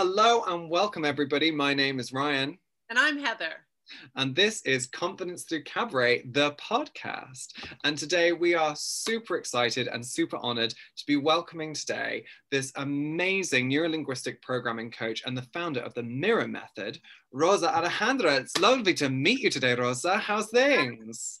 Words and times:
Hello 0.00 0.44
and 0.46 0.70
welcome, 0.70 1.04
everybody. 1.04 1.50
My 1.50 1.74
name 1.74 1.98
is 1.98 2.12
Ryan. 2.12 2.56
And 2.88 2.96
I'm 2.96 3.18
Heather. 3.18 3.66
And 4.14 4.32
this 4.32 4.62
is 4.62 4.86
Confidence 4.86 5.42
Through 5.42 5.64
Cabaret, 5.64 6.22
the 6.30 6.52
podcast. 6.52 7.48
And 7.82 7.98
today 7.98 8.30
we 8.30 8.54
are 8.54 8.76
super 8.76 9.36
excited 9.36 9.88
and 9.88 10.06
super 10.06 10.36
honored 10.36 10.70
to 10.70 11.06
be 11.08 11.16
welcoming 11.16 11.74
today 11.74 12.24
this 12.52 12.70
amazing 12.76 13.68
neurolinguistic 13.68 14.40
programming 14.40 14.92
coach 14.92 15.24
and 15.26 15.36
the 15.36 15.48
founder 15.52 15.80
of 15.80 15.94
the 15.94 16.04
Mirror 16.04 16.46
Method, 16.46 17.00
Rosa 17.32 17.66
Alejandra. 17.66 18.38
It's 18.38 18.56
lovely 18.56 18.94
to 18.94 19.08
meet 19.08 19.40
you 19.40 19.50
today, 19.50 19.74
Rosa. 19.74 20.16
How's 20.16 20.48
things? 20.48 21.40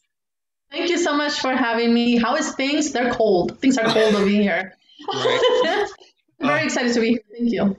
Thank 0.72 0.90
you 0.90 0.98
so 0.98 1.16
much 1.16 1.38
for 1.38 1.54
having 1.54 1.94
me. 1.94 2.16
How 2.16 2.34
is 2.34 2.56
things? 2.56 2.90
They're 2.90 3.14
cold. 3.14 3.60
Things 3.60 3.78
are 3.78 3.86
cold 3.86 4.16
over 4.16 4.28
here. 4.28 4.74
Right. 5.14 5.86
Very 6.40 6.62
oh. 6.62 6.64
excited 6.64 6.92
to 6.94 7.00
be 7.00 7.10
here. 7.10 7.22
Thank 7.32 7.52
you. 7.52 7.76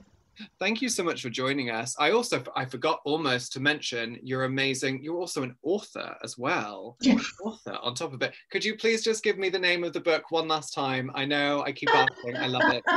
Thank 0.60 0.82
you 0.82 0.90
so 0.90 1.04
much 1.04 1.22
for 1.22 1.30
joining 1.30 1.70
us. 1.70 1.96
I 2.00 2.12
also 2.12 2.44
I 2.56 2.66
forgot 2.66 3.02
almost 3.06 3.54
to 3.54 3.60
mention 3.60 4.20
you're 4.24 4.46
amazing. 4.46 5.04
You're 5.04 5.18
also 5.18 5.44
an 5.44 5.56
author 5.64 6.16
as 6.24 6.38
well. 6.38 6.98
Yes. 7.02 7.26
Author 7.44 7.78
on 7.82 7.96
top 7.96 8.14
of 8.14 8.22
it. 8.22 8.34
Could 8.52 8.64
you 8.64 8.76
please 8.78 9.04
just 9.04 9.24
give 9.24 9.38
me 9.38 9.50
the 9.50 9.60
name 9.60 9.84
of 9.84 9.94
the 9.94 10.00
book 10.00 10.32
one 10.32 10.48
last 10.48 10.74
time? 10.74 11.12
I 11.16 11.26
know 11.26 11.64
I 11.64 11.72
keep 11.72 11.94
asking. 11.94 12.38
I 12.38 12.48
love 12.48 12.74
it. 12.74 12.84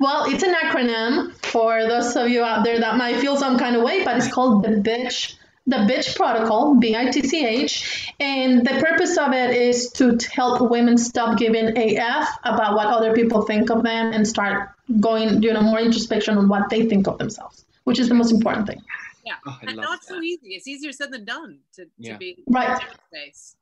Well, 0.00 0.24
it's 0.28 0.42
an 0.42 0.52
acronym 0.52 1.32
for 1.46 1.86
those 1.86 2.16
of 2.16 2.28
you 2.28 2.42
out 2.42 2.64
there 2.64 2.80
that 2.80 2.96
might 2.96 3.20
feel 3.20 3.36
some 3.36 3.56
kind 3.56 3.76
of 3.76 3.82
way, 3.82 4.04
but 4.04 4.16
it's 4.16 4.32
called 4.32 4.64
the 4.64 4.70
Bitch 4.70 5.36
the 5.66 5.76
Bitch 5.76 6.14
Protocol, 6.14 6.74
B 6.76 6.94
I 6.94 7.10
T 7.10 7.22
C 7.22 7.46
H, 7.46 8.12
and 8.20 8.66
the 8.66 8.78
purpose 8.80 9.16
of 9.16 9.32
it 9.32 9.50
is 9.50 9.90
to 9.92 10.18
help 10.30 10.70
women 10.70 10.98
stop 10.98 11.38
giving 11.38 11.76
AF 11.76 12.28
about 12.44 12.74
what 12.74 12.86
other 12.86 13.14
people 13.14 13.42
think 13.42 13.70
of 13.70 13.82
them 13.82 14.12
and 14.12 14.26
start 14.26 14.70
going, 15.00 15.42
you 15.42 15.52
know, 15.52 15.62
more 15.62 15.80
introspection 15.80 16.36
on 16.36 16.48
what 16.48 16.68
they 16.68 16.86
think 16.86 17.08
of 17.08 17.18
themselves, 17.18 17.64
which 17.84 17.98
is 17.98 18.08
the 18.08 18.14
most 18.14 18.30
important 18.30 18.66
thing. 18.66 18.82
Yeah, 19.24 19.34
oh, 19.46 19.58
and 19.62 19.76
not 19.76 20.02
that. 20.02 20.04
so 20.04 20.20
easy. 20.20 20.48
It's 20.48 20.68
easier 20.68 20.92
said 20.92 21.10
than 21.10 21.24
done 21.24 21.58
to, 21.76 21.86
yeah. 21.98 22.12
to 22.12 22.18
be 22.18 22.44
right. 22.46 22.78
Space. 23.08 23.56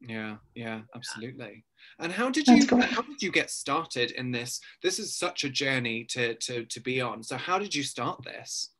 Yeah, 0.00 0.36
yeah, 0.54 0.80
absolutely. 0.94 1.64
And 1.98 2.12
how 2.12 2.30
did 2.30 2.48
you 2.48 2.66
how 2.80 3.02
did 3.02 3.22
you 3.22 3.30
get 3.30 3.50
started 3.50 4.10
in 4.10 4.32
this? 4.32 4.60
This 4.82 4.98
is 4.98 5.16
such 5.16 5.44
a 5.44 5.48
journey 5.48 6.04
to 6.10 6.34
to 6.34 6.64
to 6.64 6.80
be 6.80 7.00
on. 7.00 7.22
So 7.22 7.36
how 7.36 7.58
did 7.58 7.74
you 7.74 7.84
start 7.84 8.22
this? 8.24 8.70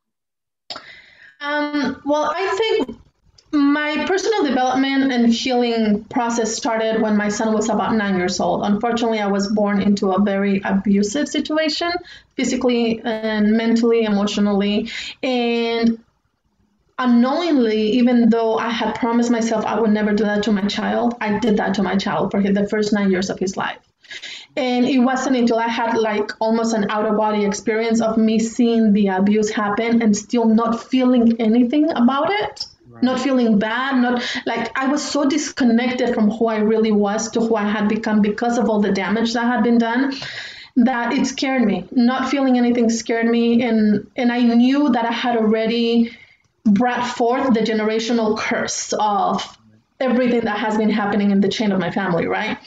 Um, 1.41 2.01
well, 2.05 2.31
I 2.33 2.55
think 2.57 2.99
my 3.51 4.05
personal 4.05 4.43
development 4.43 5.11
and 5.11 5.31
healing 5.31 6.03
process 6.05 6.55
started 6.55 7.01
when 7.01 7.15
my 7.15 7.29
son 7.29 7.53
was 7.53 7.69
about 7.69 7.95
nine 7.95 8.17
years 8.17 8.39
old. 8.39 8.63
Unfortunately, 8.63 9.19
I 9.19 9.27
was 9.27 9.51
born 9.51 9.81
into 9.81 10.11
a 10.11 10.21
very 10.21 10.61
abusive 10.63 11.27
situation, 11.27 11.91
physically 12.35 13.01
and 13.03 13.53
mentally, 13.53 14.03
emotionally. 14.03 14.89
And 15.23 16.03
unknowingly, 16.97 17.91
even 17.91 18.29
though 18.29 18.57
I 18.57 18.69
had 18.69 18.95
promised 18.95 19.31
myself 19.31 19.65
I 19.65 19.79
would 19.79 19.91
never 19.91 20.13
do 20.13 20.25
that 20.25 20.43
to 20.43 20.51
my 20.51 20.67
child, 20.67 21.15
I 21.21 21.39
did 21.39 21.57
that 21.57 21.75
to 21.75 21.83
my 21.83 21.95
child 21.95 22.31
for 22.31 22.41
the 22.41 22.67
first 22.67 22.93
nine 22.93 23.11
years 23.11 23.29
of 23.29 23.39
his 23.39 23.57
life. 23.57 23.79
And 24.57 24.85
it 24.85 24.99
wasn't 24.99 25.35
until 25.35 25.57
I 25.59 25.67
had 25.67 25.97
like 25.97 26.31
almost 26.39 26.73
an 26.73 26.89
out 26.89 27.05
of 27.05 27.17
body 27.17 27.43
experience 27.45 28.01
of 28.01 28.17
me 28.17 28.39
seeing 28.39 28.93
the 28.93 29.07
abuse 29.07 29.49
happen 29.49 30.01
and 30.01 30.15
still 30.15 30.45
not 30.45 30.83
feeling 30.89 31.41
anything 31.41 31.91
about 31.91 32.31
it. 32.31 32.65
Right. 32.89 33.03
Not 33.03 33.19
feeling 33.19 33.59
bad, 33.59 33.97
not 34.01 34.23
like 34.45 34.71
I 34.77 34.87
was 34.87 35.03
so 35.03 35.27
disconnected 35.27 36.15
from 36.15 36.31
who 36.31 36.47
I 36.47 36.59
really 36.59 36.93
was 36.93 37.31
to 37.31 37.41
who 37.41 37.55
I 37.55 37.67
had 37.69 37.89
become 37.89 38.21
because 38.21 38.57
of 38.57 38.69
all 38.69 38.79
the 38.79 38.93
damage 38.93 39.33
that 39.33 39.45
had 39.45 39.63
been 39.63 39.77
done 39.77 40.13
that 40.77 41.13
it 41.13 41.25
scared 41.25 41.63
me. 41.63 41.85
Not 41.91 42.29
feeling 42.29 42.57
anything 42.57 42.89
scared 42.89 43.27
me 43.27 43.61
and 43.63 44.09
and 44.15 44.31
I 44.31 44.39
knew 44.41 44.89
that 44.89 45.05
I 45.05 45.11
had 45.11 45.35
already 45.37 46.15
brought 46.65 47.07
forth 47.15 47.53
the 47.53 47.61
generational 47.61 48.37
curse 48.37 48.93
of 48.99 49.57
everything 49.99 50.41
that 50.41 50.59
has 50.59 50.77
been 50.77 50.89
happening 50.89 51.31
in 51.31 51.39
the 51.39 51.47
chain 51.47 51.71
of 51.71 51.79
my 51.79 51.91
family, 51.91 52.27
right? 52.27 52.57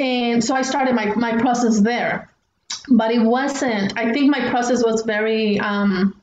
And 0.00 0.42
so 0.42 0.54
I 0.54 0.62
started 0.62 0.94
my, 0.94 1.14
my 1.14 1.36
process 1.36 1.78
there. 1.78 2.30
But 2.88 3.10
it 3.12 3.20
wasn't, 3.20 3.96
I 3.98 4.12
think 4.12 4.30
my 4.30 4.48
process 4.48 4.82
was 4.82 5.02
very 5.02 5.60
um, 5.60 6.20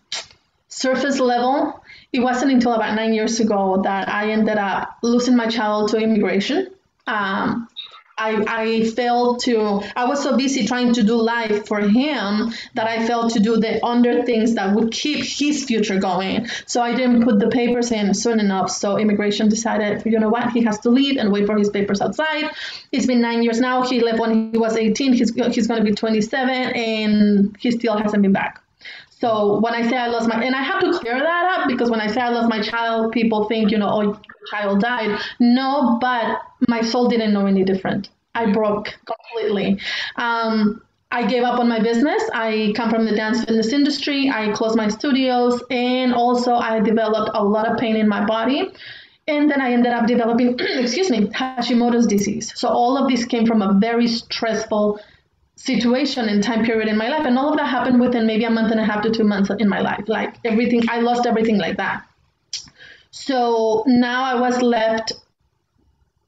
surface 0.67 1.19
level. 1.19 1.83
It 2.11 2.21
wasn't 2.21 2.51
until 2.51 2.73
about 2.73 2.95
nine 2.95 3.13
years 3.13 3.39
ago 3.39 3.81
that 3.83 4.09
I 4.09 4.31
ended 4.31 4.57
up 4.57 4.97
losing 5.03 5.35
my 5.35 5.47
child 5.47 5.89
to 5.89 5.97
immigration. 5.97 6.71
Um, 7.05 7.69
I, 8.17 8.43
I 8.47 8.83
failed 8.89 9.41
to, 9.41 9.81
I 9.95 10.05
was 10.05 10.23
so 10.23 10.35
busy 10.35 10.65
trying 10.65 10.93
to 10.93 11.03
do 11.03 11.15
life 11.15 11.67
for 11.67 11.79
him 11.79 12.51
that 12.73 12.87
I 12.87 13.05
failed 13.05 13.33
to 13.33 13.39
do 13.39 13.57
the 13.57 13.85
under 13.85 14.23
things 14.23 14.55
that 14.55 14.73
would 14.75 14.91
keep 14.91 15.23
his 15.23 15.65
future 15.65 15.99
going. 15.99 16.47
So 16.65 16.81
I 16.81 16.95
didn't 16.95 17.23
put 17.23 17.39
the 17.39 17.49
papers 17.49 17.91
in 17.91 18.13
soon 18.13 18.39
enough. 18.39 18.71
So 18.71 18.97
immigration 18.97 19.49
decided, 19.49 20.03
you 20.05 20.19
know 20.19 20.29
what, 20.29 20.51
he 20.51 20.63
has 20.63 20.79
to 20.79 20.89
leave 20.89 21.17
and 21.17 21.31
wait 21.31 21.45
for 21.45 21.57
his 21.57 21.69
papers 21.69 22.01
outside. 22.01 22.49
It's 22.91 23.05
been 23.05 23.21
nine 23.21 23.43
years 23.43 23.59
now. 23.59 23.83
He 23.83 23.99
left 23.99 24.19
when 24.19 24.51
he 24.51 24.57
was 24.57 24.75
18. 24.75 25.13
He's, 25.13 25.33
he's 25.33 25.67
going 25.67 25.83
to 25.83 25.89
be 25.89 25.95
27 25.95 26.49
and 26.49 27.55
he 27.59 27.71
still 27.71 27.97
hasn't 27.97 28.23
been 28.23 28.33
back. 28.33 28.61
So 29.19 29.59
when 29.59 29.73
I 29.73 29.87
say 29.89 29.97
I 29.97 30.07
lost 30.07 30.27
my, 30.27 30.43
and 30.43 30.55
I 30.55 30.61
have 30.61 30.79
to 30.81 30.99
clear 30.99 31.17
that 31.19 31.59
up 31.59 31.67
because 31.67 31.89
when 31.89 31.99
I 31.99 32.07
say 32.07 32.21
I 32.21 32.29
lost 32.29 32.49
my 32.49 32.61
child, 32.61 33.11
people 33.11 33.45
think, 33.45 33.71
you 33.71 33.77
know, 33.79 33.89
oh, 33.89 34.19
child 34.51 34.79
died. 34.79 35.19
No, 35.39 35.97
but 35.99 36.39
my 36.67 36.81
soul 36.81 37.07
didn't 37.07 37.33
know 37.33 37.45
any 37.45 37.63
different. 37.63 38.09
I 38.35 38.51
broke 38.51 38.97
completely. 39.05 39.79
Um, 40.15 40.81
I 41.11 41.25
gave 41.25 41.43
up 41.43 41.59
on 41.59 41.69
my 41.69 41.79
business. 41.79 42.21
I 42.33 42.73
come 42.75 42.89
from 42.89 43.05
the 43.05 43.15
dance 43.15 43.43
fitness 43.43 43.71
industry. 43.71 44.29
I 44.29 44.51
closed 44.51 44.75
my 44.75 44.89
studios, 44.89 45.63
and 45.69 46.13
also 46.13 46.55
I 46.55 46.79
developed 46.79 47.31
a 47.33 47.43
lot 47.43 47.67
of 47.67 47.77
pain 47.77 47.95
in 47.95 48.07
my 48.07 48.25
body. 48.25 48.71
And 49.27 49.49
then 49.49 49.61
I 49.61 49.73
ended 49.73 49.91
up 49.91 50.07
developing, 50.07 50.57
excuse 50.59 51.09
me, 51.09 51.27
Hashimoto's 51.27 52.07
disease. 52.07 52.53
So 52.55 52.69
all 52.69 52.97
of 52.97 53.09
this 53.09 53.25
came 53.25 53.45
from 53.45 53.61
a 53.61 53.73
very 53.79 54.07
stressful 54.07 54.99
situation 55.55 56.29
and 56.29 56.43
time 56.43 56.63
period 56.63 56.87
in 56.87 56.97
my 56.97 57.09
life. 57.09 57.25
And 57.25 57.37
all 57.37 57.49
of 57.49 57.57
that 57.57 57.67
happened 57.67 57.99
within 57.99 58.27
maybe 58.27 58.45
a 58.45 58.49
month 58.49 58.71
and 58.71 58.79
a 58.79 58.85
half 58.85 59.01
to 59.03 59.11
two 59.11 59.23
months 59.23 59.49
in 59.59 59.67
my 59.67 59.81
life. 59.81 60.03
Like 60.07 60.35
everything, 60.45 60.83
I 60.89 60.99
lost 61.01 61.25
everything 61.25 61.57
like 61.57 61.77
that. 61.77 62.05
So 63.11 63.83
now 63.87 64.23
I 64.23 64.35
was 64.35 64.61
left, 64.61 65.13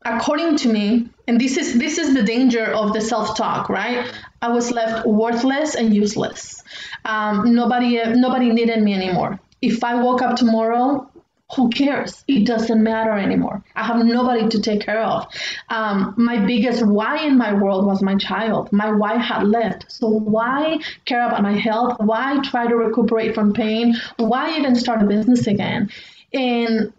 according 0.03 0.57
to 0.57 0.69
me, 0.69 1.09
and 1.27 1.39
this 1.39 1.57
is 1.57 1.77
this 1.77 1.97
is 1.97 2.13
the 2.13 2.23
danger 2.23 2.65
of 2.65 2.93
the 2.93 3.01
self-talk, 3.01 3.69
right? 3.69 4.11
I 4.41 4.49
was 4.49 4.71
left 4.71 5.05
worthless 5.05 5.75
and 5.75 5.93
useless. 5.93 6.63
Um, 7.05 7.53
nobody 7.53 8.01
nobody 8.15 8.51
needed 8.51 8.81
me 8.81 8.93
anymore. 8.93 9.39
If 9.61 9.83
I 9.83 10.01
woke 10.01 10.21
up 10.21 10.37
tomorrow 10.37 11.09
who 11.55 11.69
cares? 11.69 12.23
It 12.27 12.45
doesn't 12.45 12.83
matter 12.83 13.11
anymore. 13.11 13.63
I 13.75 13.83
have 13.83 14.05
nobody 14.05 14.47
to 14.49 14.61
take 14.61 14.81
care 14.81 15.01
of. 15.01 15.27
Um, 15.69 16.13
my 16.15 16.45
biggest 16.45 16.85
why 16.85 17.25
in 17.25 17.37
my 17.37 17.53
world 17.53 17.85
was 17.85 18.03
my 18.03 18.15
child. 18.15 18.71
My 18.71 18.91
why 18.91 19.17
had 19.17 19.47
left. 19.47 19.91
So 19.91 20.07
why 20.09 20.77
care 21.05 21.25
about 21.25 21.41
my 21.41 21.53
health? 21.53 21.97
Why 21.99 22.39
try 22.43 22.67
to 22.67 22.75
recuperate 22.75 23.33
from 23.33 23.53
pain? 23.53 23.95
Why 24.17 24.57
even 24.57 24.75
start 24.75 25.01
a 25.01 25.05
business 25.05 25.47
again? 25.47 25.89
And 26.33 26.93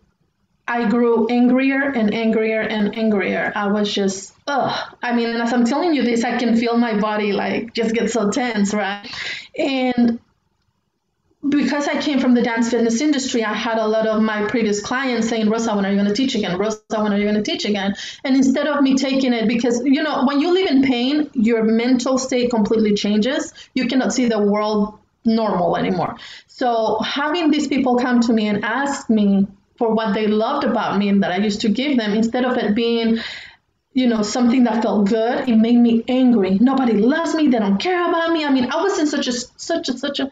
I 0.71 0.89
grew 0.89 1.27
angrier 1.27 1.83
and 1.83 2.15
angrier 2.15 2.61
and 2.61 2.97
angrier. 2.97 3.51
I 3.57 3.67
was 3.73 3.93
just, 3.93 4.33
ugh. 4.47 4.97
I 5.03 5.13
mean, 5.17 5.31
as 5.31 5.53
I'm 5.53 5.65
telling 5.65 5.95
you 5.95 6.05
this, 6.05 6.23
I 6.23 6.39
can 6.39 6.57
feel 6.57 6.79
my 6.79 6.97
body 7.01 7.33
like 7.33 7.75
just 7.75 7.93
get 7.93 8.09
so 8.09 8.31
tense, 8.31 8.73
right? 8.73 9.05
And 9.59 10.21
because 11.49 11.89
I 11.89 12.01
came 12.01 12.21
from 12.21 12.35
the 12.35 12.43
dance 12.43 12.71
fitness 12.71 13.01
industry, 13.01 13.43
I 13.43 13.53
had 13.53 13.79
a 13.79 13.89
lot 13.89 14.07
of 14.07 14.23
my 14.23 14.47
previous 14.47 14.81
clients 14.81 15.29
saying, 15.29 15.51
Rosa, 15.51 15.75
when 15.75 15.85
are 15.85 15.91
you 15.91 15.97
going 15.97 16.07
to 16.07 16.15
teach 16.15 16.37
again? 16.37 16.57
Rosa, 16.57 16.81
when 16.99 17.13
are 17.13 17.19
you 17.19 17.25
going 17.25 17.43
to 17.43 17.43
teach 17.43 17.65
again? 17.65 17.97
And 18.23 18.37
instead 18.37 18.69
of 18.69 18.81
me 18.81 18.95
taking 18.95 19.33
it, 19.33 19.49
because, 19.49 19.83
you 19.85 20.05
know, 20.05 20.25
when 20.25 20.41
you 20.41 20.55
live 20.55 20.71
in 20.71 20.85
pain, 20.85 21.31
your 21.33 21.65
mental 21.65 22.16
state 22.16 22.49
completely 22.49 22.95
changes. 22.95 23.53
You 23.75 23.89
cannot 23.89 24.13
see 24.13 24.28
the 24.28 24.41
world 24.41 25.01
normal 25.25 25.77
anymore. 25.77 26.15
So 26.47 27.01
having 27.01 27.51
these 27.51 27.66
people 27.66 27.97
come 27.97 28.21
to 28.21 28.33
me 28.33 28.47
and 28.47 28.65
ask 28.65 29.11
me 29.11 29.49
for 29.80 29.94
what 29.94 30.12
they 30.12 30.27
loved 30.27 30.65
about 30.65 30.98
me 30.98 31.09
and 31.09 31.22
that 31.22 31.32
I 31.32 31.38
used 31.38 31.62
to 31.62 31.71
give 31.71 31.97
them, 31.97 32.12
instead 32.12 32.44
of 32.44 32.59
it 32.59 32.74
being, 32.74 33.18
you 33.94 34.06
know, 34.09 34.21
something 34.21 34.65
that 34.65 34.82
felt 34.82 35.09
good, 35.09 35.48
it 35.48 35.56
made 35.56 35.78
me 35.78 36.04
angry. 36.06 36.59
Nobody 36.60 36.92
loves 36.92 37.34
me. 37.34 37.48
They 37.48 37.59
don't 37.59 37.78
care 37.78 38.06
about 38.06 38.30
me. 38.30 38.44
I 38.44 38.50
mean, 38.53 38.71
I 38.71 38.82
was 38.82 38.98
in 38.98 39.06
such 39.06 39.27
a 39.27 39.32
such 39.32 39.88
a 39.88 39.97
such 39.97 40.21
a 40.21 40.30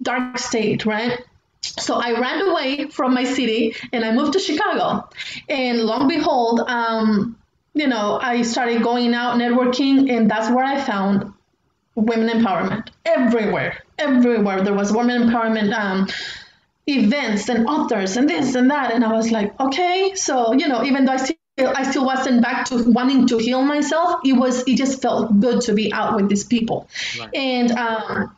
dark 0.00 0.38
state, 0.38 0.86
right? 0.86 1.20
So 1.60 1.96
I 1.96 2.18
ran 2.18 2.48
away 2.48 2.88
from 2.88 3.12
my 3.12 3.24
city 3.24 3.74
and 3.92 4.06
I 4.06 4.12
moved 4.12 4.32
to 4.32 4.38
Chicago. 4.38 5.06
And 5.50 5.82
long 5.82 6.08
behold, 6.08 6.60
um, 6.66 7.36
you 7.74 7.88
know, 7.88 8.18
I 8.22 8.40
started 8.40 8.82
going 8.82 9.12
out 9.12 9.36
networking, 9.36 10.10
and 10.10 10.30
that's 10.30 10.48
where 10.48 10.64
I 10.64 10.80
found 10.80 11.34
women 11.94 12.28
empowerment 12.28 12.88
everywhere. 13.04 13.84
Everywhere 13.98 14.62
there 14.62 14.74
was 14.74 14.92
women 14.92 15.24
empowerment. 15.24 15.74
Um, 15.74 16.08
events 16.88 17.48
and 17.48 17.66
authors 17.66 18.16
and 18.16 18.28
this 18.28 18.54
and 18.54 18.70
that 18.70 18.92
and 18.92 19.04
i 19.04 19.12
was 19.12 19.30
like 19.30 19.58
okay 19.60 20.12
so 20.14 20.52
you 20.52 20.66
know 20.66 20.82
even 20.84 21.04
though 21.04 21.12
i 21.12 21.16
still 21.16 21.36
I 21.58 21.82
still 21.90 22.06
wasn't 22.06 22.40
back 22.40 22.66
to 22.66 22.84
wanting 22.90 23.26
to 23.28 23.38
heal 23.38 23.62
myself. 23.62 24.20
It 24.24 24.34
was 24.34 24.62
it 24.68 24.76
just 24.76 25.02
felt 25.02 25.40
good 25.40 25.60
to 25.62 25.74
be 25.74 25.92
out 25.92 26.14
with 26.14 26.28
these 26.28 26.44
people. 26.44 26.88
Right. 27.18 27.34
And 27.34 27.72
um, 27.72 28.36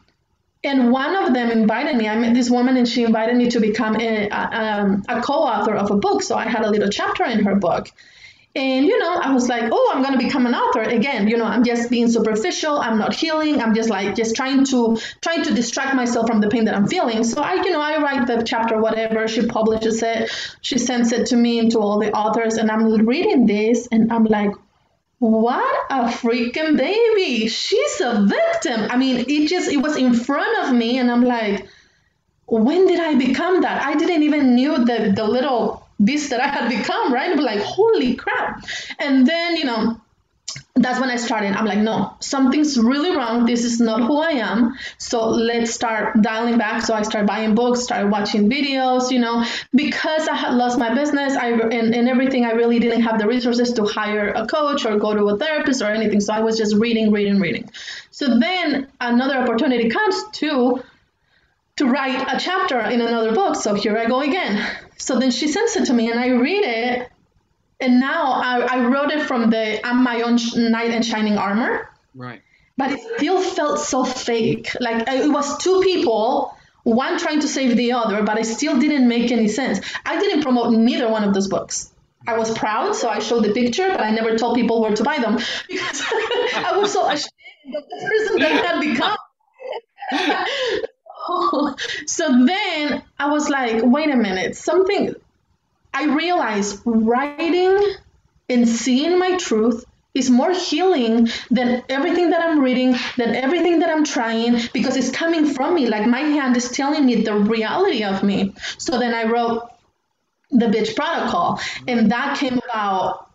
and 0.62 0.91
one 0.91 1.14
of 1.17 1.35
them 1.35 1.50
invited 1.50 1.97
me. 1.97 2.08
I 2.08 2.19
met 2.19 2.35
this 2.35 2.50
woman, 2.50 2.76
and 2.76 2.88
she 2.88 3.05
invited 3.05 3.37
me 3.37 3.50
to 3.50 3.61
become 3.61 3.97
a, 3.97 4.29
a, 4.29 4.37
um, 4.37 5.02
a 5.08 5.20
co-author 5.23 5.75
of 5.75 5.91
a 5.91 5.97
book. 5.97 6.23
So 6.23 6.37
I 6.37 6.49
had 6.49 6.64
a 6.64 6.70
little 6.70 6.88
chapter 6.88 7.25
in 7.25 7.44
her 7.44 7.55
book. 7.55 7.91
And 8.55 8.85
you 8.85 8.99
know, 8.99 9.14
I 9.14 9.32
was 9.32 9.49
like, 9.49 9.70
oh, 9.70 9.93
I'm 9.94 10.02
gonna 10.02 10.19
become 10.19 10.44
an 10.44 10.55
author 10.55 10.82
again. 10.82 11.29
You 11.29 11.37
know, 11.37 11.44
I'm 11.44 11.62
just 11.62 11.88
being 11.88 12.08
superficial. 12.08 12.79
I'm 12.79 12.99
not 12.99 13.14
healing. 13.14 13.61
I'm 13.61 13.75
just 13.75 13.91
like 13.91 14.17
just 14.17 14.35
trying 14.35 14.64
to 14.67 14.99
trying 15.20 15.44
to 15.44 15.55
distract 15.55 15.94
myself 15.94 16.26
from 16.26 16.41
the 16.41 16.49
pain 16.49 16.64
that 16.64 16.75
I'm 16.75 16.88
feeling. 16.88 17.23
So 17.23 17.43
I, 17.43 17.55
you 17.55 17.70
know, 17.70 17.81
I 17.81 17.99
write 17.99 18.26
the 18.26 18.43
chapter, 18.43 18.81
whatever. 18.81 19.29
She 19.29 19.47
publishes 19.47 20.02
it. 20.02 20.31
She 20.62 20.79
sends 20.79 21.12
it 21.12 21.29
to 21.29 21.37
me 21.37 21.61
and 21.61 21.70
to 21.70 21.79
all 21.79 22.00
the 22.00 22.12
authors, 22.12 22.56
and 22.56 22.73
I'm 22.73 22.93
reading 23.06 23.47
this, 23.47 23.87
and 23.93 24.12
I'm 24.12 24.25
like, 24.25 24.50
what 25.20 25.87
a 25.91 26.06
freaking 26.06 26.76
baby! 26.76 27.47
She's 27.47 28.00
a 28.00 28.26
victim. 28.26 28.88
I 28.91 28.97
mean, 28.97 29.26
it 29.29 29.49
just 29.49 29.70
it 29.70 29.76
was 29.76 29.97
in 29.97 30.12
front 30.12 30.67
of 30.67 30.75
me, 30.75 30.99
and 30.99 31.08
I'm 31.08 31.23
like, 31.23 31.69
when 32.47 32.88
did 32.88 32.99
I 32.99 33.14
become 33.14 33.61
that? 33.61 33.81
I 33.81 33.94
didn't 33.94 34.25
even 34.25 34.56
knew 34.56 34.79
the 34.79 35.12
the 35.14 35.25
little 35.25 35.87
beast 36.02 36.31
that 36.31 36.41
I 36.41 36.49
had 36.49 36.69
become, 36.69 37.12
right? 37.12 37.35
But 37.35 37.44
like, 37.44 37.61
holy 37.61 38.14
crap. 38.14 38.64
And 38.99 39.26
then, 39.26 39.56
you 39.56 39.64
know, 39.64 40.00
that's 40.75 40.99
when 40.99 41.11
I 41.11 41.17
started. 41.17 41.52
I'm 41.52 41.67
like, 41.67 41.79
no, 41.79 42.17
something's 42.20 42.79
really 42.79 43.14
wrong. 43.14 43.44
This 43.44 43.64
is 43.64 43.81
not 43.81 44.00
who 44.00 44.19
I 44.19 44.31
am. 44.31 44.76
So 44.99 45.29
let's 45.29 45.73
start 45.73 46.23
dialing 46.23 46.58
back. 46.58 46.82
So 46.82 46.94
I 46.94 47.02
started 47.02 47.26
buying 47.26 47.55
books, 47.55 47.82
started 47.82 48.11
watching 48.11 48.49
videos, 48.49 49.11
you 49.11 49.19
know, 49.19 49.44
because 49.75 50.26
I 50.26 50.35
had 50.35 50.55
lost 50.55 50.79
my 50.79 50.94
business 50.94 51.37
I, 51.37 51.50
and, 51.50 51.94
and 51.94 52.08
everything. 52.08 52.44
I 52.44 52.52
really 52.52 52.79
didn't 52.79 53.02
have 53.02 53.19
the 53.19 53.26
resources 53.26 53.73
to 53.75 53.85
hire 53.85 54.31
a 54.31 54.47
coach 54.47 54.87
or 54.87 54.97
go 54.99 55.14
to 55.14 55.29
a 55.29 55.37
therapist 55.37 55.82
or 55.82 55.87
anything. 55.87 56.20
So 56.20 56.32
I 56.32 56.41
was 56.41 56.56
just 56.56 56.75
reading, 56.76 57.11
reading, 57.12 57.41
reading. 57.41 57.70
So 58.11 58.38
then 58.38 58.88
another 59.00 59.37
opportunity 59.37 59.88
comes 59.91 60.17
to 60.35 60.82
to 61.76 61.87
write 61.87 62.23
a 62.29 62.38
chapter 62.38 62.79
in 62.79 63.00
another 63.00 63.35
book. 63.35 63.56
So 63.56 63.75
here 63.75 63.97
I 63.97 64.06
go 64.06 64.20
again. 64.20 64.67
So 65.00 65.19
then 65.19 65.31
she 65.31 65.49
sends 65.49 65.76
it 65.76 65.87
to 65.87 65.94
me 65.94 66.11
and 66.11 66.20
I 66.20 66.29
read 66.29 66.62
it. 66.62 67.11
And 67.81 67.99
now 67.99 68.32
I, 68.32 68.61
I 68.61 68.87
wrote 68.87 69.11
it 69.11 69.23
from 69.26 69.49
the 69.49 69.85
I'm 69.85 70.05
my 70.05 70.20
own 70.20 70.38
knight 70.55 70.91
in 70.91 71.02
shining 71.02 71.38
armor. 71.38 71.88
Right. 72.14 72.43
But 72.76 72.93
it 72.93 73.00
still 73.17 73.41
felt 73.41 73.81
so 73.81 74.05
fake. 74.05 74.70
Like 74.79 75.08
uh, 75.08 75.12
it 75.12 75.31
was 75.31 75.58
two 75.58 75.81
people, 75.81 76.55
one 76.82 77.19
trying 77.19 77.41
to 77.41 77.49
save 77.49 77.76
the 77.76 77.93
other, 77.93 78.23
but 78.23 78.38
it 78.38 78.44
still 78.44 78.79
didn't 78.79 79.08
make 79.08 79.32
any 79.32 79.49
sense. 79.49 79.81
I 80.05 80.20
didn't 80.20 80.43
promote 80.43 80.73
neither 80.73 81.08
one 81.08 81.25
of 81.25 81.32
those 81.32 81.49
books. 81.49 81.91
I 82.26 82.37
was 82.37 82.56
proud, 82.56 82.94
so 82.94 83.08
I 83.08 83.20
showed 83.20 83.44
the 83.44 83.52
picture, 83.52 83.88
but 83.88 84.00
I 84.00 84.11
never 84.11 84.37
told 84.37 84.55
people 84.55 84.82
where 84.82 84.94
to 84.94 85.02
buy 85.02 85.19
them 85.19 85.38
because 85.69 86.02
I 86.55 86.76
was 86.76 86.93
so 86.93 87.08
ashamed 87.08 87.75
of 87.75 87.85
the 87.88 88.06
person 88.06 88.38
that 88.41 88.52
I 88.52 88.67
had 88.67 88.81
become. 88.81 89.17
so 92.06 92.44
then 92.44 93.03
I 93.19 93.31
was 93.31 93.49
like, 93.49 93.82
wait 93.82 94.11
a 94.11 94.17
minute, 94.17 94.56
something. 94.56 95.15
I 95.93 96.05
realized 96.05 96.81
writing 96.85 97.79
and 98.49 98.69
seeing 98.69 99.19
my 99.19 99.37
truth 99.37 99.85
is 100.15 100.29
more 100.29 100.53
healing 100.53 101.29
than 101.50 101.82
everything 101.88 102.31
that 102.31 102.43
I'm 102.43 102.61
reading, 102.61 102.97
than 103.17 103.35
everything 103.35 103.79
that 103.81 103.91
I'm 103.91 104.05
trying, 104.05 104.61
because 104.73 104.97
it's 104.97 105.11
coming 105.11 105.47
from 105.47 105.75
me. 105.75 105.87
Like 105.87 106.06
my 106.06 106.21
hand 106.21 106.56
is 106.56 106.71
telling 106.71 107.06
me 107.06 107.23
the 107.23 107.35
reality 107.35 108.03
of 108.03 108.23
me. 108.23 108.55
So 108.79 108.99
then 108.99 109.15
I 109.15 109.25
wrote 109.25 109.71
the 110.50 110.67
bitch 110.67 110.97
protocol, 110.97 111.61
and 111.87 112.11
that 112.11 112.38
came 112.38 112.59
about 112.59 113.30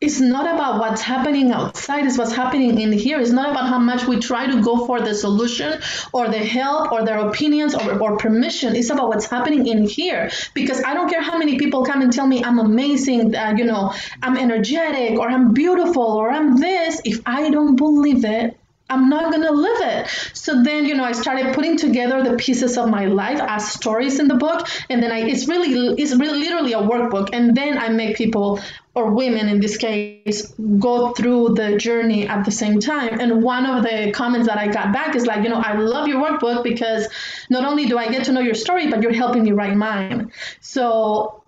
it's 0.00 0.18
not 0.18 0.46
about 0.54 0.78
what's 0.78 1.02
happening 1.02 1.52
outside, 1.52 2.06
it's 2.06 2.16
what's 2.16 2.32
happening 2.32 2.80
in 2.80 2.90
here. 2.90 3.20
It's 3.20 3.32
not 3.32 3.50
about 3.50 3.68
how 3.68 3.78
much 3.78 4.06
we 4.06 4.18
try 4.18 4.46
to 4.46 4.62
go 4.62 4.86
for 4.86 4.98
the 4.98 5.14
solution 5.14 5.78
or 6.14 6.28
the 6.28 6.38
help 6.38 6.90
or 6.90 7.04
their 7.04 7.18
opinions 7.18 7.74
or, 7.74 8.00
or 8.00 8.16
permission. 8.16 8.74
It's 8.74 8.88
about 8.88 9.08
what's 9.08 9.26
happening 9.26 9.66
in 9.66 9.86
here. 9.86 10.30
Because 10.54 10.82
I 10.82 10.94
don't 10.94 11.10
care 11.10 11.20
how 11.20 11.36
many 11.36 11.58
people 11.58 11.84
come 11.84 12.00
and 12.00 12.10
tell 12.10 12.26
me 12.26 12.42
I'm 12.42 12.58
amazing, 12.58 13.34
uh, 13.36 13.54
you 13.58 13.64
know, 13.64 13.92
I'm 14.22 14.38
energetic 14.38 15.18
or 15.18 15.28
I'm 15.28 15.52
beautiful 15.52 16.02
or 16.02 16.30
I'm 16.30 16.56
this. 16.56 17.02
If 17.04 17.20
I 17.26 17.50
don't 17.50 17.76
believe 17.76 18.24
it, 18.24 18.58
I'm 18.90 19.08
not 19.08 19.32
gonna 19.32 19.52
live 19.52 19.80
it. 19.80 20.08
So 20.34 20.62
then, 20.62 20.84
you 20.84 20.94
know, 20.94 21.04
I 21.04 21.12
started 21.12 21.54
putting 21.54 21.76
together 21.76 22.22
the 22.22 22.36
pieces 22.36 22.76
of 22.76 22.88
my 22.88 23.06
life 23.06 23.40
as 23.40 23.70
stories 23.70 24.18
in 24.18 24.28
the 24.28 24.34
book, 24.34 24.68
and 24.90 25.02
then 25.02 25.12
I 25.12 25.20
it's 25.20 25.48
really 25.48 25.94
it's 26.02 26.14
really 26.14 26.38
literally 26.40 26.72
a 26.72 26.82
workbook, 26.82 27.30
and 27.32 27.56
then 27.56 27.78
I 27.78 27.88
make 27.88 28.16
people 28.16 28.60
or 28.94 29.12
women 29.12 29.48
in 29.48 29.60
this 29.60 29.76
case 29.76 30.52
go 30.78 31.12
through 31.12 31.54
the 31.54 31.76
journey 31.76 32.26
at 32.26 32.44
the 32.44 32.50
same 32.50 32.80
time. 32.80 33.20
And 33.20 33.42
one 33.42 33.64
of 33.64 33.84
the 33.84 34.10
comments 34.12 34.48
that 34.48 34.58
I 34.58 34.66
got 34.66 34.92
back 34.92 35.14
is 35.14 35.26
like, 35.26 35.44
you 35.44 35.48
know, 35.48 35.60
I 35.60 35.74
love 35.74 36.08
your 36.08 36.22
workbook 36.22 36.64
because 36.64 37.06
not 37.48 37.64
only 37.64 37.86
do 37.86 37.96
I 37.98 38.10
get 38.10 38.24
to 38.24 38.32
know 38.32 38.40
your 38.40 38.54
story, 38.54 38.90
but 38.90 39.00
you're 39.02 39.12
helping 39.12 39.44
me 39.44 39.52
write 39.52 39.76
mine. 39.76 40.32
So, 40.60 41.44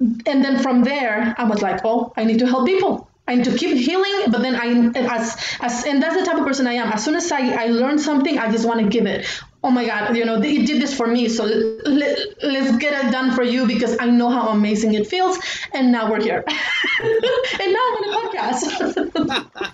and 0.00 0.44
then 0.44 0.60
from 0.60 0.82
there, 0.82 1.34
I 1.38 1.44
was 1.44 1.62
like, 1.62 1.84
oh, 1.84 2.12
I 2.16 2.24
need 2.24 2.40
to 2.40 2.46
help 2.46 2.66
people. 2.66 3.08
Need 3.26 3.44
to 3.44 3.56
keep 3.56 3.76
healing, 3.78 4.30
but 4.30 4.42
then 4.42 4.54
I, 4.54 4.90
as, 5.16 5.36
as, 5.60 5.84
and 5.86 6.02
that's 6.02 6.16
the 6.16 6.24
type 6.24 6.36
of 6.36 6.44
person 6.44 6.66
I 6.66 6.74
am. 6.74 6.92
As 6.92 7.02
soon 7.02 7.14
as 7.14 7.32
I, 7.32 7.64
I 7.64 7.66
learn 7.68 7.98
something, 7.98 8.38
I 8.38 8.50
just 8.50 8.66
want 8.66 8.80
to 8.80 8.86
give 8.86 9.06
it. 9.06 9.26
Oh 9.62 9.70
my 9.70 9.86
God, 9.86 10.14
you 10.14 10.26
know, 10.26 10.36
it 10.42 10.66
did 10.66 10.80
this 10.80 10.94
for 10.94 11.06
me. 11.06 11.30
So 11.30 11.44
let, 11.44 12.18
let's 12.42 12.76
get 12.76 13.02
it 13.02 13.10
done 13.10 13.34
for 13.34 13.42
you 13.42 13.66
because 13.66 13.96
I 13.98 14.06
know 14.10 14.28
how 14.28 14.48
amazing 14.48 14.92
it 14.92 15.06
feels. 15.06 15.38
And 15.72 15.90
now 15.90 16.10
we're 16.10 16.20
here. 16.20 16.44
and 17.02 17.72
now 17.72 17.80
I'm 17.80 17.96
on 17.96 18.04
a 18.04 18.28
podcast. 18.28 19.72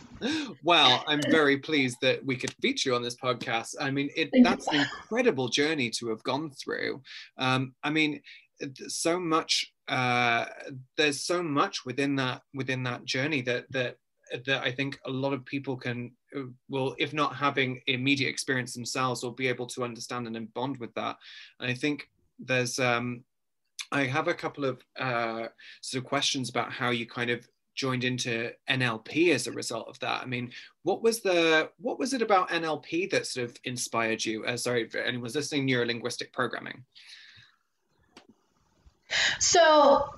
well, 0.62 1.02
I'm 1.08 1.20
very 1.22 1.58
pleased 1.58 1.96
that 2.02 2.24
we 2.24 2.36
could 2.36 2.54
feature 2.62 2.90
you 2.90 2.94
on 2.94 3.02
this 3.02 3.16
podcast. 3.16 3.74
I 3.80 3.90
mean, 3.90 4.10
it, 4.16 4.30
that's 4.44 4.68
an 4.68 4.76
incredible 4.76 5.48
journey 5.48 5.90
to 5.98 6.08
have 6.10 6.22
gone 6.22 6.50
through. 6.50 7.02
Um, 7.36 7.74
I 7.82 7.90
mean, 7.90 8.20
so 8.86 9.18
much 9.18 9.72
uh, 9.90 10.46
there's 10.96 11.22
so 11.22 11.42
much 11.42 11.84
within 11.84 12.16
that 12.16 12.42
within 12.54 12.82
that 12.84 13.04
journey 13.04 13.42
that 13.42 13.70
that 13.70 13.96
that 14.46 14.62
I 14.62 14.70
think 14.70 14.98
a 15.06 15.10
lot 15.10 15.32
of 15.32 15.44
people 15.44 15.76
can 15.76 16.12
will 16.68 16.94
if 16.98 17.12
not 17.12 17.34
having 17.34 17.80
immediate 17.88 18.30
experience 18.30 18.72
themselves 18.72 19.22
will 19.22 19.32
be 19.32 19.48
able 19.48 19.66
to 19.66 19.82
understand 19.82 20.28
and 20.28 20.54
bond 20.54 20.78
with 20.78 20.94
that 20.94 21.16
and 21.58 21.68
I 21.68 21.74
think 21.74 22.08
there's 22.38 22.78
um 22.78 23.24
I 23.92 24.04
have 24.04 24.28
a 24.28 24.34
couple 24.34 24.64
of 24.64 24.80
uh, 24.98 25.48
sort 25.80 26.04
of 26.04 26.08
questions 26.08 26.48
about 26.48 26.70
how 26.70 26.90
you 26.90 27.06
kind 27.06 27.30
of 27.30 27.48
joined 27.74 28.04
into 28.04 28.52
NLP 28.68 29.34
as 29.34 29.46
a 29.46 29.52
result 29.52 29.88
of 29.88 29.98
that. 30.00 30.22
I 30.22 30.26
mean, 30.26 30.52
what 30.82 31.02
was 31.02 31.20
the 31.20 31.70
what 31.78 31.98
was 31.98 32.12
it 32.12 32.22
about 32.22 32.50
NLP 32.50 33.10
that 33.10 33.26
sort 33.26 33.50
of 33.50 33.56
inspired 33.64 34.24
you? 34.24 34.44
Uh, 34.44 34.56
sorry, 34.56 34.88
for 34.88 34.98
anyone's 34.98 35.34
listening, 35.34 35.66
neuro 35.66 35.86
linguistic 35.86 36.32
programming. 36.32 36.84
So 39.38 40.08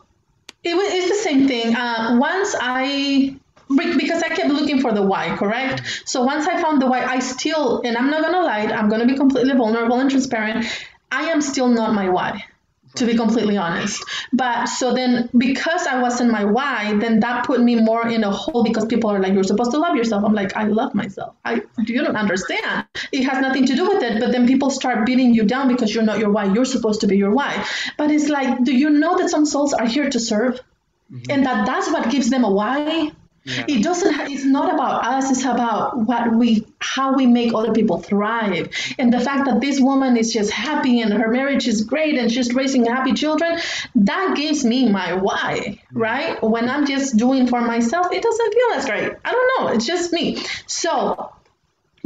it 0.62 0.74
was 0.74 0.92
it's 0.92 1.08
the 1.08 1.28
same 1.28 1.48
thing. 1.48 1.74
Uh, 1.74 2.18
once 2.20 2.54
I 2.60 3.36
because 3.68 4.22
I 4.22 4.28
kept 4.28 4.50
looking 4.50 4.80
for 4.80 4.92
the 4.92 5.02
why, 5.02 5.34
correct? 5.36 6.02
So 6.04 6.22
once 6.22 6.46
I 6.46 6.60
found 6.60 6.82
the 6.82 6.86
why, 6.86 7.04
I 7.04 7.20
still, 7.20 7.80
and 7.84 7.96
I'm 7.96 8.10
not 8.10 8.22
gonna 8.22 8.44
lie, 8.44 8.66
I'm 8.66 8.88
gonna 8.88 9.06
be 9.06 9.16
completely 9.16 9.54
vulnerable 9.54 9.98
and 9.98 10.10
transparent. 10.10 10.66
I 11.10 11.30
am 11.30 11.40
still 11.40 11.68
not 11.68 11.94
my 11.94 12.08
why 12.08 12.44
to 12.96 13.06
be 13.06 13.14
completely 13.14 13.56
honest. 13.56 14.02
But 14.32 14.66
so 14.66 14.92
then 14.92 15.30
because 15.36 15.86
I 15.86 16.00
wasn't 16.00 16.30
my 16.30 16.44
why, 16.44 16.96
then 16.98 17.20
that 17.20 17.46
put 17.46 17.60
me 17.60 17.76
more 17.76 18.06
in 18.08 18.24
a 18.24 18.30
hole 18.30 18.64
because 18.64 18.86
people 18.86 19.10
are 19.10 19.20
like, 19.20 19.32
you're 19.32 19.44
supposed 19.44 19.70
to 19.72 19.78
love 19.78 19.96
yourself. 19.96 20.24
I'm 20.24 20.34
like, 20.34 20.56
I 20.56 20.64
love 20.64 20.94
myself. 20.94 21.34
I 21.44 21.62
you 21.78 22.02
don't 22.02 22.16
understand. 22.16 22.86
It 23.12 23.24
has 23.24 23.40
nothing 23.40 23.66
to 23.66 23.74
do 23.74 23.88
with 23.88 24.02
it. 24.02 24.20
But 24.20 24.32
then 24.32 24.46
people 24.46 24.70
start 24.70 25.06
beating 25.06 25.34
you 25.34 25.44
down 25.44 25.68
because 25.68 25.94
you're 25.94 26.04
not 26.04 26.18
your 26.18 26.30
why. 26.30 26.44
You're 26.52 26.64
supposed 26.64 27.00
to 27.02 27.06
be 27.06 27.16
your 27.16 27.32
why. 27.32 27.66
But 27.96 28.10
it's 28.10 28.28
like, 28.28 28.64
do 28.64 28.74
you 28.74 28.90
know 28.90 29.18
that 29.18 29.30
some 29.30 29.46
souls 29.46 29.72
are 29.72 29.86
here 29.86 30.08
to 30.10 30.20
serve? 30.20 30.60
Mm-hmm. 31.12 31.30
And 31.30 31.46
that 31.46 31.66
that's 31.66 31.90
what 31.90 32.10
gives 32.10 32.30
them 32.30 32.44
a 32.44 32.50
why 32.50 33.12
yeah. 33.44 33.64
It 33.68 33.82
doesn't. 33.82 34.30
It's 34.30 34.44
not 34.44 34.72
about 34.72 35.04
us. 35.04 35.30
It's 35.30 35.44
about 35.44 35.98
what 35.98 36.32
we, 36.32 36.66
how 36.78 37.14
we 37.14 37.26
make 37.26 37.52
other 37.54 37.72
people 37.72 37.98
thrive. 37.98 38.70
And 38.98 39.12
the 39.12 39.18
fact 39.18 39.46
that 39.46 39.60
this 39.60 39.80
woman 39.80 40.16
is 40.16 40.32
just 40.32 40.50
happy 40.50 41.00
and 41.00 41.12
her 41.12 41.28
marriage 41.28 41.66
is 41.66 41.82
great 41.82 42.16
and 42.16 42.30
she's 42.30 42.54
raising 42.54 42.86
happy 42.86 43.14
children, 43.14 43.58
that 43.96 44.34
gives 44.36 44.64
me 44.64 44.88
my 44.88 45.14
why, 45.14 45.58
mm. 45.58 45.78
right? 45.92 46.40
When 46.42 46.68
I'm 46.68 46.86
just 46.86 47.16
doing 47.16 47.48
for 47.48 47.60
myself, 47.60 48.12
it 48.12 48.22
doesn't 48.22 48.54
feel 48.54 48.78
as 48.78 48.84
great. 48.86 49.12
I 49.24 49.32
don't 49.32 49.50
know. 49.58 49.72
It's 49.72 49.86
just 49.86 50.12
me. 50.12 50.42
So 50.66 51.32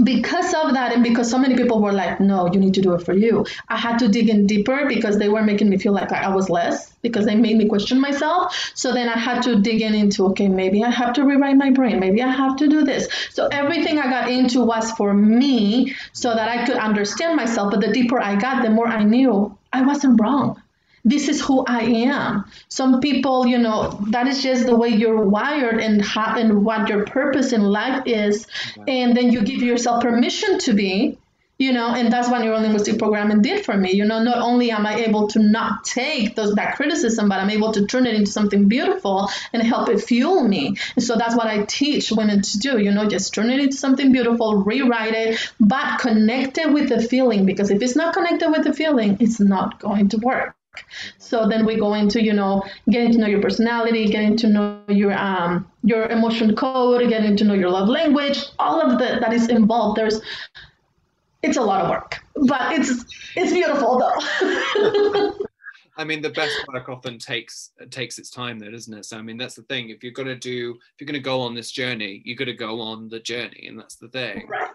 because 0.03 0.53
of 0.53 0.75
that 0.75 0.93
and 0.93 1.03
because 1.03 1.31
so 1.31 1.39
many 1.39 1.57
people 1.57 1.81
were 1.81 1.93
like 1.93 2.21
no 2.21 2.53
you 2.53 2.61
need 2.61 2.75
to 2.75 2.83
do 2.83 2.93
it 2.93 3.03
for 3.03 3.15
you. 3.15 3.47
I 3.69 3.79
had 3.79 3.99
to 4.01 4.09
dig 4.09 4.29
in 4.29 4.47
deeper 4.47 4.87
because 4.87 5.19
they 5.19 5.31
were 5.31 5.43
making 5.43 5.71
me 5.71 5.79
feel 5.79 5.93
like 5.93 6.13
i 6.13 6.29
was 6.29 6.51
less 6.51 6.93
because 7.01 7.25
they 7.25 7.35
made 7.35 7.57
me 7.57 7.67
question 7.67 7.99
myself. 7.99 8.55
So 8.75 8.93
then 8.93 9.09
i 9.09 9.19
had 9.19 9.43
to 9.45 9.61
dig 9.61 9.81
in 9.81 9.95
into 9.95 10.27
okay 10.27 10.49
maybe 10.49 10.85
i 10.85 10.91
have 10.91 11.15
to 11.15 11.25
rewrite 11.25 11.57
my 11.57 11.71
brain. 11.71 11.99
Maybe 11.99 12.23
i 12.23 12.31
have 12.31 12.57
to 12.57 12.69
do 12.69 12.85
this. 12.85 13.09
So 13.31 13.47
everything 13.47 13.99
i 13.99 14.11
got 14.11 14.31
into 14.31 14.63
was 14.63 14.91
for 14.93 15.15
me 15.15 15.95
so 16.13 16.35
that 16.35 16.49
i 16.49 16.67
could 16.67 16.77
understand 16.77 17.37
myself. 17.37 17.71
But 17.71 17.81
the 17.81 17.93
deeper 17.93 18.21
i 18.21 18.37
got 18.37 18.63
the 18.63 18.71
more 18.71 18.89
i 18.89 19.03
knew 19.03 19.57
i 19.73 19.81
wasn't 19.81 20.21
wrong 20.21 20.61
this 21.07 21.29
is 21.29 21.41
who 21.41 21.65
I 21.65 21.83
am. 21.83 22.45
Some 22.69 23.01
people, 23.01 23.47
you 23.47 23.59
know, 23.59 23.99
that 24.11 24.27
is 24.27 24.43
just 24.43 24.67
the 24.67 24.77
way 24.77 24.89
you're 24.89 25.25
wired 25.25 25.81
and 25.81 26.05
how 26.05 26.37
and 26.37 26.65
what 26.65 26.89
your 26.89 27.07
purpose 27.07 27.53
in 27.53 27.63
life 27.63 28.03
is. 28.07 28.47
And 28.89 29.17
then 29.17 29.31
you 29.31 29.43
give 29.43 29.63
yourself 29.63 30.03
permission 30.03 30.59
to 30.59 30.75
be 30.75 31.17
you 31.59 31.73
know 31.73 31.95
and 31.95 32.13
that's 32.13 32.29
what 32.29 32.43
neurolinguistic 32.43 32.99
programming 32.99 33.41
did 33.41 33.65
for 33.65 33.75
me 33.75 33.93
you 33.93 34.05
know 34.05 34.23
not 34.23 34.39
only 34.39 34.71
am 34.71 34.85
i 34.85 34.97
able 34.97 35.27
to 35.29 35.39
not 35.39 35.85
take 35.85 36.37
those 36.37 36.55
that 36.55 36.77
criticism 36.77 37.31
but 37.31 37.41
i'm 37.41 37.49
able 37.49 37.73
to 37.73 37.87
turn 37.87 38.07
it 38.07 38.15
into 38.15 38.31
something 38.31 38.69
beautiful 38.69 39.31
and 39.55 39.63
help 39.63 39.89
it 39.89 39.99
fuel 40.01 40.47
me 40.47 40.77
and 40.97 41.05
so 41.05 41.17
that's 41.17 41.35
what 41.35 41.47
i 41.47 41.65
teach 41.65 42.13
women 42.13 42.43
to 42.43 42.59
do 42.59 42.79
you 42.79 42.91
know 42.91 43.09
just 43.09 43.33
turn 43.33 43.49
it 43.49 43.59
into 43.59 43.77
something 43.77 44.13
beautiful 44.13 44.63
rewrite 44.65 45.15
it 45.15 45.53
but 45.59 45.99
connect 45.99 46.59
it 46.59 46.71
with 46.71 46.91
the 46.91 47.01
feeling 47.01 47.47
because 47.47 47.71
if 47.71 47.81
it's 47.81 47.97
not 47.97 48.13
connected 48.13 48.51
with 48.51 48.65
the 48.65 48.75
feeling 48.75 49.17
it's 49.21 49.41
not 49.41 49.81
going 49.81 50.11
to 50.11 50.19
work 50.19 50.56
so 51.19 51.49
then 51.49 51.67
we 51.67 51.77
go 51.77 51.95
into, 51.95 52.23
you 52.23 52.33
know, 52.33 52.63
getting 52.91 53.13
to 53.13 53.19
know 53.19 53.27
your 53.27 53.41
personality, 53.41 54.07
getting 54.07 54.37
to 54.39 54.49
know 54.49 54.83
your 54.89 55.13
um, 55.13 55.71
your 55.83 56.07
emotion 56.09 56.55
code, 56.55 57.09
getting 57.09 57.37
to 57.37 57.45
know 57.45 57.55
your 57.55 57.71
love 57.71 57.89
language, 57.89 58.45
all 58.59 58.81
of 58.81 58.99
the, 58.99 59.19
that 59.21 59.33
is 59.33 59.49
involved. 59.49 59.99
There's 59.99 60.21
it's 61.43 61.57
a 61.57 61.63
lot 61.63 61.83
of 61.83 61.91
work, 61.91 62.19
but 62.47 62.73
it's 62.73 63.05
it's 63.37 63.53
beautiful 63.53 63.99
though. 63.99 65.33
I 65.99 66.05
mean, 66.05 66.21
the 66.21 66.31
best 66.31 66.55
work 66.73 66.89
often 66.89 67.19
takes 67.19 67.71
takes 67.91 68.19
its 68.19 68.31
time, 68.31 68.59
though, 68.59 68.71
doesn't 68.71 68.93
it? 68.93 69.07
So, 69.07 69.17
I 69.17 69.23
mean, 69.23 69.39
that's 69.39 69.55
the 69.55 69.63
thing. 69.63 69.89
If 69.89 70.03
you're 70.03 70.13
going 70.13 70.29
to 70.29 70.37
do, 70.37 70.73
if 70.73 71.01
you're 71.01 71.07
going 71.07 71.15
to 71.15 71.21
go 71.21 71.41
on 71.41 71.55
this 71.55 71.71
journey, 71.71 72.23
you're 72.25 72.37
to 72.37 72.53
go 72.53 72.81
on 72.81 73.09
the 73.09 73.21
journey, 73.21 73.67
and 73.67 73.79
that's 73.79 73.97
the 73.97 74.09
thing. 74.09 74.47
Right. 74.47 74.71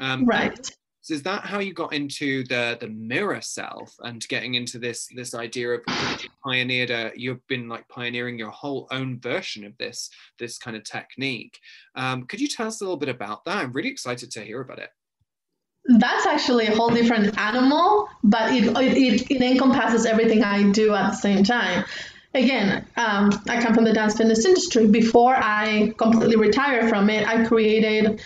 Um, 0.00 0.24
right. 0.24 0.70
So 1.06 1.14
is 1.14 1.22
that 1.22 1.44
how 1.44 1.60
you 1.60 1.72
got 1.72 1.92
into 1.92 2.42
the 2.48 2.78
the 2.80 2.88
mirror 2.88 3.40
self 3.40 3.94
and 4.00 4.26
getting 4.26 4.54
into 4.54 4.80
this 4.80 5.08
this 5.14 5.34
idea 5.34 5.74
of 5.74 5.82
pioneered? 6.42 6.90
A, 6.90 7.12
you've 7.14 7.46
been 7.46 7.68
like 7.68 7.86
pioneering 7.88 8.36
your 8.36 8.50
whole 8.50 8.88
own 8.90 9.20
version 9.20 9.64
of 9.64 9.78
this 9.78 10.10
this 10.40 10.58
kind 10.58 10.76
of 10.76 10.82
technique. 10.82 11.60
Um, 11.94 12.24
could 12.24 12.40
you 12.40 12.48
tell 12.48 12.66
us 12.66 12.80
a 12.80 12.84
little 12.84 12.96
bit 12.96 13.08
about 13.08 13.44
that? 13.44 13.58
I'm 13.58 13.72
really 13.72 13.88
excited 13.88 14.32
to 14.32 14.40
hear 14.40 14.60
about 14.60 14.80
it 14.80 14.90
that's 15.88 16.26
actually 16.26 16.66
a 16.66 16.74
whole 16.74 16.90
different 16.90 17.38
animal, 17.38 18.08
but 18.24 18.52
it, 18.52 18.64
it, 18.76 19.30
it 19.30 19.40
encompasses 19.40 20.04
everything 20.04 20.42
I 20.42 20.72
do 20.72 20.92
at 20.92 21.10
the 21.12 21.16
same 21.16 21.44
time. 21.44 21.84
Again, 22.34 22.84
um, 22.96 23.30
I 23.48 23.62
come 23.62 23.72
from 23.72 23.84
the 23.84 23.92
dance 23.92 24.16
fitness 24.16 24.44
industry. 24.44 24.88
Before 24.88 25.36
I 25.36 25.94
completely 25.96 26.34
retired 26.34 26.88
from 26.88 27.08
it, 27.08 27.24
I 27.28 27.46
created 27.46 28.20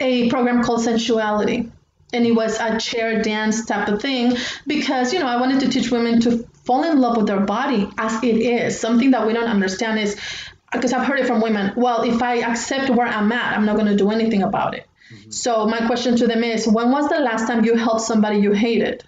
a 0.00 0.30
program 0.30 0.64
called 0.64 0.80
Sensuality. 0.80 1.70
And 2.12 2.26
it 2.26 2.32
was 2.32 2.58
a 2.58 2.78
chair 2.78 3.22
dance 3.22 3.64
type 3.64 3.88
of 3.88 4.02
thing 4.02 4.36
because, 4.66 5.12
you 5.12 5.18
know, 5.18 5.26
I 5.26 5.40
wanted 5.40 5.60
to 5.60 5.68
teach 5.68 5.90
women 5.90 6.20
to 6.22 6.46
fall 6.64 6.84
in 6.84 7.00
love 7.00 7.16
with 7.16 7.26
their 7.26 7.40
body 7.40 7.88
as 7.96 8.22
it 8.22 8.36
is. 8.36 8.78
Something 8.78 9.12
that 9.12 9.26
we 9.26 9.32
don't 9.32 9.48
understand 9.48 9.98
is 9.98 10.20
because 10.70 10.92
I've 10.92 11.06
heard 11.06 11.20
it 11.20 11.26
from 11.26 11.40
women, 11.40 11.72
well, 11.76 12.02
if 12.02 12.22
I 12.22 12.36
accept 12.38 12.90
where 12.90 13.06
I'm 13.06 13.30
at, 13.32 13.56
I'm 13.56 13.66
not 13.66 13.76
going 13.76 13.88
to 13.88 13.96
do 13.96 14.10
anything 14.10 14.42
about 14.42 14.74
it. 14.74 14.86
Mm-hmm. 15.12 15.30
So 15.30 15.66
my 15.66 15.86
question 15.86 16.16
to 16.16 16.26
them 16.26 16.42
is, 16.42 16.66
when 16.66 16.90
was 16.90 17.08
the 17.08 17.18
last 17.18 17.46
time 17.46 17.64
you 17.64 17.76
helped 17.76 18.02
somebody 18.02 18.38
you 18.38 18.52
hated? 18.52 19.04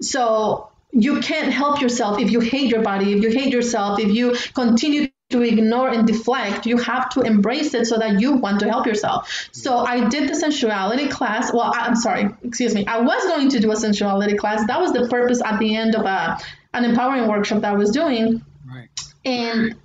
So 0.00 0.70
you 0.90 1.20
can't 1.20 1.52
help 1.52 1.80
yourself 1.80 2.20
if 2.20 2.30
you 2.30 2.40
hate 2.40 2.70
your 2.70 2.82
body, 2.82 3.12
if 3.12 3.22
you 3.22 3.30
hate 3.30 3.52
yourself, 3.52 4.00
if 4.00 4.12
you 4.12 4.36
continue 4.54 5.08
to 5.30 5.42
ignore 5.42 5.88
and 5.88 6.06
deflect, 6.06 6.66
you 6.66 6.76
have 6.76 7.08
to 7.10 7.20
embrace 7.20 7.74
it 7.74 7.86
so 7.86 7.98
that 7.98 8.20
you 8.20 8.34
want 8.34 8.60
to 8.60 8.68
help 8.68 8.86
yourself. 8.86 9.48
So 9.52 9.78
I 9.78 10.08
did 10.08 10.28
the 10.28 10.34
sensuality 10.34 11.08
class. 11.08 11.52
Well, 11.52 11.72
I, 11.74 11.86
am 11.86 11.96
sorry, 11.96 12.28
excuse 12.42 12.74
me. 12.74 12.86
I 12.86 13.00
was 13.00 13.24
going 13.24 13.48
to 13.50 13.60
do 13.60 13.70
a 13.72 13.76
sensuality 13.76 14.36
class. 14.36 14.66
That 14.66 14.80
was 14.80 14.92
the 14.92 15.08
purpose 15.08 15.40
at 15.44 15.58
the 15.58 15.74
end 15.74 15.94
of 15.94 16.04
a, 16.04 16.38
an 16.74 16.84
empowering 16.84 17.28
workshop 17.28 17.62
that 17.62 17.72
I 17.72 17.76
was 17.76 17.90
doing. 17.90 18.42
Right. 18.66 18.88
And 19.24 19.76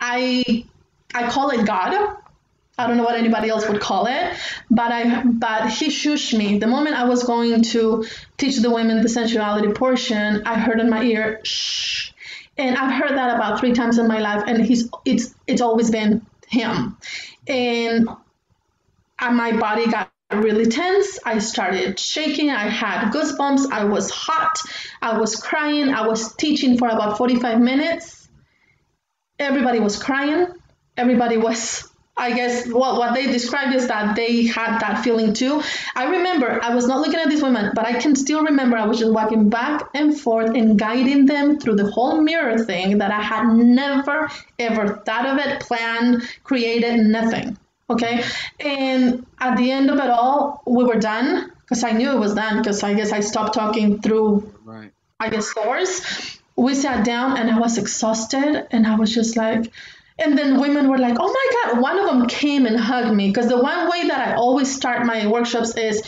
I 0.00 0.64
I 1.12 1.28
call 1.28 1.50
it 1.50 1.66
God 1.66 2.16
I 2.80 2.86
don't 2.86 2.96
know 2.96 3.02
what 3.02 3.16
anybody 3.16 3.50
else 3.50 3.68
would 3.68 3.80
call 3.80 4.06
it, 4.06 4.34
but 4.70 4.90
I 4.90 5.22
but 5.22 5.68
he 5.70 5.88
shushed 5.88 6.36
me. 6.36 6.58
The 6.58 6.66
moment 6.66 6.96
I 6.96 7.04
was 7.04 7.24
going 7.24 7.62
to 7.74 8.06
teach 8.38 8.56
the 8.56 8.70
women 8.70 9.02
the 9.02 9.08
sensuality 9.08 9.74
portion, 9.74 10.46
I 10.46 10.58
heard 10.58 10.80
in 10.80 10.88
my 10.88 11.02
ear 11.02 11.40
shh. 11.44 12.12
And 12.60 12.76
I've 12.76 12.92
heard 12.92 13.16
that 13.16 13.34
about 13.34 13.58
three 13.58 13.72
times 13.72 13.98
in 13.98 14.06
my 14.06 14.18
life 14.18 14.44
and 14.46 14.64
he's 14.64 14.90
it's 15.06 15.34
it's 15.46 15.62
always 15.62 15.90
been 15.90 16.26
him. 16.46 16.98
And 17.46 18.08
and 19.18 19.36
my 19.36 19.56
body 19.56 19.90
got 19.90 20.10
really 20.30 20.66
tense. 20.66 21.18
I 21.24 21.38
started 21.38 21.98
shaking. 21.98 22.50
I 22.50 22.68
had 22.68 23.12
goosebumps. 23.12 23.70
I 23.72 23.84
was 23.84 24.10
hot. 24.10 24.58
I 25.00 25.18
was 25.18 25.36
crying. 25.36 25.88
I 25.88 26.06
was 26.06 26.34
teaching 26.36 26.76
for 26.76 26.88
about 26.88 27.16
45 27.16 27.60
minutes. 27.60 28.28
Everybody 29.38 29.80
was 29.80 30.00
crying. 30.00 30.46
Everybody 30.98 31.38
was 31.38 31.89
I 32.20 32.32
guess 32.32 32.66
what, 32.66 32.96
what 32.98 33.14
they 33.14 33.26
described 33.26 33.74
is 33.74 33.88
that 33.88 34.14
they 34.14 34.44
had 34.44 34.78
that 34.80 35.02
feeling 35.02 35.32
too. 35.32 35.62
I 35.96 36.04
remember 36.04 36.62
I 36.62 36.74
was 36.74 36.86
not 36.86 37.00
looking 37.00 37.18
at 37.18 37.30
these 37.30 37.42
women, 37.42 37.72
but 37.74 37.86
I 37.86 37.94
can 37.94 38.14
still 38.14 38.44
remember 38.44 38.76
I 38.76 38.84
was 38.84 38.98
just 38.98 39.10
walking 39.10 39.48
back 39.48 39.88
and 39.94 40.18
forth 40.20 40.50
and 40.50 40.78
guiding 40.78 41.24
them 41.24 41.58
through 41.58 41.76
the 41.76 41.90
whole 41.90 42.20
mirror 42.20 42.62
thing 42.62 42.98
that 42.98 43.10
I 43.10 43.22
had 43.22 43.48
never 43.48 44.30
ever 44.58 44.98
thought 45.06 45.26
of 45.26 45.38
it, 45.38 45.60
planned, 45.60 46.28
created, 46.44 47.06
nothing. 47.06 47.56
Okay. 47.88 48.22
And 48.60 49.24
at 49.40 49.56
the 49.56 49.70
end 49.70 49.90
of 49.90 49.96
it 49.96 50.10
all, 50.10 50.62
we 50.66 50.84
were 50.84 51.00
done 51.00 51.50
because 51.62 51.82
I 51.84 51.92
knew 51.92 52.10
it 52.10 52.18
was 52.18 52.34
done 52.34 52.58
because 52.58 52.82
I 52.82 52.92
guess 52.92 53.12
I 53.12 53.20
stopped 53.20 53.54
talking 53.54 54.02
through, 54.02 54.52
right. 54.64 54.92
I 55.18 55.30
guess, 55.30 55.54
doors. 55.54 56.02
We 56.54 56.74
sat 56.74 57.06
down 57.06 57.38
and 57.38 57.50
I 57.50 57.58
was 57.58 57.78
exhausted 57.78 58.66
and 58.70 58.86
I 58.86 58.96
was 58.96 59.14
just 59.14 59.38
like, 59.38 59.72
and 60.20 60.36
then 60.36 60.60
women 60.60 60.88
were 60.88 60.98
like, 60.98 61.16
oh 61.18 61.32
my 61.32 61.46
God, 61.72 61.80
one 61.80 61.98
of 61.98 62.06
them 62.06 62.28
came 62.28 62.66
and 62.66 62.78
hugged 62.78 63.14
me. 63.14 63.28
Because 63.28 63.48
the 63.48 63.60
one 63.60 63.90
way 63.90 64.06
that 64.08 64.28
I 64.28 64.34
always 64.34 64.74
start 64.74 65.06
my 65.06 65.26
workshops 65.26 65.76
is 65.76 66.02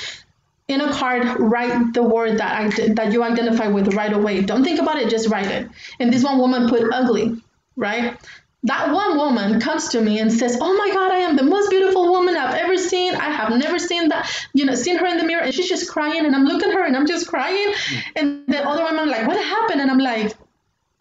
in 0.68 0.80
a 0.80 0.92
card, 0.92 1.40
write 1.40 1.94
the 1.94 2.02
word 2.02 2.38
that 2.38 2.60
I 2.60 2.92
that 2.94 3.12
you 3.12 3.22
identify 3.22 3.68
with 3.68 3.94
right 3.94 4.12
away. 4.12 4.42
Don't 4.42 4.64
think 4.64 4.80
about 4.80 4.98
it, 4.98 5.08
just 5.08 5.28
write 5.28 5.46
it. 5.46 5.68
And 5.98 6.12
this 6.12 6.22
one 6.22 6.38
woman 6.38 6.68
put 6.68 6.92
ugly, 6.92 7.42
right? 7.76 8.18
That 8.64 8.92
one 8.92 9.16
woman 9.16 9.60
comes 9.60 9.88
to 9.88 10.00
me 10.00 10.20
and 10.20 10.32
says, 10.32 10.56
"Oh 10.60 10.76
my 10.76 10.94
God, 10.94 11.10
I 11.10 11.18
am 11.18 11.34
the 11.34 11.42
most 11.42 11.68
beautiful 11.68 12.12
woman 12.12 12.36
I've 12.36 12.54
ever 12.54 12.76
seen. 12.76 13.16
I 13.16 13.30
have 13.30 13.50
never 13.58 13.78
seen 13.78 14.08
that, 14.10 14.30
you 14.52 14.64
know, 14.64 14.76
seen 14.76 14.96
her 14.98 15.06
in 15.06 15.16
the 15.16 15.24
mirror." 15.24 15.42
And 15.42 15.52
she's 15.52 15.68
just 15.68 15.90
crying, 15.90 16.24
and 16.24 16.34
I'm 16.34 16.44
looking 16.44 16.68
at 16.70 16.74
her, 16.74 16.84
and 16.84 16.96
I'm 16.96 17.06
just 17.06 17.26
crying. 17.26 17.74
And 18.14 18.44
the 18.46 18.62
other 18.64 18.84
woman 18.84 19.08
like, 19.08 19.26
"What 19.26 19.36
happened?" 19.36 19.80
And 19.80 19.90
I'm 19.90 19.98
like, 19.98 20.32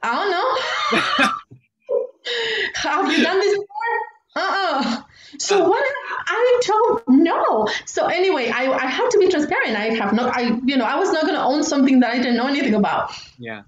"I 0.01 0.11
don't 0.15 0.31
know." 0.31 1.29
Have 2.75 3.11
you 3.11 3.23
done 3.23 3.39
this 3.39 3.53
before? 3.53 3.97
Uh-uh. 4.35 5.01
So 5.39 5.65
uh. 5.65 5.69
what 5.69 5.83
I 6.27 6.61
don't 6.65 7.23
know. 7.23 7.67
So 7.85 8.07
anyway, 8.07 8.49
I, 8.49 8.71
I 8.71 8.85
have 8.85 9.09
to 9.09 9.17
be 9.17 9.29
transparent. 9.29 9.75
I 9.75 9.93
have 9.95 10.13
not 10.13 10.35
I 10.35 10.57
you 10.65 10.77
know, 10.77 10.85
I 10.85 10.97
was 10.97 11.11
not 11.11 11.25
gonna 11.25 11.43
own 11.43 11.63
something 11.63 11.99
that 12.01 12.11
I 12.11 12.17
didn't 12.17 12.37
know 12.37 12.47
anything 12.47 12.75
about. 12.75 13.13
Yeah. 13.37 13.63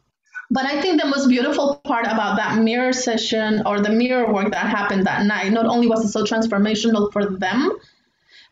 But 0.52 0.66
I 0.66 0.82
think 0.82 1.02
the 1.02 1.08
most 1.08 1.30
beautiful 1.30 1.82
part 1.84 2.06
about 2.06 2.38
that 2.38 2.60
mirror 2.60 2.94
session 2.94 3.64
or 3.66 3.80
the 3.80 3.90
mirror 3.90 4.32
work 4.32 4.52
that 4.52 4.68
happened 4.68 5.08
that 5.08 5.26
night, 5.26 5.52
not 5.52 5.66
only 5.66 5.88
was 5.88 6.06
it 6.06 6.10
so 6.10 6.24
transformational 6.24 7.12
for 7.12 7.26
them, 7.26 7.72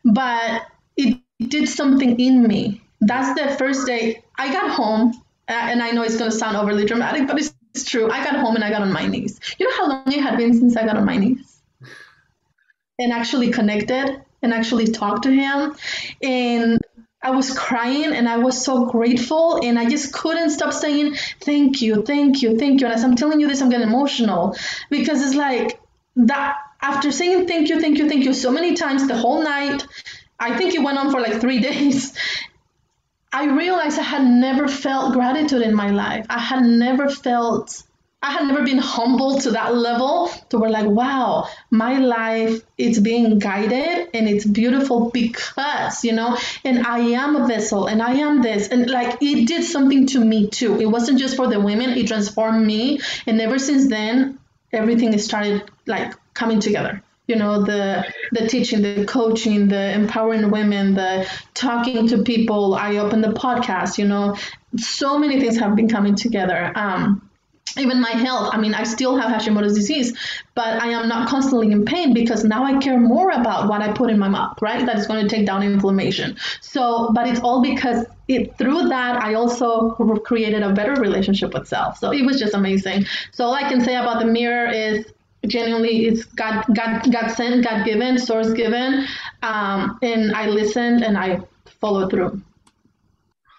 but 0.04 0.62
it 0.96 1.20
did 1.38 1.68
something 1.68 2.18
in 2.18 2.42
me. 2.42 2.80
That's 3.00 3.38
the 3.40 3.56
first 3.56 3.86
day 3.86 4.24
I 4.36 4.52
got 4.52 4.70
home, 4.72 5.12
uh, 5.48 5.52
and 5.52 5.82
I 5.82 5.92
know 5.92 6.02
it's 6.02 6.16
going 6.16 6.30
to 6.30 6.36
sound 6.36 6.56
overly 6.56 6.86
dramatic, 6.86 7.28
but 7.28 7.38
it's 7.38 7.54
it's 7.74 7.84
true. 7.84 8.10
I 8.10 8.22
got 8.22 8.36
home 8.36 8.54
and 8.54 8.64
I 8.64 8.70
got 8.70 8.82
on 8.82 8.92
my 8.92 9.06
knees. 9.06 9.40
You 9.58 9.68
know 9.68 9.76
how 9.76 9.88
long 9.88 10.12
it 10.12 10.20
had 10.20 10.36
been 10.36 10.54
since 10.54 10.76
I 10.76 10.84
got 10.84 10.96
on 10.96 11.04
my 11.04 11.16
knees? 11.16 11.60
And 12.98 13.12
actually 13.12 13.50
connected 13.50 14.22
and 14.42 14.52
actually 14.52 14.88
talked 14.88 15.22
to 15.22 15.30
him. 15.30 15.74
And 16.22 16.80
I 17.22 17.30
was 17.30 17.56
crying 17.56 18.12
and 18.12 18.28
I 18.28 18.38
was 18.38 18.62
so 18.62 18.86
grateful 18.86 19.60
and 19.62 19.78
I 19.78 19.88
just 19.88 20.12
couldn't 20.12 20.50
stop 20.50 20.72
saying 20.72 21.14
thank 21.40 21.80
you, 21.80 22.02
thank 22.02 22.42
you, 22.42 22.58
thank 22.58 22.80
you. 22.80 22.86
And 22.86 22.94
as 22.94 23.04
I'm 23.04 23.16
telling 23.16 23.40
you 23.40 23.48
this, 23.48 23.62
I'm 23.62 23.70
getting 23.70 23.88
emotional 23.88 24.56
because 24.90 25.22
it's 25.22 25.34
like 25.34 25.80
that 26.16 26.56
after 26.82 27.10
saying 27.12 27.46
thank 27.46 27.68
you, 27.68 27.80
thank 27.80 27.98
you, 27.98 28.08
thank 28.08 28.24
you 28.24 28.34
so 28.34 28.50
many 28.50 28.74
times 28.74 29.06
the 29.06 29.16
whole 29.16 29.42
night, 29.42 29.86
I 30.38 30.58
think 30.58 30.74
it 30.74 30.82
went 30.82 30.98
on 30.98 31.10
for 31.10 31.20
like 31.20 31.40
three 31.40 31.60
days. 31.70 32.12
I 33.34 33.46
realized 33.46 33.98
I 33.98 34.02
had 34.02 34.24
never 34.24 34.68
felt 34.68 35.14
gratitude 35.14 35.62
in 35.62 35.74
my 35.74 35.90
life. 35.90 36.26
I 36.28 36.38
had 36.38 36.64
never 36.64 37.08
felt, 37.08 37.82
I 38.22 38.30
had 38.30 38.46
never 38.46 38.62
been 38.62 38.76
humbled 38.76 39.40
to 39.42 39.52
that 39.52 39.74
level 39.74 40.28
to 40.50 40.58
where 40.58 40.68
like, 40.68 40.86
wow, 40.86 41.48
my 41.70 41.98
life 41.98 42.62
is 42.76 43.00
being 43.00 43.38
guided 43.38 44.10
and 44.12 44.28
it's 44.28 44.44
beautiful 44.44 45.08
because, 45.10 46.04
you 46.04 46.12
know, 46.12 46.36
and 46.62 46.86
I 46.86 46.98
am 46.98 47.36
a 47.36 47.46
vessel 47.46 47.86
and 47.86 48.02
I 48.02 48.12
am 48.16 48.42
this. 48.42 48.68
And 48.68 48.90
like 48.90 49.16
it 49.22 49.48
did 49.48 49.64
something 49.64 50.08
to 50.08 50.22
me 50.22 50.48
too. 50.48 50.78
It 50.78 50.86
wasn't 50.86 51.18
just 51.18 51.34
for 51.34 51.46
the 51.46 51.58
women, 51.58 51.90
it 51.90 52.08
transformed 52.08 52.66
me. 52.66 53.00
And 53.26 53.40
ever 53.40 53.58
since 53.58 53.88
then, 53.88 54.38
everything 54.72 55.16
started 55.16 55.70
like 55.86 56.12
coming 56.34 56.60
together 56.60 57.02
you 57.26 57.36
know 57.36 57.64
the 57.64 58.04
the 58.32 58.46
teaching 58.48 58.82
the 58.82 59.04
coaching 59.06 59.68
the 59.68 59.92
empowering 59.94 60.50
women 60.50 60.94
the 60.94 61.28
talking 61.54 62.08
to 62.08 62.22
people. 62.22 62.74
I 62.74 62.96
opened 62.96 63.24
the 63.24 63.32
podcast 63.32 63.98
you 63.98 64.06
know. 64.06 64.36
So 64.76 65.18
many 65.18 65.38
things 65.38 65.58
have 65.58 65.76
been 65.76 65.88
coming 65.88 66.14
together. 66.14 66.72
Um, 66.74 67.28
even 67.78 68.00
my 68.00 68.10
health. 68.10 68.50
I 68.52 68.58
mean 68.58 68.74
i 68.74 68.82
still 68.82 69.16
have 69.16 69.30
hashimoto's 69.30 69.74
disease 69.74 70.16
but 70.54 70.82
i 70.82 70.88
am 70.88 71.08
not 71.08 71.28
constantly 71.28 71.70
in 71.70 71.84
pain 71.84 72.12
because 72.12 72.44
now 72.44 72.64
i 72.64 72.78
care 72.78 72.98
more 72.98 73.30
about 73.30 73.68
what 73.68 73.80
i 73.80 73.92
put 73.92 74.10
in 74.10 74.18
my 74.18 74.28
mouth 74.28 74.58
right? 74.60 74.84
That 74.84 74.98
is 74.98 75.06
going 75.06 75.26
to 75.26 75.34
take 75.34 75.46
down 75.46 75.62
inflammation. 75.62 76.36
So 76.60 77.12
but 77.14 77.28
it's 77.28 77.40
all 77.40 77.62
because 77.62 78.04
it 78.28 78.56
through 78.58 78.88
that 78.88 79.22
i 79.22 79.34
also 79.34 79.90
created 80.24 80.62
a 80.62 80.72
better 80.72 81.00
relationship 81.00 81.54
with 81.54 81.66
self. 81.68 81.98
So 81.98 82.12
it 82.12 82.24
was 82.26 82.38
just 82.38 82.54
amazing. 82.54 83.06
So 83.30 83.46
all 83.46 83.54
i 83.54 83.62
can 83.62 83.80
say 83.80 83.96
about 83.96 84.18
the 84.20 84.26
mirror 84.26 84.68
is 84.70 85.06
genuinely 85.46 86.06
it's 86.06 86.24
god 86.24 86.64
god 86.74 87.02
god 87.12 87.28
sent 87.28 87.64
god 87.64 87.84
given 87.84 88.18
source 88.18 88.52
given 88.52 89.04
um, 89.42 89.98
and 90.02 90.34
i 90.34 90.46
listened 90.46 91.02
and 91.02 91.18
i 91.18 91.40
followed 91.80 92.10
through 92.10 92.40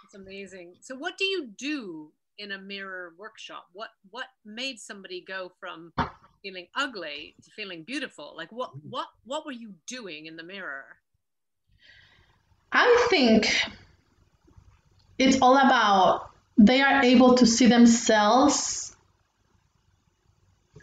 it's 0.05 0.15
amazing 0.15 0.73
so 0.79 0.95
what 0.95 1.17
do 1.17 1.25
you 1.25 1.47
do 1.57 2.11
in 2.37 2.51
a 2.51 2.57
mirror 2.57 3.13
workshop? 3.17 3.67
What 3.73 3.89
what 4.11 4.25
made 4.45 4.79
somebody 4.79 5.21
go 5.21 5.51
from 5.59 5.93
feeling 6.41 6.67
ugly 6.75 7.35
to 7.43 7.51
feeling 7.51 7.83
beautiful? 7.83 8.33
Like 8.35 8.51
what 8.51 8.71
mm. 8.71 8.81
what 8.89 9.07
what 9.25 9.45
were 9.45 9.51
you 9.51 9.73
doing 9.87 10.25
in 10.25 10.35
the 10.35 10.43
mirror? 10.43 10.85
I 12.71 13.07
think 13.09 13.47
it's 15.19 15.39
all 15.41 15.57
about 15.57 16.29
they 16.57 16.81
are 16.81 17.03
able 17.03 17.35
to 17.35 17.45
see 17.45 17.67
themselves. 17.67 18.92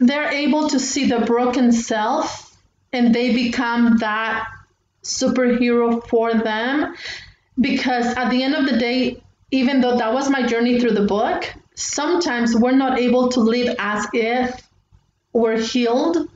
They're 0.00 0.33
able 0.33 0.69
to 0.71 0.80
see 0.80 1.07
the 1.07 1.21
broken 1.21 1.73
self 1.73 2.57
and 2.92 3.14
they 3.14 3.33
become 3.33 3.99
that 3.99 4.49
superhero 5.04 6.04
for 6.09 6.35
them 6.35 6.95
because 7.61 8.07
at 8.16 8.30
the 8.30 8.42
end 8.42 8.54
of 8.54 8.66
the 8.66 8.78
day 8.78 9.23
even 9.50 9.80
though 9.80 9.97
that 9.97 10.12
was 10.12 10.30
my 10.30 10.47
journey 10.47 10.80
through 10.80 10.92
the 10.92 11.07
book, 11.07 11.52
sometimes 11.75 12.54
we're 12.54 12.73
not 12.73 12.99
able 12.99 13.28
to 13.30 13.40
live 13.40 13.75
as 13.78 14.07
if 14.12 14.69
we're 15.33 15.61
healed. 15.61 16.28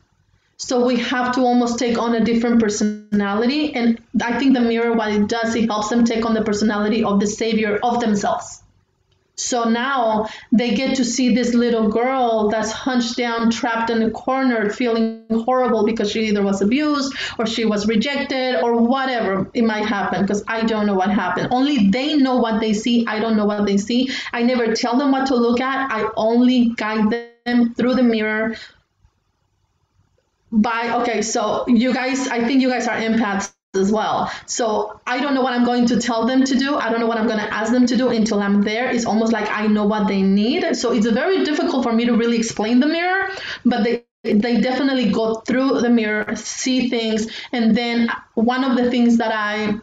So 0.57 0.85
we 0.87 0.97
have 0.97 1.35
to 1.35 1.43
almost 1.43 1.79
take 1.79 1.99
on 1.99 2.15
a 2.15 2.25
different 2.25 2.61
personality. 2.61 3.75
And 3.75 4.01
I 4.23 4.39
think 4.39 4.55
the 4.55 4.61
mirror, 4.61 4.95
what 4.95 5.13
it 5.13 5.29
does, 5.29 5.55
it 5.55 5.67
helps 5.67 5.89
them 5.89 6.05
take 6.05 6.25
on 6.25 6.35
the 6.35 6.43
personality 6.43 7.05
of 7.05 7.21
the 7.21 7.27
savior 7.27 7.79
of 7.83 8.01
themselves. 8.01 8.63
So 9.37 9.65
now 9.65 10.29
they 10.53 10.75
get 10.75 10.97
to 10.97 11.05
see 11.05 11.35
this 11.35 11.55
little 11.55 11.89
girl 11.89 12.49
that's 12.51 12.71
hunched 12.71 13.17
down, 13.17 13.51
trapped 13.51 13.91
in 13.91 14.03
a 14.03 14.11
corner, 14.11 14.71
feeling 14.71 15.25
horrible 15.31 15.85
because 15.85 16.11
she 16.13 16.27
either 16.27 16.43
was 16.43 16.63
abused 16.63 17.15
or 17.39 17.47
she 17.47 17.65
was 17.65 17.89
rejected 17.89 18.61
or 18.63 18.77
whatever 18.77 19.51
it 19.53 19.65
might 19.65 19.87
happen 19.87 20.23
because 20.23 20.45
I 20.47 20.65
don't 20.65 20.87
know 20.87 20.95
what 20.95 21.11
happened. 21.11 21.49
Only 21.51 21.91
they 21.91 22.17
know 22.17 22.37
what 22.37 22.61
they 22.61 22.73
see. 22.73 23.05
I 23.07 23.19
don't 23.19 23.37
know 23.37 23.47
what 23.47 23.67
they 23.67 23.77
see. 23.77 24.11
I 24.33 24.43
never 24.43 24.73
tell 24.73 24.97
them 24.97 25.11
what 25.11 25.27
to 25.27 25.35
look 25.35 25.61
at. 25.61 25.91
I 25.91 26.09
only 26.17 26.71
guide 26.77 27.11
them 27.45 27.75
through 27.75 27.95
the 27.95 28.05
mirror 28.05 28.55
by 30.53 31.01
okay 31.01 31.21
so 31.21 31.65
you 31.67 31.93
guys 31.93 32.29
i 32.29 32.47
think 32.47 32.63
you 32.63 32.69
guys 32.69 32.87
are 32.87 32.97
empaths 32.97 33.54
as 33.75 33.91
well. 33.93 34.31
So 34.47 35.01
I 35.07 35.21
don't 35.21 35.35
know 35.35 35.43
what 35.43 35.53
I'm 35.53 35.65
going 35.65 35.87
to 35.87 36.01
tell 36.01 36.27
them 36.27 36.45
to 36.45 36.59
do. 36.59 36.77
I 36.77 36.91
don't 36.91 37.01
know 37.01 37.07
what 37.07 37.19
I'm 37.19 37.27
going 37.27 37.39
to 37.39 37.53
ask 37.53 37.73
them 37.73 37.87
to 37.87 37.97
do 37.97 38.09
until 38.09 38.41
I'm 38.41 38.63
there. 38.63 38.91
It's 38.91 39.07
almost 39.07 39.33
like 39.33 39.49
I 39.51 39.67
know 39.67 39.87
what 39.87 40.09
they 40.09 40.23
need. 40.23 40.77
So 40.77 40.93
it's 40.93 41.07
very 41.07 41.45
difficult 41.45 41.83
for 41.83 41.93
me 41.93 42.07
to 42.07 42.17
really 42.17 42.37
explain 42.37 42.81
the 42.81 42.87
mirror, 42.87 43.29
but 43.65 43.85
they 43.85 44.05
they 44.25 44.59
definitely 44.59 45.11
go 45.11 45.35
through 45.35 45.83
the 45.83 45.91
mirror, 45.91 46.35
see 46.35 46.89
things, 46.89 47.27
and 47.53 47.77
then 47.77 48.09
one 48.33 48.65
of 48.65 48.75
the 48.75 48.91
things 48.91 49.19
that 49.19 49.33
I 49.35 49.79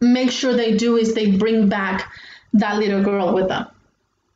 make 0.00 0.30
sure 0.30 0.54
they 0.54 0.76
do 0.76 0.96
is 0.96 1.12
they 1.12 1.32
bring 1.32 1.68
back 1.68 2.12
that 2.52 2.78
little 2.78 3.02
girl 3.02 3.34
with 3.34 3.48
them. 3.48 3.66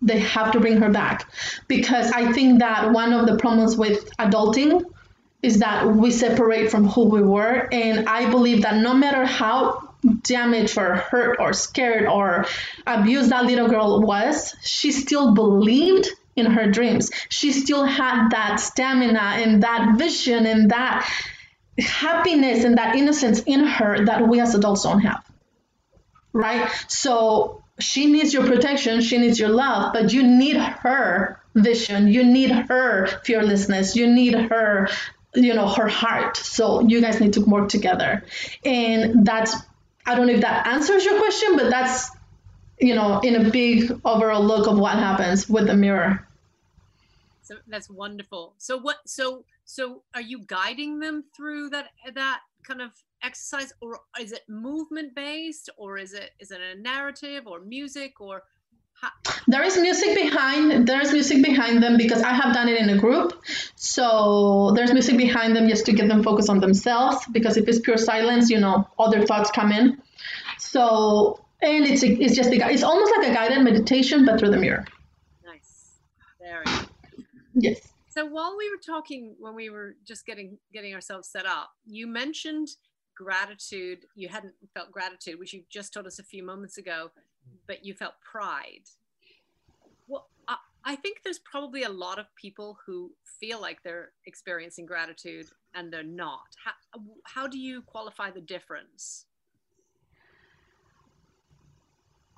They 0.03 0.19
have 0.21 0.53
to 0.53 0.61
bring 0.61 0.79
her 0.79 0.91
back 0.91 1.31
because 1.69 2.11
I 2.11 2.33
think 2.33 2.59
that 2.59 2.91
one 2.93 3.13
of 3.13 3.27
the 3.27 3.37
problems 3.37 3.77
with 3.77 4.11
adulting 4.17 4.83
is 5.43 5.61
that 5.61 5.87
we 5.87 6.11
separate 6.11 6.71
from 6.71 6.89
who 6.89 7.05
we 7.05 7.23
were. 7.23 7.69
And 7.71 8.09
I 8.09 8.31
believe 8.31 8.63
that 8.63 8.77
no 8.77 8.95
matter 8.95 9.25
how 9.25 9.95
damaged 10.23 10.77
or 10.79 10.97
hurt 10.97 11.37
or 11.39 11.53
scared 11.53 12.07
or 12.07 12.47
abused 12.87 13.31
that 13.31 13.45
little 13.45 13.69
girl 13.69 14.01
was, 14.01 14.55
she 14.63 14.93
still 14.93 15.35
believed 15.35 16.09
in 16.37 16.47
her 16.47 16.71
dreams. 16.71 17.11
She 17.29 17.53
still 17.53 17.85
had 17.85 18.31
that 18.31 18.61
stamina 18.61 19.19
and 19.21 19.63
that 19.63 19.97
vision 19.97 20.47
and 20.47 20.71
that 20.71 21.09
happiness 21.79 22.65
and 22.65 22.79
that 22.79 22.97
innocence 22.97 23.41
in 23.43 23.65
her 23.65 24.05
that 24.07 24.27
we 24.27 24.41
as 24.41 24.55
adults 24.55 24.83
don't 24.83 25.01
have. 25.01 25.25
Right? 26.33 26.71
So 26.89 27.63
she 27.79 28.07
needs 28.07 28.33
your 28.33 28.47
protection, 28.47 29.01
she 29.01 29.19
needs 29.19 29.39
your 29.39 29.51
love, 29.51 29.93
but 29.93 30.13
you 30.13 30.25
need 30.25 30.57
her 30.57 31.41
vision, 31.55 32.09
you 32.09 32.25
need 32.25 32.51
her 32.51 33.07
fearlessness, 33.25 33.97
you 33.97 34.13
need 34.13 34.35
her 34.35 34.89
you 35.35 35.55
know 35.55 35.69
her 35.69 35.89
heart. 35.89 36.37
So 36.37 36.81
you 36.81 37.01
guys 37.01 37.21
need 37.21 37.35
to 37.35 37.41
work 37.41 37.69
together. 37.69 38.25
And 38.65 39.27
that's 39.27 39.55
i 40.07 40.15
don't 40.15 40.27
know 40.27 40.33
if 40.33 40.41
that 40.41 40.67
answers 40.67 41.05
your 41.05 41.19
question 41.19 41.57
but 41.57 41.69
that's 41.69 42.11
you 42.81 42.95
know 42.95 43.21
in 43.21 43.37
a 43.37 43.51
big 43.51 44.01
overall 44.07 44.43
look 44.43 44.67
of 44.67 44.79
what 44.79 44.95
happens 44.95 45.49
with 45.49 45.67
the 45.67 45.75
mirror. 45.75 46.27
So 47.43 47.57
that's 47.67 47.89
wonderful. 47.89 48.55
So 48.59 48.79
what 48.79 48.97
so 49.07 49.45
so 49.65 50.03
are 50.15 50.21
you 50.21 50.41
guiding 50.47 51.01
them 51.01 51.25
through 51.35 51.71
that 51.71 51.91
that 52.15 52.41
kind 52.63 52.83
of 52.83 52.93
exercise 53.23 53.73
or 53.81 54.01
is 54.21 54.33
it 54.33 54.43
movement 54.49 55.15
based 55.15 55.71
or 55.77 55.99
is 55.99 56.13
it 56.13 56.33
is 56.39 56.51
it 56.51 56.61
a 56.61 56.81
narrative 56.81 57.47
or 57.47 57.61
music 57.61 58.21
or 58.21 58.45
there 59.47 59.63
is 59.63 59.79
music 59.79 60.15
behind 60.15 60.87
there's 60.87 61.13
music 61.13 61.43
behind 61.43 61.83
them 61.83 61.97
because 61.97 62.23
i 62.23 62.33
have 62.33 62.55
done 62.55 62.69
it 62.69 62.79
in 62.79 62.91
a 62.91 62.99
group. 62.99 63.33
So 63.77 64.73
there's 64.75 64.93
music 64.93 65.17
behind 65.17 65.57
them 65.57 65.69
just 65.69 65.87
to 65.87 65.93
get 65.93 66.09
them 66.09 66.23
focused 66.23 66.51
on 66.51 66.61
themselves 66.61 67.25
because 67.33 67.57
if 67.57 67.69
it's 67.69 67.81
pure 67.81 67.97
silence 67.97 68.51
you 68.51 68.61
know 68.61 68.89
other 68.99 69.25
thoughts 69.27 69.51
come 69.51 69.73
in. 69.73 70.03
So 70.59 71.45
and 71.61 71.87
it's 71.87 72.03
a, 72.03 72.09
it's 72.09 72.37
just 72.37 72.51
a, 72.51 72.71
it's 72.71 72.83
almost 72.83 73.13
like 73.17 73.29
a 73.29 73.35
guided 73.35 73.63
meditation 73.65 74.25
but 74.25 74.39
through 74.39 74.51
the 74.51 74.59
mirror. 74.59 74.85
Nice. 75.45 75.99
Very 76.41 76.87
yes. 77.55 77.81
So 78.09 78.27
while 78.27 78.57
we 78.57 78.69
were 78.71 78.83
talking 78.85 79.37
when 79.39 79.55
we 79.55 79.71
were 79.71 79.97
just 80.05 80.27
getting 80.27 80.59
getting 80.73 80.95
ourselves 80.95 81.29
set 81.29 81.47
up 81.47 81.71
you 81.87 82.07
mentioned 82.07 82.69
gratitude. 83.17 84.07
You 84.15 84.29
hadn't 84.29 84.55
felt 84.75 84.93
gratitude 84.93 85.39
which 85.39 85.53
you 85.53 85.63
just 85.69 85.93
told 85.93 86.07
us 86.07 86.19
a 86.19 86.23
few 86.23 86.45
moments 86.45 86.79
ago 86.79 87.11
but 87.67 87.85
you 87.85 87.95
felt 87.95 88.15
pride. 88.23 88.89
Well, 90.07 90.29
I, 90.47 90.57
I 90.85 90.97
think 90.97 91.23
there's 91.25 91.39
probably 91.39 91.83
a 91.83 91.89
lot 91.89 92.19
of 92.19 92.27
people 92.35 92.79
who 92.85 93.13
feel 93.41 93.61
like 93.61 93.83
they're 93.83 94.11
experiencing 94.27 94.87
gratitude 94.87 95.47
and 95.75 95.93
they're 95.93 96.03
not. 96.03 96.57
How, 96.65 97.01
how 97.25 97.47
do 97.47 97.59
you 97.59 97.83
qualify 97.83 98.31
the 98.31 98.41
difference? 98.41 99.27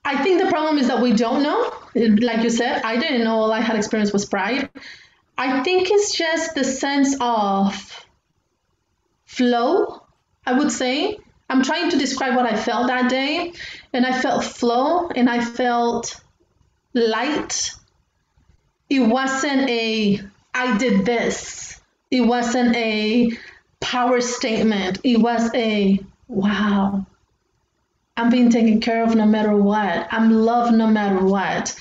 I 0.04 0.22
think 0.22 0.42
the 0.42 0.48
problem 0.48 0.78
is 0.78 0.88
that 0.88 1.00
we 1.00 1.12
don't 1.12 1.42
know. 1.42 1.72
Like 1.94 2.42
you 2.42 2.50
said, 2.50 2.82
I 2.82 2.96
didn't 2.96 3.24
know 3.24 3.36
all 3.36 3.52
I 3.52 3.60
had 3.60 3.76
experienced 3.76 4.12
was 4.12 4.24
pride. 4.24 4.70
I 5.36 5.62
think 5.62 5.90
it's 5.90 6.14
just 6.14 6.54
the 6.54 6.64
sense 6.64 7.16
of 7.20 8.06
flow, 9.24 10.02
I 10.44 10.58
would 10.58 10.72
say. 10.72 11.18
I'm 11.50 11.64
trying 11.64 11.90
to 11.90 11.98
describe 11.98 12.36
what 12.36 12.46
I 12.46 12.56
felt 12.56 12.86
that 12.86 13.10
day, 13.10 13.52
and 13.92 14.06
I 14.06 14.20
felt 14.20 14.44
flow 14.44 15.08
and 15.08 15.28
I 15.28 15.44
felt 15.44 16.20
light. 16.94 17.72
It 18.88 19.00
wasn't 19.00 19.68
a 19.68 20.20
I 20.54 20.78
did 20.78 21.04
this. 21.04 21.80
It 22.10 22.20
wasn't 22.20 22.76
a 22.76 23.32
power 23.80 24.20
statement. 24.20 25.00
It 25.02 25.18
was 25.18 25.52
a 25.54 26.00
wow. 26.28 27.04
I'm 28.16 28.30
being 28.30 28.50
taken 28.50 28.80
care 28.80 29.02
of 29.02 29.14
no 29.16 29.26
matter 29.26 29.56
what. 29.56 30.08
I'm 30.12 30.30
loved 30.30 30.74
no 30.74 30.86
matter 30.86 31.24
what. 31.24 31.74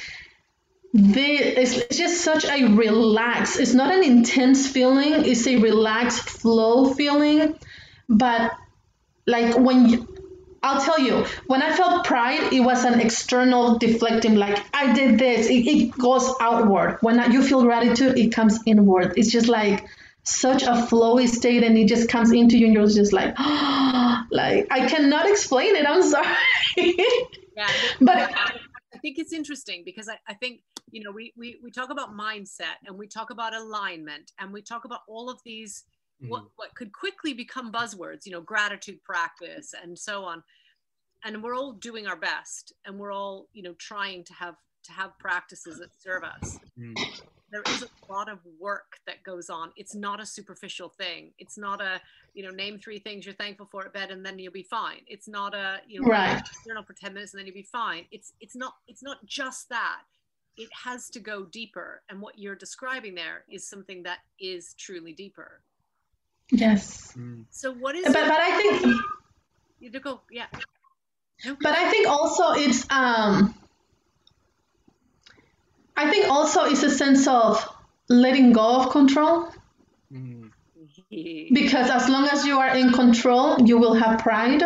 it's 0.93 1.95
just 1.95 2.21
such 2.21 2.45
a 2.45 2.65
relaxed, 2.73 3.59
it's 3.59 3.73
not 3.73 3.93
an 3.93 4.03
intense 4.03 4.67
feeling, 4.67 5.25
it's 5.25 5.45
a 5.45 5.57
relaxed 5.57 6.21
flow 6.21 6.93
feeling. 6.93 7.59
But 8.07 8.53
like 9.29 9.57
when 9.57 9.87
you, 9.87 10.07
I'll 10.61 10.81
tell 10.81 10.99
you, 10.99 11.25
when 11.47 11.61
I 11.61 11.75
felt 11.75 12.05
pride, 12.05 12.51
it 12.51 12.59
was 12.59 12.83
an 12.83 12.99
external 12.99 13.77
deflecting, 13.77 14.35
like 14.35 14.61
I 14.73 14.93
did 14.93 15.17
this, 15.17 15.47
it, 15.47 15.67
it 15.67 15.97
goes 15.97 16.33
outward. 16.41 16.97
When 17.01 17.31
you 17.31 17.43
feel 17.43 17.61
gratitude, 17.61 18.17
it 18.17 18.33
comes 18.33 18.59
inward. 18.65 19.13
It's 19.15 19.31
just 19.31 19.47
like 19.47 19.87
such 20.23 20.63
a 20.63 20.73
flowy 20.73 21.27
state 21.27 21.63
and 21.63 21.77
it 21.77 21.87
just 21.87 22.09
comes 22.09 22.31
into 22.31 22.57
you 22.57 22.65
and 22.65 22.73
you're 22.73 22.87
just 22.87 23.13
like, 23.13 23.33
oh, 23.37 24.23
like 24.31 24.67
I 24.71 24.87
cannot 24.87 25.29
explain 25.29 25.75
it. 25.75 25.85
I'm 25.87 26.03
sorry. 26.15 26.27
yeah, 27.55 27.69
but 28.01 28.31
I 28.93 28.97
think 29.01 29.17
it's 29.17 29.33
interesting 29.33 29.83
because 29.85 30.09
I, 30.09 30.17
I 30.27 30.33
think, 30.33 30.61
you 30.91 31.03
know, 31.03 31.11
we, 31.11 31.33
we, 31.37 31.59
we 31.63 31.71
talk 31.71 31.89
about 31.89 32.15
mindset 32.17 32.77
and 32.85 32.97
we 32.97 33.07
talk 33.07 33.29
about 33.29 33.55
alignment 33.55 34.31
and 34.39 34.51
we 34.51 34.61
talk 34.61 34.85
about 34.85 35.01
all 35.07 35.29
of 35.29 35.39
these 35.45 35.85
mm-hmm. 36.21 36.29
what, 36.29 36.45
what 36.55 36.75
could 36.75 36.91
quickly 36.91 37.33
become 37.33 37.71
buzzwords, 37.71 38.25
you 38.25 38.31
know, 38.31 38.41
gratitude 38.41 39.03
practice 39.03 39.73
and 39.81 39.97
so 39.97 40.23
on. 40.23 40.43
And 41.23 41.43
we're 41.43 41.55
all 41.55 41.73
doing 41.73 42.07
our 42.07 42.15
best 42.15 42.73
and 42.85 42.97
we're 42.97 43.11
all, 43.11 43.47
you 43.53 43.63
know, 43.63 43.73
trying 43.73 44.23
to 44.25 44.33
have 44.33 44.55
to 44.83 44.91
have 44.91 45.17
practices 45.19 45.79
that 45.79 45.89
serve 46.01 46.23
us. 46.23 46.59
Mm. 46.77 46.95
There 47.51 47.63
is 47.67 47.83
a 47.83 48.11
lot 48.11 48.29
of 48.29 48.39
work 48.59 48.97
that 49.07 49.23
goes 49.23 49.49
on. 49.49 49.71
It's 49.75 49.95
not 49.95 50.21
a 50.21 50.25
superficial 50.25 50.89
thing. 50.89 51.31
It's 51.39 51.57
not 51.57 51.81
a, 51.81 51.99
you 52.33 52.43
know, 52.43 52.51
name 52.51 52.79
three 52.79 52.99
things 52.99 53.25
you're 53.25 53.35
thankful 53.35 53.67
for 53.71 53.85
at 53.85 53.93
bed 53.93 54.11
and 54.11 54.25
then 54.25 54.37
you'll 54.37 54.53
be 54.53 54.63
fine. 54.63 55.01
It's 55.07 55.27
not 55.27 55.55
a, 55.55 55.79
you 55.87 56.01
know, 56.01 56.07
right. 56.07 56.41
journal 56.65 56.83
for 56.83 56.93
10 56.93 57.13
minutes 57.13 57.33
and 57.33 57.39
then 57.39 57.47
you'll 57.47 57.55
be 57.55 57.63
fine. 57.63 58.05
It's 58.11 58.33
it's 58.39 58.55
not 58.55 58.75
it's 58.87 59.03
not 59.03 59.25
just 59.25 59.69
that. 59.69 60.01
It 60.57 60.69
has 60.83 61.09
to 61.11 61.19
go 61.19 61.45
deeper. 61.45 62.03
And 62.09 62.21
what 62.21 62.37
you're 62.37 62.55
describing 62.55 63.15
there 63.15 63.45
is 63.49 63.67
something 63.67 64.03
that 64.03 64.19
is 64.39 64.75
truly 64.77 65.13
deeper. 65.13 65.61
Yes. 66.51 67.13
Mm. 67.17 67.45
So 67.49 67.73
what 67.73 67.95
is 67.95 68.05
but, 68.05 68.15
it? 68.15 68.27
but 68.27 68.39
I 68.39 68.57
think 68.57 69.01
you 69.79 69.91
to 69.91 69.99
go, 69.99 70.21
yeah. 70.31 70.47
But 71.61 71.77
I 71.77 71.89
think 71.89 72.07
also 72.07 72.51
it's 72.51 72.85
um 72.89 73.55
I 75.95 76.09
think 76.09 76.29
also 76.29 76.63
it's 76.65 76.83
a 76.83 76.89
sense 76.89 77.27
of 77.27 77.63
letting 78.07 78.53
go 78.53 78.81
of 78.81 78.91
control. 78.91 79.49
Mm. 80.11 80.49
because 81.53 81.89
as 81.89 82.09
long 82.09 82.27
as 82.27 82.45
you 82.45 82.57
are 82.57 82.75
in 82.75 82.91
control, 82.91 83.61
you 83.61 83.77
will 83.77 83.93
have 83.93 84.19
pride. 84.19 84.63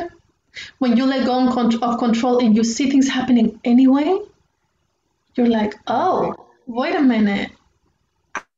When 0.79 0.95
you 0.95 1.05
let 1.05 1.25
go 1.25 1.47
of 1.81 1.99
control 1.99 2.39
and 2.39 2.55
you 2.55 2.63
see 2.63 2.89
things 2.89 3.09
happening 3.09 3.59
anyway, 3.65 4.19
you're 5.35 5.49
like, 5.49 5.75
oh, 5.87 6.35
wait 6.65 6.95
a 6.95 7.01
minute. 7.01 7.51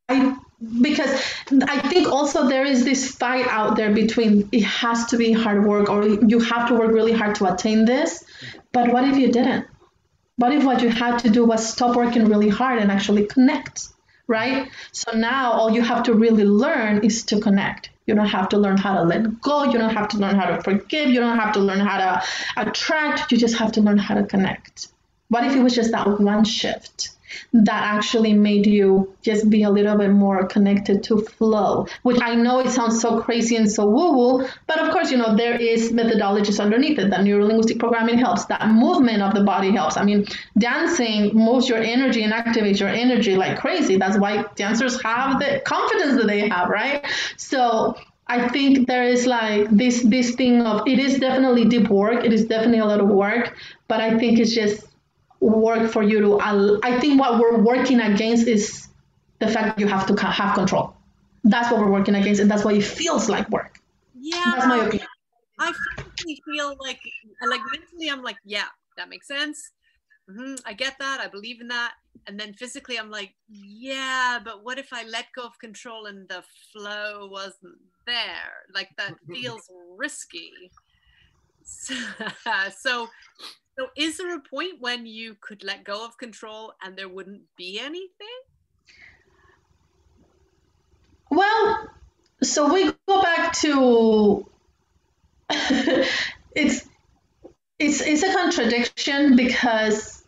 I 0.10 0.36
because 0.82 1.10
I 1.68 1.80
think 1.89 2.08
also 2.08 2.48
there 2.48 2.65
is 2.65 2.86
this 2.86 3.12
fight 3.12 3.48
out 3.48 3.76
there 3.76 3.94
between 3.94 4.48
it 4.52 4.63
has 4.63 5.06
to 5.08 5.18
be 5.18 5.34
hard 5.34 5.65
work 5.65 5.89
or 5.89 6.08
you 6.08 6.39
have 6.39 6.68
to 6.70 6.76
work 6.76 6.91
really 6.91 7.12
hard 7.12 7.36
to 7.36 7.54
attain 7.54 7.86
this. 7.86 8.24
But 8.72 8.91
what 8.91 9.04
if 9.04 9.18
you 9.18 9.32
didn't? 9.32 9.68
What 10.38 10.54
if 10.54 10.63
what 10.63 10.82
you 10.82 10.89
had 10.89 11.20
to 11.20 11.30
do 11.30 11.46
was 11.46 11.68
stop 11.68 11.96
working 11.96 12.26
really 12.26 12.50
hard 12.50 12.80
and 12.80 12.91
actually 12.91 13.26
connect, 13.26 13.88
right? 14.28 14.70
So 14.91 15.18
now 15.18 15.52
all 15.52 15.72
you 15.72 15.82
have 15.82 16.04
to 16.04 16.13
really 16.13 16.44
learn 16.44 17.04
is 17.04 17.24
to 17.26 17.39
connect. 17.39 17.89
You 18.06 18.15
don't 18.15 18.28
have 18.28 18.50
to 18.50 18.58
learn 18.58 18.78
how 18.78 18.96
to 18.96 19.04
let 19.04 19.41
go. 19.41 19.63
You 19.63 19.78
don't 19.78 19.94
have 19.94 20.10
to 20.10 20.18
learn 20.18 20.36
how 20.36 20.46
to 20.46 20.62
forgive. 20.62 21.10
You 21.10 21.20
don't 21.20 21.39
have 21.39 21.54
to 21.54 21.60
learn 21.60 21.80
how 21.80 21.98
to 21.98 22.24
attract. 22.58 23.32
You 23.32 23.38
just 23.38 23.58
have 23.58 23.72
to 23.74 23.82
learn 23.82 23.98
how 23.98 24.15
to 24.15 24.24
connect. 24.24 24.89
What 25.30 25.44
if 25.46 25.56
it 25.56 25.63
was 25.63 25.74
just 25.74 25.91
that 25.91 26.20
one 26.20 26.44
shift? 26.44 27.14
That 27.54 27.96
actually 27.96 28.34
made 28.34 28.66
you 28.66 29.16
just 29.22 29.50
be 29.50 29.64
a 29.64 29.70
little 29.70 29.98
bit 29.98 30.12
more 30.12 30.46
connected 30.46 31.04
to 31.04 31.22
flow, 31.22 31.88
which 32.04 32.22
I 32.22 32.36
know 32.36 32.60
it 32.60 32.70
sounds 32.70 33.02
so 33.02 33.22
crazy 33.22 33.56
and 33.56 33.72
so 33.72 33.88
woo 33.88 34.18
woo, 34.18 34.48
but 34.68 34.80
of 34.80 34.92
course, 34.92 35.12
you 35.12 35.18
know, 35.18 35.36
there 35.36 35.60
is 35.60 35.92
methodologies 35.92 36.60
underneath 36.60 37.00
it. 37.00 37.10
That 37.10 37.22
neurolinguistic 37.22 37.80
programming 37.80 38.18
helps, 38.18 38.46
that 38.46 38.68
movement 38.70 39.22
of 39.22 39.34
the 39.34 39.44
body 39.44 39.72
helps. 39.72 39.98
I 39.98 40.04
mean, 40.04 40.26
dancing 40.58 41.34
moves 41.34 41.70
your 41.70 41.80
energy 41.80 42.24
and 42.24 42.34
activates 42.34 42.80
your 42.80 42.90
energy 42.90 43.36
like 43.36 43.58
crazy. 43.58 43.98
That's 43.98 44.18
why 44.18 44.46
dancers 44.56 45.02
have 45.04 45.40
the 45.40 45.62
confidence 45.66 46.18
that 46.18 46.28
they 46.28 46.48
have, 46.50 46.70
right? 46.70 47.06
So 47.38 47.96
I 48.28 48.48
think 48.50 48.88
there 48.88 49.04
is 49.04 49.28
like 49.28 49.70
this 49.70 50.02
this 50.04 50.34
thing 50.36 50.62
of 50.62 50.88
it 50.88 51.00
is 51.00 51.20
definitely 51.20 51.66
deep 51.66 51.90
work. 51.90 52.26
It 52.26 52.34
is 52.34 52.46
definitely 52.46 52.80
a 52.80 52.86
lot 52.86 53.00
of 53.00 53.08
work, 53.08 53.56
but 53.88 54.02
I 54.02 54.18
think 54.18 54.40
it's 54.40 54.54
just 54.54 54.88
work 55.46 55.92
for 55.92 56.04
you 56.04 56.20
to 56.20 56.40
i 56.84 57.00
think 57.00 57.20
what 57.20 57.40
we're 57.40 57.58
working 57.58 58.00
against 58.02 58.48
is 58.48 58.88
the 59.40 59.48
fact 59.48 59.80
you 59.80 59.88
have 59.88 60.06
to 60.08 60.16
have 60.26 60.56
control. 60.56 60.94
That's 61.44 61.72
what 61.72 61.80
we're 61.80 61.92
working 61.92 62.16
against 62.16 62.42
and 62.42 62.50
that's 62.50 62.64
why 62.64 62.74
it 62.74 62.84
feels 62.84 63.30
like 63.30 63.50
work. 63.50 63.80
Yeah. 64.20 64.42
That's 64.46 64.68
my 64.68 64.86
opinion. 64.86 65.08
I 65.60 65.72
feel 66.46 66.76
like 66.80 67.00
like 67.48 67.62
mentally 67.72 68.10
i'm 68.10 68.22
like 68.22 68.38
yeah 68.44 68.66
that 68.98 69.10
makes 69.10 69.28
sense. 69.28 69.72
Mm-hmm, 70.30 70.56
i 70.66 70.74
get 70.74 70.96
that 71.00 71.22
i 71.22 71.28
believe 71.28 71.62
in 71.62 71.68
that. 71.68 71.94
And 72.28 72.40
then 72.40 72.54
physically 72.54 72.98
i'm 72.98 73.12
like 73.12 73.34
yeah 73.48 74.40
but 74.44 74.64
what 74.64 74.80
if 74.80 74.92
i 74.92 75.04
let 75.04 75.28
go 75.36 75.44
of 75.44 75.58
control 75.60 76.08
and 76.08 76.28
the 76.28 76.44
flow 76.72 77.28
wasn't 77.32 77.78
there? 78.06 78.66
Like 78.74 78.90
that 78.98 79.14
feels 79.34 79.70
risky. 79.98 80.52
So 82.78 83.08
so, 83.78 83.90
is 83.98 84.18
there 84.18 84.34
a 84.36 84.40
point 84.40 84.80
when 84.80 85.06
you 85.06 85.36
could 85.42 85.64
let 85.64 85.84
go 85.84 86.06
of 86.06 86.18
control 86.18 86.74
and 86.82 86.96
there 86.96 87.10
wouldn't 87.10 87.42
be 87.58 87.80
anything? 87.80 88.10
Well, 91.30 91.90
so 92.42 92.74
we 92.74 92.94
go 93.08 93.22
back 93.22 93.54
to 93.60 94.48
it's 95.50 96.88
it's 97.78 98.02
it's 98.02 98.24
a 98.24 98.34
contradiction 98.34 99.36
because 99.36 100.24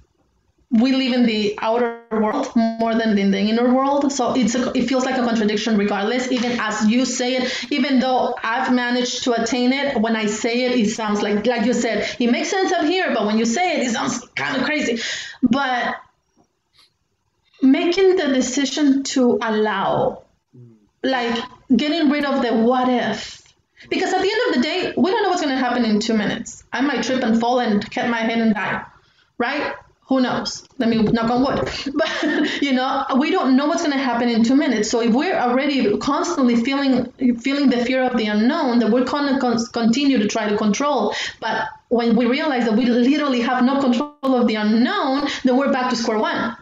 we 0.70 0.92
live 0.92 1.14
in 1.14 1.26
the 1.26 1.58
outer 1.60 1.97
world 2.12 2.56
more 2.56 2.96
than 2.96 3.18
in 3.18 3.32
the 3.32 3.40
inner 3.40 3.74
world. 3.74 4.12
So 4.12 4.36
it's 4.36 4.56
a, 4.56 4.72
it 4.78 4.88
feels 4.88 5.06
like 5.06 5.18
a 5.18 5.24
contradiction 5.24 5.78
regardless. 5.78 6.32
Even 6.32 6.60
as 6.60 6.88
you 6.88 7.06
say 7.06 7.36
it 7.36 7.72
even 7.72 8.00
though 8.00 8.36
i've 8.44 8.74
managed 8.74 9.24
to 9.24 9.34
attain 9.34 9.74
it 9.74 10.00
when 10.00 10.16
i 10.16 10.26
say 10.26 10.66
it 10.66 10.72
it 10.74 10.90
sounds 10.90 11.22
like 11.22 11.46
like 11.46 11.66
you 11.66 11.74
said 11.74 12.08
it 12.20 12.32
makes 12.32 12.50
sense 12.50 12.72
up 12.72 12.86
here 12.86 13.14
but 13.14 13.26
when 13.26 13.38
you 13.38 13.46
say 13.46 13.78
it 13.78 13.88
it 13.88 13.92
sounds 13.92 14.26
kind 14.36 14.58
of 14.58 14.64
crazy. 14.64 15.02
But 15.42 15.96
making 17.62 18.16
the 18.16 18.28
decision 18.28 19.04
to 19.04 19.40
allow 19.42 20.24
like 21.04 21.42
getting 21.76 22.10
rid 22.10 22.26
of 22.26 22.42
the 22.42 22.54
what 22.54 22.90
if. 22.90 23.42
Because 23.90 24.12
at 24.12 24.22
the 24.22 24.32
end 24.32 24.42
of 24.48 24.56
the 24.56 24.62
day 24.62 24.94
we 24.98 25.12
don't 25.12 25.24
know 25.24 25.30
what's 25.30 25.42
going 25.42 25.56
to 25.56 25.64
happen 25.64 25.86
in 25.86 26.00
two 26.00 26.14
minutes. 26.16 26.64
I 26.74 26.82
might 26.82 27.04
trip 27.04 27.24
and 27.24 27.40
fall 27.40 27.60
and 27.60 27.84
hit 27.94 28.10
my 28.10 28.20
head 28.20 28.40
and 28.40 28.54
die 28.54 28.86
right 29.38 29.76
who 30.08 30.22
knows? 30.22 30.64
Let 30.78 30.90
me 30.90 31.04
knock 31.04 31.30
on 31.30 31.44
wood. 31.44 31.70
But 31.94 32.62
you 32.62 32.74
know, 32.74 33.06
we 33.20 33.30
don't 33.30 33.56
know 33.58 33.68
what's 33.68 33.84
going 33.84 33.98
to 33.98 34.04
happen 34.04 34.30
in 34.30 34.44
two 34.44 34.56
minutes. 34.56 34.90
So 34.90 35.02
if 35.02 35.14
we're 35.14 35.38
already 35.38 35.98
constantly 35.98 36.56
feeling 36.56 37.12
feeling 37.40 37.70
the 37.70 37.84
fear 37.86 38.04
of 38.04 38.18
the 38.18 38.26
unknown, 38.26 38.80
that 38.80 38.90
we're 38.90 39.04
going 39.04 39.34
to 39.34 39.40
con- 39.40 39.66
continue 39.74 40.18
to 40.18 40.28
try 40.28 40.48
to 40.48 40.58
control. 40.58 41.14
But 41.40 41.68
when 41.90 42.16
we 42.16 42.26
realize 42.26 42.66
that 42.66 42.74
we 42.74 42.86
literally 42.86 43.42
have 43.42 43.64
no 43.64 43.82
control 43.82 44.14
of 44.24 44.48
the 44.48 44.56
unknown, 44.56 45.28
then 45.44 45.58
we're 45.58 45.72
back 45.72 45.90
to 45.90 45.96
square 45.96 46.20
one. 46.20 46.56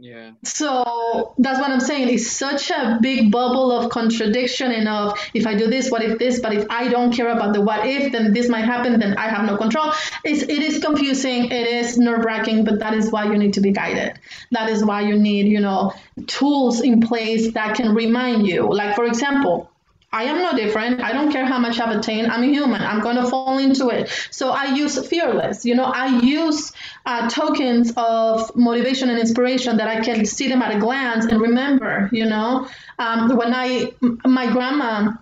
Yeah. 0.00 0.30
So 0.44 1.34
that's 1.38 1.58
what 1.58 1.70
I'm 1.70 1.80
saying. 1.80 2.08
It's 2.08 2.30
such 2.30 2.70
a 2.70 2.98
big 3.02 3.32
bubble 3.32 3.72
of 3.72 3.90
contradiction 3.90 4.70
and 4.70 4.88
of 4.88 5.18
if 5.34 5.44
I 5.44 5.56
do 5.56 5.66
this, 5.66 5.90
what 5.90 6.02
if 6.02 6.18
this? 6.18 6.38
But 6.38 6.54
if 6.54 6.66
I 6.70 6.86
don't 6.86 7.12
care 7.12 7.28
about 7.28 7.52
the 7.52 7.60
what 7.60 7.84
if, 7.84 8.12
then 8.12 8.32
this 8.32 8.48
might 8.48 8.64
happen. 8.64 9.00
Then 9.00 9.16
I 9.16 9.28
have 9.28 9.44
no 9.44 9.56
control. 9.56 9.92
It's, 10.24 10.42
it 10.42 10.50
is 10.50 10.78
confusing. 10.78 11.50
It 11.50 11.66
is 11.66 11.98
nerve 11.98 12.24
wracking. 12.24 12.64
But 12.64 12.78
that 12.78 12.94
is 12.94 13.10
why 13.10 13.24
you 13.24 13.36
need 13.36 13.54
to 13.54 13.60
be 13.60 13.72
guided. 13.72 14.20
That 14.52 14.70
is 14.70 14.84
why 14.84 15.00
you 15.00 15.18
need, 15.18 15.48
you 15.48 15.60
know, 15.60 15.92
tools 16.28 16.80
in 16.80 17.00
place 17.00 17.52
that 17.54 17.74
can 17.74 17.92
remind 17.92 18.46
you. 18.46 18.72
Like 18.72 18.94
for 18.94 19.04
example, 19.04 19.68
I 20.10 20.24
am 20.24 20.38
no 20.38 20.56
different. 20.56 21.02
I 21.02 21.12
don't 21.12 21.30
care 21.30 21.44
how 21.44 21.58
much 21.58 21.78
I've 21.78 21.94
attained. 21.94 22.32
I'm 22.32 22.42
a 22.42 22.46
human. 22.46 22.80
I'm 22.80 23.00
going 23.00 23.16
to 23.16 23.26
fall 23.28 23.58
into 23.58 23.90
it. 23.90 24.08
So 24.30 24.50
I 24.50 24.74
use 24.74 25.06
fearless. 25.06 25.66
You 25.66 25.74
know, 25.74 25.84
I 25.84 26.20
use 26.20 26.72
uh, 27.04 27.28
tokens 27.28 27.92
of 27.96 28.56
motivation 28.56 29.10
and 29.10 29.18
inspiration 29.18 29.76
that 29.76 29.88
I 29.88 30.00
can 30.00 30.24
see 30.24 30.48
them 30.48 30.62
at 30.62 30.74
a 30.74 30.78
glance 30.78 31.26
and 31.26 31.40
remember. 31.40 32.08
You 32.10 32.24
know, 32.24 32.68
um, 32.98 33.36
when 33.36 33.52
I, 33.54 33.92
my 34.24 34.50
grandma, 34.50 35.12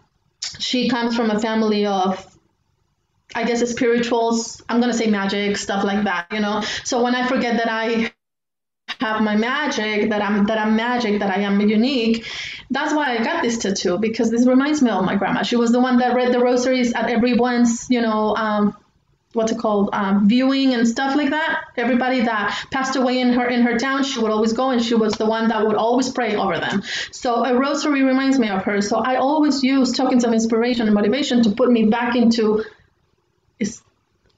she 0.60 0.88
comes 0.88 1.16
from 1.16 1.30
a 1.30 1.40
family 1.40 1.86
of 1.86 2.24
I 3.34 3.44
guess 3.44 3.68
spirituals, 3.68 4.62
I'm 4.68 4.80
going 4.80 4.90
to 4.90 4.96
say 4.96 5.08
magic, 5.08 5.58
stuff 5.58 5.84
like 5.84 6.04
that, 6.04 6.28
you 6.32 6.40
know. 6.40 6.62
So 6.84 7.02
when 7.02 7.14
I 7.14 7.26
forget 7.26 7.58
that 7.58 7.68
I 7.68 8.12
have 9.00 9.22
my 9.22 9.36
magic 9.36 10.10
that 10.10 10.22
i'm 10.22 10.46
that 10.46 10.58
i'm 10.58 10.76
magic 10.76 11.20
that 11.20 11.30
i 11.30 11.40
am 11.40 11.60
unique. 11.60 12.26
That's 12.70 12.92
why 12.92 13.16
i 13.16 13.22
got 13.22 13.42
this 13.42 13.58
tattoo 13.58 13.98
because 13.98 14.30
this 14.30 14.46
reminds 14.46 14.82
me 14.82 14.90
of 14.90 15.04
my 15.04 15.16
grandma. 15.16 15.42
She 15.42 15.56
was 15.56 15.70
the 15.70 15.80
one 15.80 15.98
that 15.98 16.14
read 16.14 16.32
the 16.32 16.40
rosaries 16.40 16.92
at 16.94 17.10
everyone's 17.10 17.88
you 17.90 18.00
know 18.00 18.34
um, 18.36 18.76
what's 19.32 19.52
it 19.52 19.58
called 19.58 19.90
um, 19.92 20.28
viewing 20.28 20.72
and 20.72 20.88
stuff 20.88 21.14
like 21.14 21.30
that. 21.30 21.64
Everybody 21.76 22.22
that 22.22 22.66
passed 22.70 22.96
away 22.96 23.20
in 23.20 23.34
her 23.34 23.46
in 23.46 23.62
her 23.62 23.78
town 23.78 24.04
she 24.04 24.18
would 24.20 24.30
always 24.30 24.52
go 24.52 24.70
and 24.70 24.82
she 24.82 24.94
was 24.94 25.14
the 25.14 25.26
one 25.26 25.48
that 25.48 25.66
would 25.66 25.76
always 25.76 26.10
pray 26.10 26.36
over 26.36 26.58
them. 26.58 26.82
So 27.12 27.44
a 27.44 27.58
rosary 27.58 28.02
reminds 28.02 28.38
me 28.38 28.48
of 28.48 28.64
her. 28.64 28.80
So 28.80 28.96
i 28.98 29.16
always 29.16 29.62
use 29.62 29.92
tokens 29.92 30.24
of 30.24 30.32
inspiration 30.32 30.86
and 30.86 30.94
motivation 30.94 31.42
to 31.42 31.50
put 31.50 31.70
me 31.70 31.84
back 31.86 32.16
into 32.16 32.64
is 33.58 33.82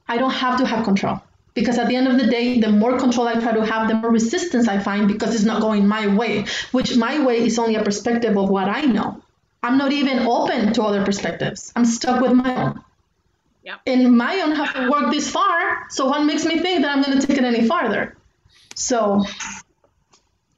i 0.09 0.16
don't 0.16 0.33
have 0.33 0.59
to 0.59 0.66
have 0.66 0.85
control 0.85 1.21
because 1.59 1.79
at 1.79 1.88
the 1.88 1.97
end 1.97 2.09
of 2.09 2.18
the 2.18 2.27
day 2.27 2.61
the 2.61 2.71
more 2.71 2.99
control 2.99 3.27
i 3.29 3.35
try 3.44 3.53
to 3.53 3.64
have 3.64 3.88
the 3.88 3.94
more 3.94 4.11
resistance 4.11 4.68
i 4.68 4.79
find 4.79 5.09
because 5.09 5.35
it's 5.35 5.44
not 5.44 5.61
going 5.61 5.87
my 5.87 6.07
way 6.21 6.44
which 6.73 6.97
my 6.97 7.14
way 7.25 7.38
is 7.49 7.59
only 7.59 7.75
a 7.75 7.83
perspective 7.83 8.37
of 8.37 8.49
what 8.49 8.68
i 8.68 8.83
know. 8.83 9.23
I'm 9.61 9.77
not 9.77 9.90
even 9.90 10.21
open 10.21 10.73
to 10.75 10.85
other 10.85 11.05
perspectives. 11.05 11.73
I'm 11.75 11.85
stuck 11.85 12.21
with 12.21 12.33
my 12.33 12.55
own. 12.62 12.85
Yep. 13.64 13.81
and 13.87 14.16
my 14.16 14.40
own 14.40 14.53
have 14.53 14.73
to 14.75 14.88
work 14.88 15.11
this 15.12 15.29
far 15.31 15.90
so 15.90 16.07
what 16.07 16.25
makes 16.25 16.44
me 16.47 16.59
think 16.61 16.81
that 16.83 16.90
i'm 16.90 17.03
going 17.03 17.18
to 17.18 17.27
take 17.27 17.37
it 17.37 17.44
any 17.44 17.66
farther? 17.66 18.16
So 18.75 19.25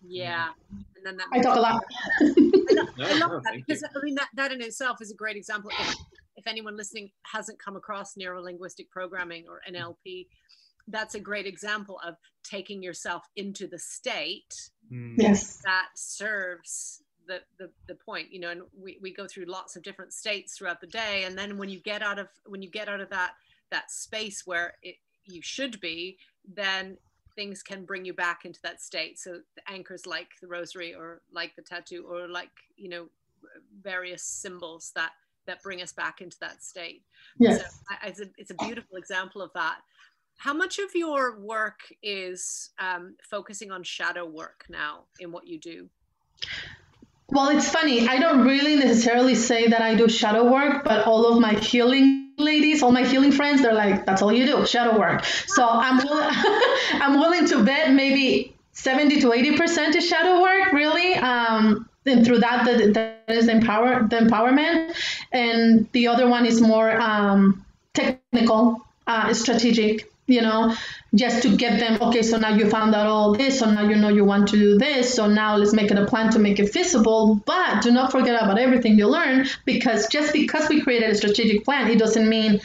yeah. 0.06 0.48
And 0.96 1.06
then 1.06 1.16
that 1.16 1.26
i 1.32 1.40
talk 1.40 1.56
a 1.56 1.60
lot. 1.60 1.82
I, 2.20 3.18
love, 3.18 3.42
that 3.44 3.54
because 3.54 3.82
i 3.82 4.04
mean 4.04 4.16
that, 4.16 4.28
that 4.34 4.52
in 4.52 4.60
itself 4.60 4.98
is 5.00 5.10
a 5.10 5.14
great 5.14 5.36
example. 5.36 5.70
If, 5.80 5.96
if 6.36 6.46
anyone 6.46 6.76
listening 6.76 7.10
hasn't 7.22 7.58
come 7.58 7.76
across 7.76 8.16
neuro 8.16 8.42
linguistic 8.42 8.90
programming 8.90 9.44
or 9.48 9.60
nlp 9.72 10.26
that's 10.90 11.14
a 11.14 11.20
great 11.20 11.46
example 11.46 12.00
of 12.06 12.16
taking 12.42 12.82
yourself 12.82 13.22
into 13.36 13.66
the 13.66 13.78
state 13.78 14.70
Mm. 14.92 15.14
Yes. 15.18 15.58
that 15.64 15.86
serves 15.94 17.02
the, 17.28 17.40
the, 17.58 17.70
the 17.86 17.94
point 17.94 18.32
you 18.32 18.40
know 18.40 18.50
and 18.50 18.62
we, 18.76 18.98
we 19.00 19.14
go 19.14 19.24
through 19.28 19.44
lots 19.44 19.76
of 19.76 19.84
different 19.84 20.12
states 20.12 20.56
throughout 20.58 20.80
the 20.80 20.86
day 20.88 21.22
and 21.26 21.38
then 21.38 21.56
when 21.58 21.68
you 21.68 21.78
get 21.78 22.02
out 22.02 22.18
of 22.18 22.26
when 22.46 22.60
you 22.60 22.68
get 22.68 22.88
out 22.88 23.00
of 23.00 23.08
that 23.10 23.34
that 23.70 23.88
space 23.88 24.48
where 24.48 24.74
it, 24.82 24.96
you 25.26 25.40
should 25.42 25.80
be 25.80 26.18
then 26.56 26.96
things 27.36 27.62
can 27.62 27.84
bring 27.84 28.04
you 28.04 28.12
back 28.12 28.44
into 28.44 28.58
that 28.64 28.82
state 28.82 29.16
so 29.16 29.38
the 29.54 29.72
anchors 29.72 30.06
like 30.06 30.30
the 30.42 30.48
rosary 30.48 30.92
or 30.92 31.22
like 31.32 31.54
the 31.54 31.62
tattoo 31.62 32.04
or 32.10 32.26
like 32.26 32.50
you 32.76 32.88
know 32.88 33.06
various 33.80 34.24
symbols 34.24 34.90
that 34.96 35.12
that 35.46 35.62
bring 35.62 35.82
us 35.82 35.92
back 35.92 36.20
into 36.20 36.36
that 36.40 36.64
state 36.64 37.04
Yes. 37.38 37.60
so 37.60 37.66
I, 37.90 38.08
it's, 38.08 38.20
a, 38.20 38.26
it's 38.36 38.50
a 38.50 38.54
beautiful 38.54 38.96
example 38.96 39.40
of 39.40 39.52
that 39.54 39.78
how 40.40 40.54
much 40.54 40.78
of 40.78 40.94
your 40.94 41.38
work 41.38 41.80
is 42.02 42.70
um, 42.78 43.14
focusing 43.22 43.70
on 43.70 43.82
shadow 43.82 44.24
work 44.24 44.64
now 44.70 45.00
in 45.20 45.30
what 45.30 45.46
you 45.46 45.58
do 45.58 45.88
Well, 47.28 47.50
it's 47.56 47.68
funny. 47.68 48.08
I 48.08 48.18
don't 48.18 48.44
really 48.44 48.74
necessarily 48.74 49.36
say 49.36 49.68
that 49.68 49.82
I 49.82 49.94
do 49.94 50.08
shadow 50.08 50.50
work, 50.50 50.82
but 50.82 51.06
all 51.06 51.26
of 51.30 51.38
my 51.38 51.52
healing 51.52 52.32
ladies, 52.38 52.82
all 52.82 52.90
my 52.90 53.04
healing 53.04 53.32
friends, 53.32 53.62
they're 53.62 53.80
like, 53.84 54.04
"That's 54.06 54.20
all 54.22 54.32
you 54.32 54.46
do, 54.46 54.66
shadow 54.66 54.98
work." 54.98 55.24
So 55.56 55.62
I'm 55.68 55.98
willing, 55.98 56.30
I'm 57.04 57.14
willing 57.20 57.46
to 57.52 57.62
bet 57.62 57.92
maybe 57.92 58.56
70 58.72 59.20
to 59.20 59.32
80 59.32 59.56
percent 59.58 59.94
is 59.94 60.08
shadow 60.08 60.42
work, 60.42 60.72
really. 60.72 61.14
Um, 61.14 61.88
and 62.06 62.24
through 62.24 62.40
that, 62.40 62.64
that, 62.64 62.94
that 62.94 63.36
is 63.40 63.46
empower 63.48 64.08
the 64.08 64.16
empowerment, 64.16 64.96
and 65.30 65.86
the 65.92 66.08
other 66.08 66.26
one 66.26 66.46
is 66.46 66.60
more 66.60 66.90
um, 67.00 67.64
technical, 67.92 68.80
uh, 69.06 69.32
strategic. 69.34 70.10
You 70.30 70.42
know, 70.42 70.76
just 71.14 71.42
to 71.42 71.56
get 71.56 71.80
them 71.80 72.00
okay 72.00 72.22
so 72.22 72.38
now 72.38 72.54
you 72.54 72.70
found 72.70 72.94
out 72.94 73.06
all 73.06 73.34
this 73.34 73.58
so 73.58 73.70
now 73.70 73.88
you 73.88 73.96
know 73.96 74.08
you 74.08 74.24
want 74.24 74.48
to 74.48 74.56
do 74.56 74.78
this 74.78 75.12
so 75.14 75.26
now 75.26 75.56
let's 75.56 75.72
make 75.72 75.90
it 75.90 75.98
a 75.98 76.06
plan 76.06 76.30
to 76.32 76.38
make 76.38 76.60
it 76.60 76.68
feasible. 76.70 77.42
But 77.46 77.82
do 77.82 77.90
not 77.90 78.12
forget 78.12 78.40
about 78.42 78.58
everything 78.58 78.96
you 78.96 79.08
learn 79.08 79.46
because 79.64 80.06
just 80.08 80.32
because 80.32 80.68
we 80.68 80.80
created 80.82 81.10
a 81.10 81.14
strategic 81.14 81.64
plan 81.64 81.90
it 81.90 81.98
doesn't 81.98 82.28
mean 82.28 82.60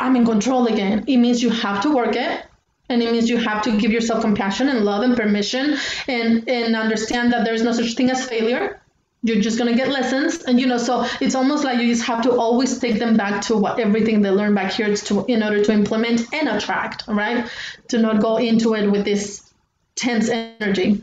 i'm 0.00 0.16
in 0.16 0.24
control 0.24 0.66
again. 0.66 1.04
It 1.06 1.18
means 1.18 1.42
you 1.42 1.50
have 1.50 1.82
to 1.82 1.94
work 1.94 2.16
it 2.16 2.46
and 2.88 3.02
it 3.02 3.12
means 3.12 3.28
you 3.28 3.36
have 3.36 3.62
to 3.62 3.78
give 3.78 3.92
yourself 3.92 4.22
compassion 4.22 4.68
and 4.68 4.84
love 4.84 5.02
and 5.02 5.16
permission 5.16 5.76
and 6.08 6.48
and 6.48 6.76
understand 6.76 7.32
that 7.32 7.44
there's 7.44 7.62
no 7.62 7.72
such 7.72 7.94
thing 7.94 8.10
as 8.10 8.26
failure 8.26 8.80
you're 9.24 9.40
just 9.40 9.56
going 9.58 9.70
to 9.70 9.76
get 9.76 9.88
lessons 9.88 10.42
and 10.42 10.60
you 10.60 10.66
know 10.66 10.76
so 10.76 11.06
it's 11.20 11.34
almost 11.34 11.64
like 11.64 11.80
you 11.80 11.88
just 11.88 12.04
have 12.04 12.22
to 12.22 12.30
always 12.32 12.78
take 12.78 12.98
them 12.98 13.16
back 13.16 13.40
to 13.40 13.56
what 13.56 13.80
everything 13.80 14.20
they 14.20 14.30
learn 14.30 14.54
back 14.54 14.70
here 14.70 14.94
to 14.94 15.24
in 15.26 15.42
order 15.42 15.64
to 15.64 15.72
implement 15.72 16.32
and 16.34 16.46
attract 16.48 17.04
right? 17.14 17.50
To 17.88 17.98
not 17.98 18.20
go 18.20 18.36
into 18.36 18.74
it 18.74 18.90
with 18.90 19.04
this 19.04 19.52
tense 19.94 20.28
energy. 20.28 21.02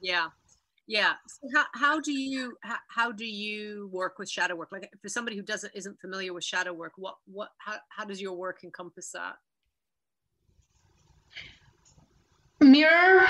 Yeah. 0.00 0.28
Yeah. 0.86 1.14
So 1.26 1.48
how, 1.54 1.64
how 1.74 2.00
do 2.00 2.12
you 2.12 2.56
how, 2.62 2.76
how 2.88 3.12
do 3.12 3.24
you 3.24 3.88
work 3.92 4.18
with 4.18 4.28
shadow 4.28 4.54
work? 4.54 4.70
Like 4.70 4.90
for 5.00 5.08
somebody 5.08 5.36
who 5.36 5.42
doesn't 5.42 5.72
isn't 5.74 6.00
familiar 6.00 6.32
with 6.32 6.44
shadow 6.44 6.72
work 6.72 6.92
what 6.96 7.16
what 7.26 7.50
how, 7.58 7.76
how 7.88 8.04
does 8.04 8.20
your 8.20 8.34
work 8.34 8.64
encompass 8.64 9.10
that? 9.12 9.36
Mirror 12.60 13.26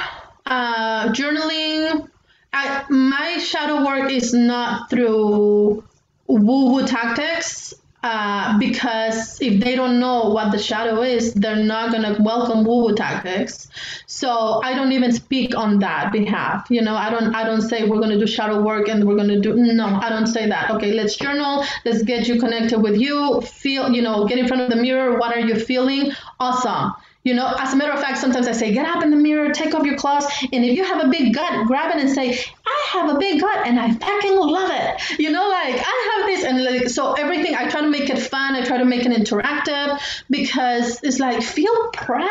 uh, 0.46 1.08
journaling 1.08 2.08
I, 2.54 2.84
my 2.88 3.38
shadow 3.38 3.84
work 3.84 4.10
is 4.12 4.32
not 4.32 4.88
through 4.88 5.82
woo 6.26 6.72
woo 6.72 6.86
tactics 6.86 7.74
uh, 8.04 8.58
because 8.58 9.40
if 9.40 9.64
they 9.64 9.74
don't 9.74 9.98
know 9.98 10.28
what 10.28 10.52
the 10.52 10.58
shadow 10.58 11.00
is, 11.02 11.32
they're 11.34 11.64
not 11.64 11.90
gonna 11.90 12.16
welcome 12.20 12.62
woo 12.64 12.84
woo 12.84 12.94
tactics. 12.94 13.68
So 14.06 14.60
I 14.62 14.74
don't 14.74 14.92
even 14.92 15.10
speak 15.12 15.56
on 15.56 15.78
that 15.80 16.12
behalf. 16.12 16.66
You 16.70 16.82
know, 16.82 16.94
I 16.94 17.10
don't 17.10 17.34
I 17.34 17.44
don't 17.44 17.62
say 17.62 17.88
we're 17.88 18.00
gonna 18.00 18.18
do 18.18 18.26
shadow 18.26 18.62
work 18.62 18.88
and 18.88 19.04
we're 19.04 19.16
gonna 19.16 19.40
do 19.40 19.54
no, 19.54 19.86
I 19.86 20.10
don't 20.10 20.26
say 20.26 20.48
that. 20.48 20.70
Okay, 20.72 20.92
let's 20.92 21.16
journal. 21.16 21.64
Let's 21.84 22.02
get 22.02 22.28
you 22.28 22.38
connected 22.38 22.78
with 22.78 23.00
you. 23.00 23.40
Feel, 23.40 23.90
you 23.90 24.02
know, 24.02 24.26
get 24.26 24.38
in 24.38 24.46
front 24.46 24.62
of 24.62 24.70
the 24.70 24.76
mirror. 24.76 25.18
What 25.18 25.34
are 25.36 25.40
you 25.40 25.58
feeling? 25.58 26.12
Awesome. 26.38 26.92
You 27.24 27.32
know, 27.32 27.54
as 27.58 27.72
a 27.72 27.76
matter 27.76 27.92
of 27.92 28.00
fact, 28.00 28.18
sometimes 28.18 28.46
I 28.46 28.52
say, 28.52 28.72
get 28.72 28.86
up 28.86 29.02
in 29.02 29.10
the 29.10 29.16
mirror, 29.16 29.50
take 29.50 29.74
off 29.74 29.84
your 29.84 29.96
clothes, 29.96 30.26
and 30.52 30.64
if 30.64 30.76
you 30.76 30.84
have 30.84 31.02
a 31.02 31.08
big 31.08 31.34
gut, 31.34 31.66
grab 31.66 31.94
it 31.94 32.00
and 32.00 32.10
say, 32.10 32.38
I 32.66 32.86
have 32.92 33.16
a 33.16 33.18
big 33.18 33.40
gut 33.40 33.66
and 33.66 33.80
I 33.80 33.92
fucking 33.92 34.36
love 34.36 34.70
it. 34.70 35.18
You 35.18 35.30
know, 35.30 35.48
like 35.48 35.74
I 35.74 36.16
have 36.16 36.26
this, 36.26 36.44
and 36.44 36.64
like 36.64 36.88
so 36.88 37.14
everything. 37.14 37.54
I 37.54 37.68
try 37.68 37.80
to 37.80 37.88
make 37.88 38.10
it 38.10 38.18
fun. 38.18 38.54
I 38.54 38.62
try 38.62 38.76
to 38.76 38.84
make 38.84 39.06
it 39.06 39.12
interactive 39.12 40.00
because 40.28 41.00
it's 41.02 41.18
like 41.18 41.42
feel 41.42 41.88
proud. 41.92 42.28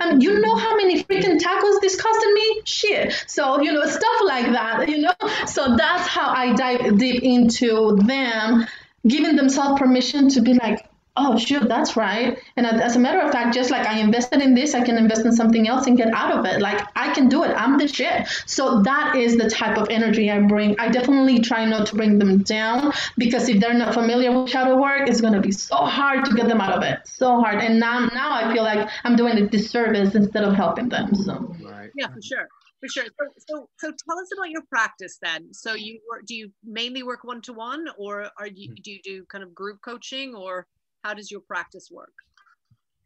I 0.00 0.10
mean, 0.10 0.20
you 0.20 0.40
know 0.40 0.54
how 0.54 0.76
many 0.76 1.02
freaking 1.02 1.38
tacos 1.40 1.80
this 1.80 2.00
costed 2.00 2.32
me? 2.34 2.62
Shit. 2.64 3.24
So 3.26 3.60
you 3.60 3.72
know, 3.72 3.84
stuff 3.84 4.20
like 4.24 4.52
that. 4.52 4.88
You 4.88 4.98
know, 4.98 5.14
so 5.46 5.76
that's 5.76 6.06
how 6.06 6.28
I 6.30 6.54
dive 6.54 6.98
deep 6.98 7.22
into 7.22 7.96
them, 7.96 8.66
giving 9.06 9.34
themselves 9.34 9.80
permission 9.80 10.28
to 10.30 10.40
be 10.40 10.54
like, 10.54 10.88
oh 11.16 11.38
shoot 11.38 11.68
that's 11.68 11.96
right. 11.96 12.38
And 12.56 12.66
as 12.66 12.96
a 12.96 12.98
matter 12.98 13.20
of 13.20 13.32
fact 13.32 13.54
just 13.54 13.70
like 13.70 13.86
i 13.86 13.98
invested 13.98 14.42
in 14.42 14.54
this 14.54 14.74
i 14.74 14.82
can 14.82 14.96
invest 14.96 15.24
in 15.24 15.32
something 15.32 15.68
else 15.68 15.86
and 15.86 15.96
get 15.96 16.12
out 16.12 16.32
of 16.38 16.44
it. 16.44 16.60
Like 16.60 16.86
i 16.96 17.12
can 17.12 17.28
do 17.28 17.44
it. 17.44 17.50
I'm 17.50 17.78
the 17.78 17.88
shit. 17.88 18.28
So 18.46 18.82
that 18.82 19.16
is 19.16 19.36
the 19.36 19.48
type 19.48 19.78
of 19.78 19.88
energy 19.90 20.30
i 20.30 20.40
bring. 20.40 20.78
I 20.78 20.88
definitely 20.88 21.40
try 21.40 21.64
not 21.64 21.86
to 21.88 21.96
bring 21.96 22.18
them 22.18 22.42
down 22.42 22.92
because 23.16 23.48
if 23.48 23.60
they're 23.60 23.74
not 23.74 23.94
familiar 23.94 24.30
with 24.38 24.50
shadow 24.50 24.80
work 24.80 25.08
it's 25.08 25.20
going 25.20 25.34
to 25.34 25.40
be 25.40 25.52
so 25.52 25.76
hard 25.76 26.24
to 26.26 26.34
get 26.34 26.48
them 26.48 26.60
out 26.60 26.72
of 26.72 26.82
it. 26.82 27.06
So 27.06 27.40
hard. 27.40 27.62
And 27.62 27.80
now 27.80 28.06
now 28.06 28.34
i 28.34 28.52
feel 28.52 28.62
like 28.62 28.88
i'm 29.04 29.16
doing 29.16 29.38
a 29.38 29.46
disservice 29.46 30.14
instead 30.14 30.44
of 30.44 30.54
helping 30.54 30.88
them 30.88 31.14
so. 31.14 31.54
Right. 31.62 31.90
yeah 31.96 32.08
for 32.08 32.22
sure. 32.22 32.48
For 32.80 32.88
sure. 32.88 33.04
So, 33.04 33.26
so 33.38 33.68
so 33.78 33.86
tell 33.88 34.18
us 34.18 34.28
about 34.36 34.50
your 34.50 34.62
practice 34.68 35.18
then. 35.22 35.52
So 35.52 35.74
you 35.74 36.00
work 36.10 36.26
do 36.26 36.34
you 36.34 36.52
mainly 36.64 37.02
work 37.02 37.24
one-to-one 37.24 37.86
or 37.98 38.30
are 38.38 38.46
you 38.46 38.68
hmm. 38.68 38.74
do 38.82 38.90
you 38.92 39.00
do 39.02 39.24
kind 39.30 39.42
of 39.42 39.54
group 39.54 39.78
coaching 39.82 40.34
or 40.34 40.66
how 41.06 41.14
does 41.14 41.30
your 41.30 41.40
practice 41.40 41.88
work 41.90 42.12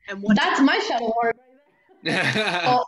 and 0.08 0.22
what 0.22 0.36
that's 0.36 0.60
my 0.60 0.78
shadow 0.88 1.12
work 1.22 1.36
Oh, 2.72 2.84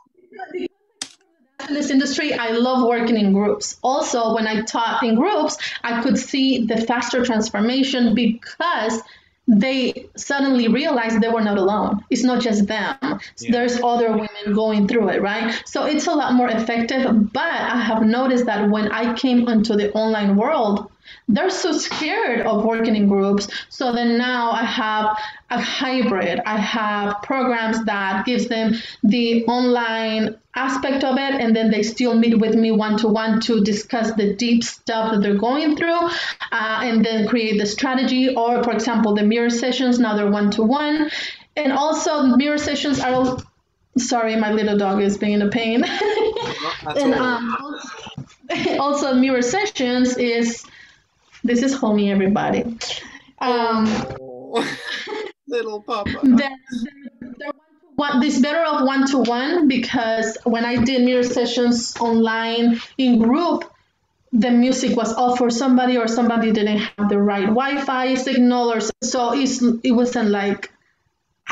in 1.69 1.75
this 1.75 1.91
industry, 1.91 2.33
I 2.33 2.53
love 2.53 2.89
working 2.89 3.17
in 3.17 3.33
groups. 3.33 3.79
Also, 3.83 4.35
when 4.35 4.47
I 4.49 4.63
taught 4.63 5.03
in 5.05 5.15
groups, 5.15 5.59
I 5.85 6.03
could 6.03 6.19
see 6.19 6.67
the 6.67 6.79
faster 6.79 7.25
transformation 7.25 8.15
because 8.15 9.01
they 9.47 10.09
suddenly 10.17 10.69
realized 10.69 11.21
they 11.21 11.29
were 11.29 11.43
not 11.43 11.59
alone. 11.59 12.05
It's 12.11 12.25
not 12.25 12.43
just 12.43 12.67
them. 12.67 12.97
Yeah. 13.03 13.19
There's 13.51 13.81
other 13.83 14.11
women 14.11 14.55
going 14.55 14.89
through 14.89 15.11
it, 15.11 15.21
right? 15.21 15.63
So 15.67 15.85
it's 15.85 16.07
a 16.07 16.15
lot 16.15 16.33
more 16.35 16.49
effective. 16.49 17.33
But 17.33 17.53
I 17.53 17.81
have 17.81 18.03
noticed 18.03 18.47
that 18.47 18.71
when 18.71 18.91
I 18.91 19.15
came 19.15 19.47
into 19.49 19.77
the 19.77 19.93
online 19.93 20.37
world, 20.37 20.91
they're 21.29 21.51
so 21.51 21.73
scared 21.73 22.47
of 22.47 22.65
working 22.65 22.97
in 22.97 23.09
groups. 23.09 23.49
So 23.69 23.93
then 23.93 24.19
now 24.19 24.53
I 24.53 24.65
have 24.65 25.17
a 25.51 25.61
hybrid. 25.61 26.41
I 26.45 26.59
have 26.59 27.23
programs 27.23 27.85
that 27.85 28.27
gives 28.27 28.49
them 28.49 28.75
the 29.03 29.45
online 29.47 30.37
aspect 30.55 31.05
of 31.05 31.17
it, 31.17 31.35
and 31.41 31.55
then 31.57 31.71
they 31.71 31.83
still 31.83 32.15
meet 32.15 32.39
with 32.39 32.55
me 32.55 32.71
one 32.71 32.99
to 32.99 33.09
one 33.09 33.41
to 33.41 33.63
discuss 33.63 34.13
the 34.13 34.35
deep 34.35 34.65
stuff 34.65 35.13
that 35.13 35.23
they're 35.23 35.39
going 35.39 35.77
through, 35.77 36.01
uh, 36.07 36.11
and 36.51 37.05
then 37.05 37.29
create 37.29 37.59
the 37.59 37.67
strategy. 37.67 38.35
Or, 38.35 38.63
for 38.63 38.73
example, 38.73 39.15
the 39.15 39.23
mirror 39.23 39.51
sessions. 39.51 39.99
Now 39.99 40.17
they're 40.17 40.31
one 40.31 40.51
to 40.53 40.63
one, 40.63 41.11
and 41.57 41.73
also 41.73 42.25
mirror 42.37 42.59
sessions 42.59 43.01
are. 43.01 43.39
Sorry, 43.99 44.37
my 44.37 44.51
little 44.53 44.79
dog 44.79 45.03
is 45.03 45.19
being 45.19 45.43
a 45.43 45.49
pain. 45.49 45.85
And 46.85 47.15
um, 47.15 47.57
also 48.79 49.15
mirror 49.15 49.43
sessions 49.43 50.17
is 50.17 50.65
this 51.45 51.63
is 51.63 51.75
homie 51.77 52.11
everybody. 52.11 52.65
Um, 53.41 53.87
Oh, 54.21 54.77
little 55.49 55.83
papa. 55.83 56.21
they're, 56.23 56.51
they're 57.39 57.53
one, 57.97 58.21
this 58.21 58.41
better 58.41 58.63
of 58.65 58.87
one 58.87 59.07
to 59.09 59.19
one 59.19 59.69
because 59.69 60.39
when 60.45 60.65
I 60.65 60.77
did 60.83 61.03
mirror 61.03 61.23
sessions 61.23 61.97
online 62.01 62.81
in 62.99 63.19
group, 63.19 63.65
the 64.33 64.51
music 64.51 64.97
was 64.97 65.13
off 65.13 65.39
for 65.39 65.51
somebody 65.51 65.99
or 65.99 66.09
somebody 66.09 66.53
didn't 66.53 66.79
have 66.79 67.09
the 67.11 67.19
right 67.19 67.47
Wi-Fi 67.47 68.15
signal 68.15 68.73
or 68.73 68.81
so, 68.81 68.91
so 69.03 69.35
it's, 69.35 69.63
it 69.83 69.93
wasn't 69.93 70.31
like 70.31 70.72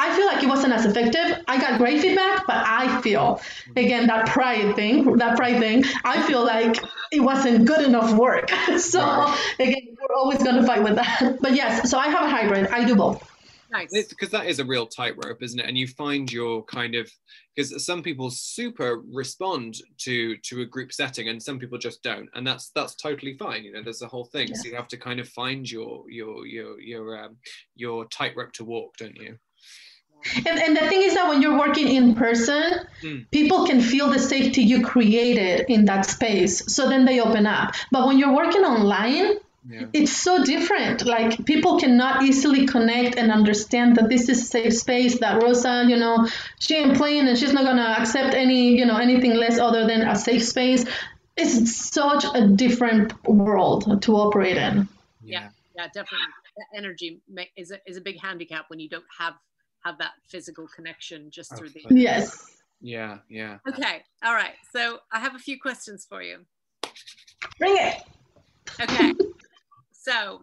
I 0.01 0.17
feel 0.17 0.27
like 0.27 0.43
it 0.43 0.49
wasn't 0.49 0.73
as 0.73 0.87
effective. 0.87 1.45
I 1.47 1.61
got 1.61 1.77
great 1.77 2.01
feedback, 2.01 2.47
but 2.47 2.57
I 2.57 3.03
feel 3.03 3.43
again 3.77 4.07
that 4.07 4.29
pride 4.29 4.75
thing, 4.75 5.17
that 5.19 5.37
pride 5.37 5.59
thing. 5.59 5.85
I 6.05 6.23
feel 6.23 6.43
like 6.43 6.83
it 7.13 7.21
wasn't 7.21 7.67
good 7.67 7.85
enough 7.85 8.15
work. 8.15 8.49
so 8.79 9.01
again, 9.59 9.97
we're 10.01 10.17
always 10.17 10.43
gonna 10.43 10.67
fight 10.67 10.83
with 10.83 10.95
that. 10.95 11.37
But 11.43 11.55
yes, 11.55 11.91
so 11.91 11.99
I 11.99 12.09
have 12.09 12.25
a 12.25 12.31
hybrid. 12.31 12.69
I 12.69 12.85
do 12.85 12.97
both. 12.97 13.23
nice 13.71 14.09
because 14.09 14.31
that 14.31 14.47
is 14.47 14.59
a 14.59 14.65
real 14.65 14.87
tightrope, 14.87 15.43
isn't 15.43 15.61
it? 15.61 15.67
And 15.67 15.77
you 15.77 15.87
find 15.87 16.33
your 16.33 16.65
kind 16.65 16.95
of 16.95 17.11
because 17.55 17.85
some 17.85 18.03
people 18.03 18.31
super 18.31 19.03
respond 19.13 19.77
to 19.99 20.39
to 20.49 20.63
a 20.63 20.65
group 20.65 20.95
setting, 20.95 21.29
and 21.29 21.43
some 21.43 21.59
people 21.59 21.77
just 21.77 22.03
don't, 22.03 22.31
and 22.33 22.47
that's 22.47 22.71
that's 22.75 22.95
totally 22.95 23.35
fine. 23.35 23.65
You 23.65 23.73
know, 23.73 23.83
there's 23.83 24.01
a 24.01 24.09
whole 24.09 24.25
thing. 24.25 24.49
Yeah. 24.49 24.55
So 24.57 24.69
you 24.71 24.77
have 24.77 24.89
to 24.89 24.97
kind 24.97 25.21
of 25.21 25.29
find 25.29 25.71
your 25.71 26.11
your 26.11 26.47
your 26.47 26.81
your 26.81 27.23
um, 27.23 27.37
your 27.77 28.07
tightrope 28.07 28.53
to 28.55 28.65
walk, 28.65 28.97
don't 28.97 29.17
you? 29.17 29.37
And, 30.47 30.59
and 30.59 30.77
the 30.77 30.87
thing 30.89 31.03
is 31.03 31.15
that 31.15 31.29
when 31.29 31.41
you're 31.43 31.59
working 31.59 31.89
in 31.89 32.15
person, 32.15 32.63
Mm. 33.03 33.25
people 33.31 33.67
can 33.67 33.81
feel 33.81 34.11
the 34.11 34.19
safety 34.19 34.61
you 34.63 34.83
created 34.85 35.65
in 35.69 35.87
that 35.87 36.05
space. 36.05 36.75
So 36.75 36.89
then 36.89 37.07
they 37.07 37.19
open 37.21 37.47
up. 37.47 37.75
But 37.91 38.07
when 38.07 38.19
you're 38.19 38.35
working 38.35 38.63
online, 38.63 39.37
Yeah. 39.69 39.87
it's 39.95 40.13
so 40.13 40.45
different. 40.45 41.07
Like 41.07 41.45
people 41.47 41.79
cannot 41.81 42.23
easily 42.25 42.67
connect 42.67 43.17
and 43.17 43.31
understand 43.33 43.97
that 43.97 44.09
this 44.11 44.29
is 44.29 44.43
a 44.43 44.45
safe 44.45 44.75
space. 44.75 45.19
That 45.21 45.43
Rosa, 45.43 45.85
you 45.89 45.97
know, 45.97 46.29
she 46.59 46.77
ain't 46.77 46.97
playing 46.97 47.27
and 47.29 47.39
she's 47.39 47.53
not 47.55 47.65
gonna 47.65 47.95
accept 47.99 48.35
any, 48.35 48.77
you 48.79 48.85
know, 48.85 48.97
anything 48.99 49.35
less 49.35 49.59
other 49.59 49.87
than 49.87 50.03
a 50.03 50.17
safe 50.17 50.45
space. 50.45 50.85
It's 51.37 51.75
such 51.91 52.25
a 52.35 52.47
different 52.49 53.13
world 53.27 54.03
to 54.03 54.11
operate 54.17 54.59
in. 54.59 54.89
Yeah. 55.25 55.49
yeah 55.77 55.87
definitely 55.87 56.27
that 56.59 56.67
energy 56.77 57.21
is 57.57 57.71
a, 57.71 57.79
is 57.87 57.97
a 57.97 58.01
big 58.03 58.19
handicap 58.21 58.65
when 58.69 58.79
you 58.81 58.89
don't 58.89 59.05
have 59.19 59.35
have 59.85 59.99
that 59.99 60.13
physical 60.29 60.67
connection 60.69 61.31
just 61.31 61.57
through 61.57 61.71
the 61.71 61.83
Yes. 61.91 62.59
Yeah. 62.81 63.19
Yeah. 63.29 63.59
okay 63.69 64.03
all 64.25 64.35
right 64.35 64.55
so 64.75 64.99
i 65.13 65.19
have 65.21 65.35
a 65.35 65.39
few 65.39 65.61
questions 65.61 66.07
for 66.09 66.23
you 66.23 66.39
Bring 67.59 67.77
it. 67.77 67.97
okay 68.81 69.13
so 69.93 70.43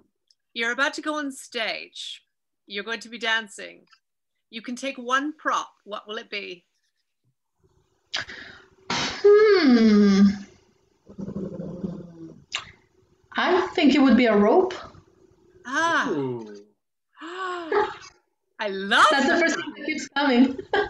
you're 0.54 0.72
about 0.72 0.94
to 0.96 1.02
go 1.02 1.16
on 1.16 1.32
stage 1.32 2.24
you're 2.68 2.84
going 2.84 3.00
to 3.00 3.10
be 3.10 3.18
dancing 3.18 3.86
you 4.52 4.62
can 4.62 4.76
take 4.76 4.98
one 4.98 5.34
prop 5.38 5.70
what 5.84 6.08
will 6.08 6.18
it 6.18 6.30
be 6.30 6.64
Hmm. 9.20 10.22
I 13.36 13.68
think 13.76 13.94
it 13.96 14.00
would 14.00 14.16
be 14.18 14.26
a 14.28 14.36
rope. 14.36 14.74
ah 15.66 16.10
Ooh. 16.10 16.64
i 18.60 18.68
love 18.70 19.06
That's 19.12 19.28
the 19.28 19.40
first 19.40 19.56
thing 19.56 19.74
that 19.78 19.86
keeps 19.86 20.08
coming. 20.10 20.58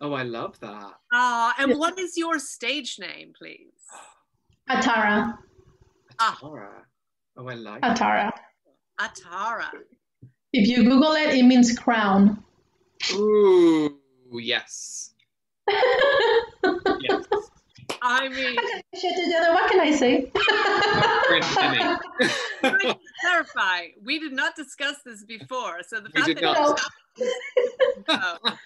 Oh, 0.00 0.12
I 0.12 0.22
love 0.22 0.54
that. 0.60 0.92
Ah, 1.12 1.54
and 1.58 1.70
Yeah. 1.72 1.76
what 1.76 1.98
is 1.98 2.16
your 2.16 2.38
stage 2.38 3.00
name 3.00 3.32
please 3.36 3.72
Atara. 4.70 5.36
Ah. 6.20 6.38
Oh, 6.40 7.48
I 7.48 7.54
like. 7.54 7.82
Atara. 7.82 8.30
atara 9.00 9.70
If 10.52 10.68
you 10.68 10.84
Google 10.84 11.14
it, 11.14 11.34
it 11.34 11.42
means 11.44 11.76
crown. 11.76 12.44
Ooh. 13.14 13.98
Yes. 14.32 15.14
Yes. 17.00 17.24
I 18.02 18.28
mean 18.28 18.56
Shit 18.98 19.14
together, 19.24 19.52
what 19.52 19.70
can 19.70 19.80
I 19.80 19.92
say? 19.92 20.30
Prince 21.26 21.54
Can 21.54 21.98
I 22.64 22.78
just 22.82 22.96
clarify, 23.22 23.86
we 24.02 24.18
did 24.18 24.32
not 24.32 24.56
discuss 24.56 24.96
this 25.04 25.22
before. 25.24 25.82
So 25.86 25.96
the 26.00 26.10
We 26.14 26.20
fact 26.22 26.26
did 26.26 26.38
that 26.38 26.42
not. 26.54 26.80
Oh. 28.08 28.56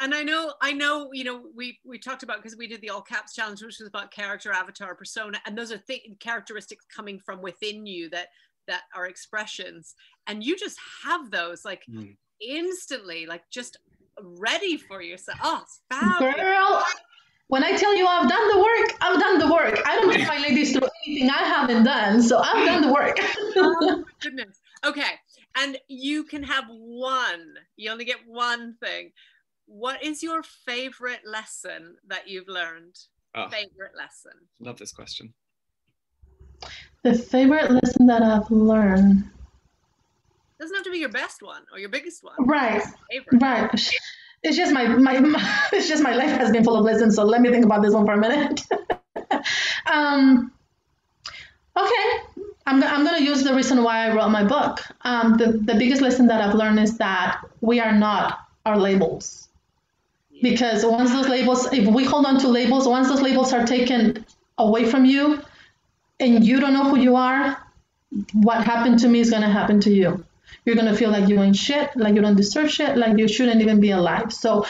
and 0.00 0.14
I 0.14 0.22
know, 0.22 0.52
I 0.60 0.72
know, 0.72 1.10
you 1.12 1.24
know, 1.24 1.42
we 1.56 1.78
we 1.86 1.98
talked 1.98 2.22
about 2.22 2.36
because 2.38 2.56
we 2.58 2.66
did 2.66 2.80
the 2.80 2.90
all 2.90 3.00
caps 3.02 3.34
challenge, 3.34 3.62
which 3.62 3.78
was 3.78 3.88
about 3.88 4.10
character, 4.10 4.52
avatar, 4.52 4.94
persona, 4.94 5.40
and 5.46 5.56
those 5.56 5.70
are 5.72 5.78
th- 5.78 6.02
characteristics 6.20 6.84
coming 6.94 7.18
from 7.24 7.40
within 7.40 7.86
you 7.86 8.10
that 8.10 8.28
that 8.66 8.82
are 8.94 9.06
expressions, 9.06 9.94
and 10.26 10.42
you 10.44 10.56
just 10.56 10.78
have 11.04 11.30
those 11.30 11.64
like 11.64 11.82
Mm. 11.90 12.16
instantly, 12.40 13.26
like 13.26 13.42
just 13.50 13.76
ready 14.20 14.76
for 14.76 15.00
yourself. 15.02 15.38
Oh, 15.42 15.60
it's 15.62 15.80
fabulous. 15.90 16.34
Girl, 16.36 16.84
when 17.48 17.64
I 17.64 17.76
tell 17.76 17.96
you 17.96 18.06
I've 18.06 18.28
done 18.28 18.48
the 18.48 18.58
work, 18.58 18.96
I've 19.00 19.18
done 19.20 19.38
the 19.38 19.52
work. 19.52 19.78
I 19.86 19.96
don't 19.96 20.10
put 20.12 20.26
my 20.28 20.38
ladies 20.38 20.72
through 20.72 20.88
anything 21.06 21.30
I 21.30 21.38
haven't 21.44 21.84
done, 21.84 22.22
so 22.22 22.38
I've 22.38 22.66
done 22.66 22.82
the 22.82 22.92
work. 22.92 23.16
oh 23.56 24.04
goodness. 24.20 24.60
Okay. 24.84 25.12
And 25.56 25.78
you 25.88 26.24
can 26.24 26.42
have 26.44 26.64
one. 26.68 27.54
You 27.76 27.90
only 27.90 28.04
get 28.04 28.18
one 28.26 28.76
thing. 28.80 29.12
What 29.66 30.02
is 30.02 30.22
your 30.22 30.42
favorite 30.42 31.20
lesson 31.26 31.96
that 32.06 32.28
you've 32.28 32.48
learned? 32.48 32.96
Oh, 33.34 33.48
Favorite 33.48 33.92
lesson. 33.96 34.32
love 34.60 34.78
this 34.78 34.92
question. 34.92 35.34
the 37.02 37.14
favorite 37.14 37.70
lesson 37.70 38.06
that 38.06 38.22
I've 38.22 38.50
learned. 38.50 39.24
Doesn't 40.60 40.74
have 40.74 40.84
to 40.84 40.90
be 40.90 40.98
your 40.98 41.10
best 41.10 41.42
one 41.42 41.62
or 41.72 41.78
your 41.78 41.88
biggest 41.90 42.24
one. 42.24 42.34
Right, 42.40 42.82
Favorite. 43.10 43.42
right. 43.42 43.90
It's 44.42 44.56
just 44.56 44.72
my, 44.72 44.86
my, 44.86 45.18
my 45.20 45.68
it's 45.72 45.88
just 45.88 46.02
my 46.02 46.14
life 46.14 46.30
has 46.30 46.50
been 46.50 46.64
full 46.64 46.76
of 46.76 46.84
lessons, 46.84 47.16
so 47.16 47.24
let 47.24 47.40
me 47.40 47.50
think 47.50 47.64
about 47.64 47.82
this 47.82 47.94
one 47.94 48.06
for 48.06 48.12
a 48.12 48.18
minute. 48.18 48.62
um, 49.92 50.52
okay, 51.76 52.04
I'm, 52.66 52.82
I'm 52.82 53.04
going 53.04 53.18
to 53.18 53.24
use 53.24 53.42
the 53.42 53.54
reason 53.54 53.82
why 53.82 54.06
I 54.06 54.14
wrote 54.14 54.28
my 54.28 54.44
book. 54.44 54.80
Um, 55.02 55.36
the, 55.36 55.52
the 55.52 55.74
biggest 55.74 56.02
lesson 56.02 56.26
that 56.28 56.40
I've 56.40 56.54
learned 56.54 56.78
is 56.78 56.98
that 56.98 57.40
we 57.60 57.80
are 57.80 57.92
not 57.92 58.40
our 58.66 58.78
labels. 58.78 59.48
Because 60.42 60.84
once 60.84 61.10
those 61.10 61.28
labels, 61.28 61.72
if 61.72 61.88
we 61.88 62.04
hold 62.04 62.26
on 62.26 62.38
to 62.40 62.48
labels, 62.48 62.86
once 62.86 63.08
those 63.08 63.22
labels 63.22 63.52
are 63.52 63.66
taken 63.66 64.24
away 64.58 64.84
from 64.84 65.04
you 65.04 65.42
and 66.20 66.44
you 66.44 66.60
don't 66.60 66.74
know 66.74 66.84
who 66.90 66.98
you 66.98 67.16
are, 67.16 67.58
what 68.34 68.64
happened 68.64 68.98
to 69.00 69.08
me 69.08 69.20
is 69.20 69.30
going 69.30 69.42
to 69.42 69.48
happen 69.48 69.80
to 69.80 69.90
you. 69.90 70.24
You're 70.64 70.74
going 70.74 70.86
to 70.92 70.96
feel 70.96 71.10
like 71.10 71.28
you 71.28 71.40
ain't 71.40 71.56
shit, 71.56 71.90
like 71.96 72.14
you 72.14 72.20
don't 72.20 72.36
deserve 72.36 72.70
shit, 72.70 72.96
like 72.96 73.16
you 73.18 73.26
shouldn't 73.28 73.60
even 73.62 73.80
be 73.80 73.90
alive. 73.90 74.32
So 74.32 74.66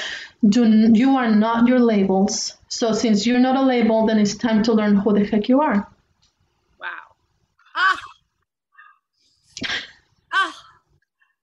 do 0.49 0.64
you 0.95 1.17
are 1.17 1.31
not 1.31 1.67
your 1.67 1.81
labels. 1.81 2.55
So 2.69 2.93
since 2.93 3.27
you're 3.27 3.41
not 3.41 3.57
a 3.57 3.62
label, 3.62 4.07
then 4.07 4.19
it's 4.19 4.35
time 4.37 4.62
to 4.64 4.73
learn 4.73 4.97
who 4.97 5.12
the 5.12 5.25
heck 5.25 5.49
you 5.49 5.61
are. 5.61 5.88
Wow. 6.79 6.88
Ah. 7.75 7.99
Ah. 10.33 10.64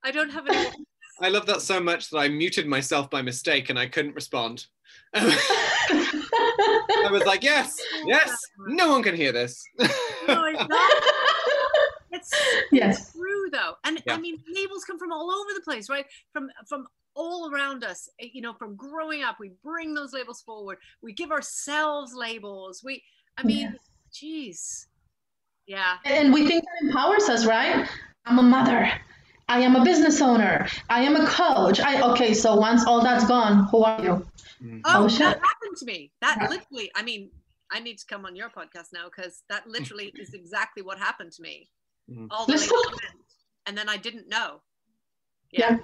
I 0.04 0.10
don't 0.10 0.30
have 0.30 0.46
any. 0.46 0.70
I 1.20 1.28
love 1.30 1.46
that 1.46 1.62
so 1.62 1.80
much 1.80 2.10
that 2.10 2.18
I 2.18 2.28
muted 2.28 2.66
myself 2.66 3.08
by 3.10 3.22
mistake 3.22 3.70
and 3.70 3.78
I 3.78 3.86
couldn't 3.86 4.14
respond. 4.14 4.66
I 5.14 7.08
was 7.10 7.24
like, 7.24 7.42
yes, 7.42 7.74
yes, 8.06 8.38
no 8.68 8.90
one 8.90 9.02
can 9.02 9.16
hear 9.16 9.32
this. 9.32 9.64
No, 9.78 10.44
it's 10.44 10.68
not. 10.68 10.90
It's 12.12 12.30
so 12.30 12.44
Yes. 12.72 13.12
true 13.12 13.35
though, 13.50 13.74
and 13.84 14.02
Yeah. 14.06 14.14
I 14.14 14.18
mean, 14.18 14.42
labels 14.48 14.84
come 14.84 14.98
from 14.98 15.12
all 15.12 15.30
over 15.30 15.50
the 15.54 15.60
place, 15.62 15.88
right? 15.88 16.06
From 16.32 16.50
from 16.68 16.86
all 17.14 17.50
around 17.50 17.82
us. 17.82 18.08
eh, 18.20 18.28
You 18.32 18.42
know, 18.42 18.52
from 18.54 18.76
growing 18.76 19.22
up, 19.22 19.36
we 19.40 19.50
bring 19.62 19.94
those 19.94 20.12
labels 20.12 20.42
forward. 20.42 20.78
We 21.02 21.12
give 21.14 21.30
ourselves 21.32 22.12
labels. 22.14 22.82
We, 22.84 23.02
I 23.38 23.42
mean, 23.42 23.74
jeez, 24.12 24.86
yeah, 25.66 25.96
And 26.04 26.32
we 26.32 26.46
think 26.46 26.62
that 26.64 26.86
empowers 26.86 27.28
us, 27.28 27.46
right? 27.46 27.88
I'm 28.26 28.38
a 28.38 28.42
mother. 28.42 28.90
I 29.48 29.60
am 29.60 29.76
a 29.76 29.84
business 29.84 30.20
owner. 30.20 30.66
I 30.90 31.02
am 31.02 31.16
a 31.16 31.26
coach. 31.26 31.80
I 31.80 32.02
okay, 32.12 32.34
so 32.34 32.56
once 32.56 32.84
all 32.86 33.00
that's 33.02 33.26
gone, 33.26 33.66
who 33.70 33.84
are 33.84 34.02
you? 34.02 34.26
Mm. 34.62 34.80
Oh, 34.84 35.00
Oh, 35.00 35.02
that 35.04 35.10
shit. 35.12 35.20
happened 35.20 35.76
to 35.78 35.84
me. 35.86 36.12
That 36.20 36.38
Yeah. 36.42 36.48
literally, 36.48 36.90
I 36.94 37.02
mean, 37.02 37.30
I 37.70 37.80
need 37.80 37.98
to 37.98 38.06
come 38.06 38.26
on 38.26 38.36
your 38.36 38.50
podcast 38.50 38.92
now 38.92 39.06
because 39.06 39.42
that 39.48 39.66
literally 39.66 40.12
is 40.16 40.34
exactly 40.34 40.82
what 40.82 40.98
happened 40.98 41.32
to 41.32 41.42
me. 41.42 41.68
Mm. 42.10 42.28
All 42.30 42.46
the 42.46 42.52
Let's 42.52 42.64
labels 42.70 42.84
talk. 42.84 42.92
went, 43.02 43.14
and 43.66 43.76
then 43.76 43.88
I 43.88 43.96
didn't 43.96 44.28
know. 44.28 44.60
Yeah. 45.52 45.78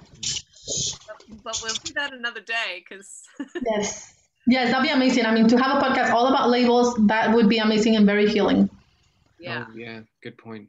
But, 1.07 1.23
but 1.43 1.59
we'll 1.63 1.73
do 1.83 1.93
that 1.93 2.13
another 2.13 2.41
day 2.41 2.83
because 2.87 3.23
Yes. 3.69 4.13
Yes, 4.45 4.71
that'd 4.71 4.83
be 4.83 4.89
amazing. 4.93 5.25
I 5.25 5.33
mean, 5.33 5.47
to 5.47 5.57
have 5.57 5.77
a 5.77 5.79
podcast 5.85 6.11
all 6.11 6.27
about 6.27 6.49
labels, 6.49 6.95
that 7.07 7.33
would 7.33 7.47
be 7.47 7.59
amazing 7.59 7.95
and 7.95 8.05
very 8.05 8.27
healing. 8.29 8.69
yeah, 9.39 9.65
Oh, 9.69 9.73
yeah, 9.75 10.01
good 10.21 10.37
point. 10.37 10.67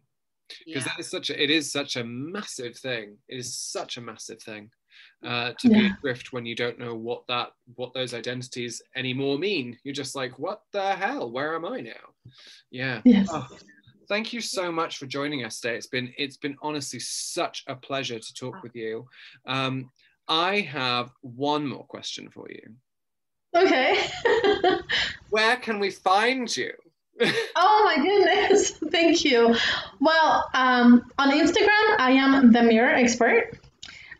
yeah. 0.64 0.74
Because 0.74 0.84
that 0.84 1.00
is 1.00 1.10
such 1.10 1.30
a, 1.30 1.42
it 1.42 1.50
is 1.50 1.72
such 1.72 1.96
a 1.96 2.04
massive 2.04 2.76
thing. 2.76 3.16
It 3.28 3.36
is 3.38 3.52
such 3.58 3.96
a 3.96 4.00
massive 4.00 4.40
thing 4.40 4.70
uh, 5.26 5.54
to 5.58 5.68
be 5.68 5.86
adrift 5.86 6.32
when 6.32 6.46
you 6.46 6.54
don't 6.54 6.78
know 6.78 6.94
what 6.94 7.26
that, 7.26 7.48
what 7.74 7.92
those 7.94 8.14
identities 8.14 8.80
anymore 8.94 9.38
mean. 9.40 9.76
You're 9.82 9.92
just 9.92 10.14
like, 10.14 10.38
what 10.38 10.60
the 10.72 10.92
hell? 10.94 11.32
Where 11.32 11.56
am 11.56 11.64
I 11.64 11.80
now? 11.80 11.92
Yeah. 12.70 13.00
Yes. 13.04 13.26
Oh, 13.32 13.48
thank 14.08 14.32
you 14.32 14.40
so 14.40 14.70
much 14.70 14.98
for 14.98 15.06
joining 15.06 15.44
us 15.44 15.60
today. 15.60 15.76
It's 15.76 15.86
been 15.86 16.12
it's 16.16 16.36
been 16.36 16.56
honestly 16.62 17.00
such 17.00 17.64
a 17.66 17.74
pleasure 17.74 18.18
to 18.18 18.34
talk 18.34 18.62
with 18.62 18.74
you. 18.74 19.06
Um, 19.46 19.90
I 20.28 20.60
have 20.60 21.10
one 21.20 21.66
more 21.66 21.84
question 21.84 22.30
for 22.30 22.46
you. 22.50 22.74
Okay. 23.54 24.06
Where 25.30 25.56
can 25.56 25.78
we 25.78 25.90
find 25.90 26.54
you? 26.56 26.72
oh 27.56 27.82
my 27.84 28.02
goodness. 28.02 28.70
Thank 28.90 29.24
you. 29.24 29.54
Well, 30.00 30.48
um, 30.54 31.10
on 31.18 31.30
Instagram, 31.30 31.96
I 31.98 32.12
am 32.12 32.52
the 32.52 32.62
mirror 32.62 32.92
expert. 32.92 33.58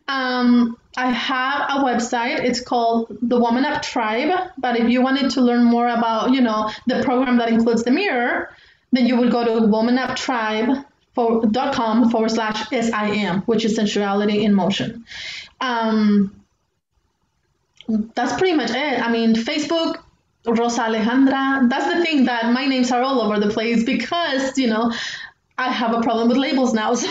Um, 0.07 0.77
I 0.97 1.11
have 1.11 1.63
a 1.71 1.85
website. 1.85 2.45
It's 2.45 2.61
called 2.61 3.17
the 3.23 3.39
Woman 3.39 3.65
Up 3.65 3.83
Tribe. 3.83 4.51
But 4.59 4.79
if 4.79 4.89
you 4.89 5.03
wanted 5.03 5.31
to 5.33 5.41
learn 5.41 5.65
more 5.65 5.89
about, 5.89 6.33
you 6.33 6.41
know, 6.41 6.71
the 6.87 7.03
program 7.03 7.39
that 7.39 7.49
includes 7.49 7.83
the 7.83 7.91
mirror, 7.91 8.51
then 8.95 9.07
you 9.07 9.17
would 9.17 9.31
go 9.31 9.45
to 9.45 9.67
womanuptribe 9.67 10.85
for, 11.15 11.47
dot 11.47 11.75
com 11.75 12.11
forward 12.11 12.31
slash 12.31 12.69
SIM, 12.71 13.43
which 13.43 13.65
is 13.65 13.77
sensuality 13.77 14.43
in 14.43 14.55
motion. 14.55 15.05
Um, 15.61 16.35
that's 18.15 18.39
pretty 18.39 18.57
much 18.57 18.71
it. 18.71 19.01
I 19.01 19.11
mean, 19.13 19.35
Facebook, 19.35 19.99
Rosa 20.47 20.83
Alejandra. 20.83 21.69
That's 21.71 21.95
the 21.95 22.05
thing 22.05 22.25
that 22.27 22.53
my 22.53 22.67
names 22.67 22.91
are 22.93 23.03
all 23.03 23.21
over 23.21 23.39
the 23.39 23.51
place 23.51 23.85
because, 23.85 24.59
you 24.59 24.67
know, 24.67 24.93
I 25.57 25.71
have 25.71 25.95
a 25.95 26.01
problem 26.01 26.29
with 26.29 26.37
labels 26.37 26.73
now. 26.73 26.95
So 27.05 27.09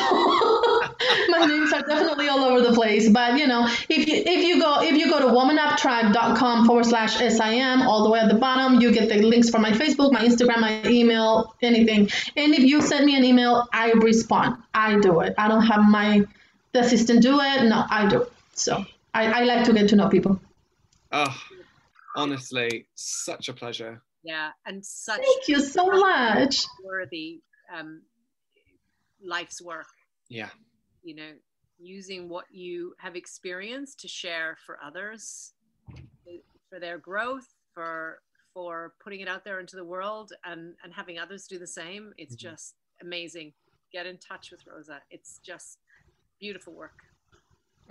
my 1.30 1.46
names 1.46 1.74
are 1.74 1.82
definitely 1.82 2.28
all 2.28 2.40
over 2.40 2.62
the 2.62 2.74
place. 2.74 3.10
But 3.10 3.38
you 3.38 3.48
know, 3.48 3.68
if 3.90 4.08
you 4.08 4.24
if 4.26 4.46
you 4.46 4.60
go 4.60 4.82
if 4.82 4.96
you 4.96 5.10
go 5.10 5.20
to 5.20 5.28
womanuptribe.com 5.28 6.66
forward 6.66 6.86
slash 6.86 7.18
SIM 7.18 7.82
all 7.82 8.04
the 8.04 8.10
way 8.10 8.20
at 8.20 8.30
the 8.30 8.36
bottom, 8.36 8.80
you 8.80 8.92
get 8.92 9.10
the 9.10 9.22
links 9.22 9.50
for 9.50 9.60
my 9.60 9.72
Facebook, 9.72 10.12
my 10.12 10.24
Instagram, 10.24 10.62
my 10.62 10.82
email, 10.86 11.56
anything. 11.62 12.10
And 12.36 12.54
if 12.54 12.64
you 12.64 12.82
send 12.82 13.06
me 13.06 13.18
an 13.18 13.24
email, 13.24 13.68
I 13.74 13.92
respond. 13.92 14.58
I 14.74 15.00
do 15.00 15.20
it. 15.22 15.34
I 15.38 15.48
don't 15.48 15.66
have 15.66 15.84
my 15.90 16.24
the 16.74 16.80
assistant 16.80 17.22
do 17.22 17.40
it. 17.40 17.64
No, 17.64 17.86
I 17.90 18.08
do. 18.08 18.28
So 18.54 18.86
I, 19.14 19.42
I 19.42 19.44
like 19.44 19.66
to 19.66 19.74
get 19.74 19.90
to 19.90 19.96
know 19.96 20.10
people. 20.10 20.40
Oh, 21.12 21.36
honestly, 22.16 22.88
such 22.96 23.50
a 23.50 23.54
pleasure. 23.54 24.02
Yeah, 24.24 24.50
and 24.66 24.86
such. 24.86 25.22
Thank 25.22 25.48
you 25.48 25.62
so 25.62 25.86
much. 25.86 26.64
Worthy 26.84 27.42
um, 27.74 28.02
life's 29.24 29.62
work. 29.62 29.88
Yeah. 30.30 30.50
You 31.04 31.16
know, 31.16 31.32
using 31.80 32.30
what 32.30 32.46
you 32.52 32.94
have 33.00 33.16
experienced 33.16 34.00
to 34.02 34.08
share 34.08 34.58
for 34.66 34.80
others, 34.84 35.54
for 36.70 36.80
their 36.80 36.98
growth, 36.98 37.48
for 37.74 38.20
for 38.54 38.94
putting 39.04 39.20
it 39.20 39.28
out 39.28 39.44
there 39.44 39.60
into 39.60 39.76
the 39.76 39.86
world, 39.86 40.32
and 40.46 40.76
and 40.84 40.94
having 40.94 41.20
others 41.20 41.48
do 41.48 41.58
the 41.58 41.68
same. 41.68 42.14
It's 42.18 42.36
mm-hmm. 42.36 42.50
just 42.50 42.76
amazing. 43.02 43.54
Get 43.92 44.06
in 44.06 44.18
touch 44.18 44.52
with 44.52 44.62
Rosa. 44.66 45.02
It's 45.10 45.40
just 45.44 45.80
beautiful 46.40 46.74
work. 46.74 47.00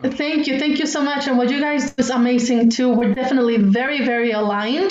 Thank 0.03 0.47
you. 0.47 0.59
Thank 0.59 0.79
you 0.79 0.87
so 0.87 1.03
much. 1.03 1.29
And 1.29 1.39
what 1.39 1.51
you 1.51 1.61
guys 1.61 1.93
do 1.93 2.01
is 2.01 2.11
amazing 2.11 2.71
too. 2.71 2.93
We're 2.93 3.15
definitely 3.15 3.59
very, 3.59 4.05
very 4.05 4.33
aligned. 4.33 4.91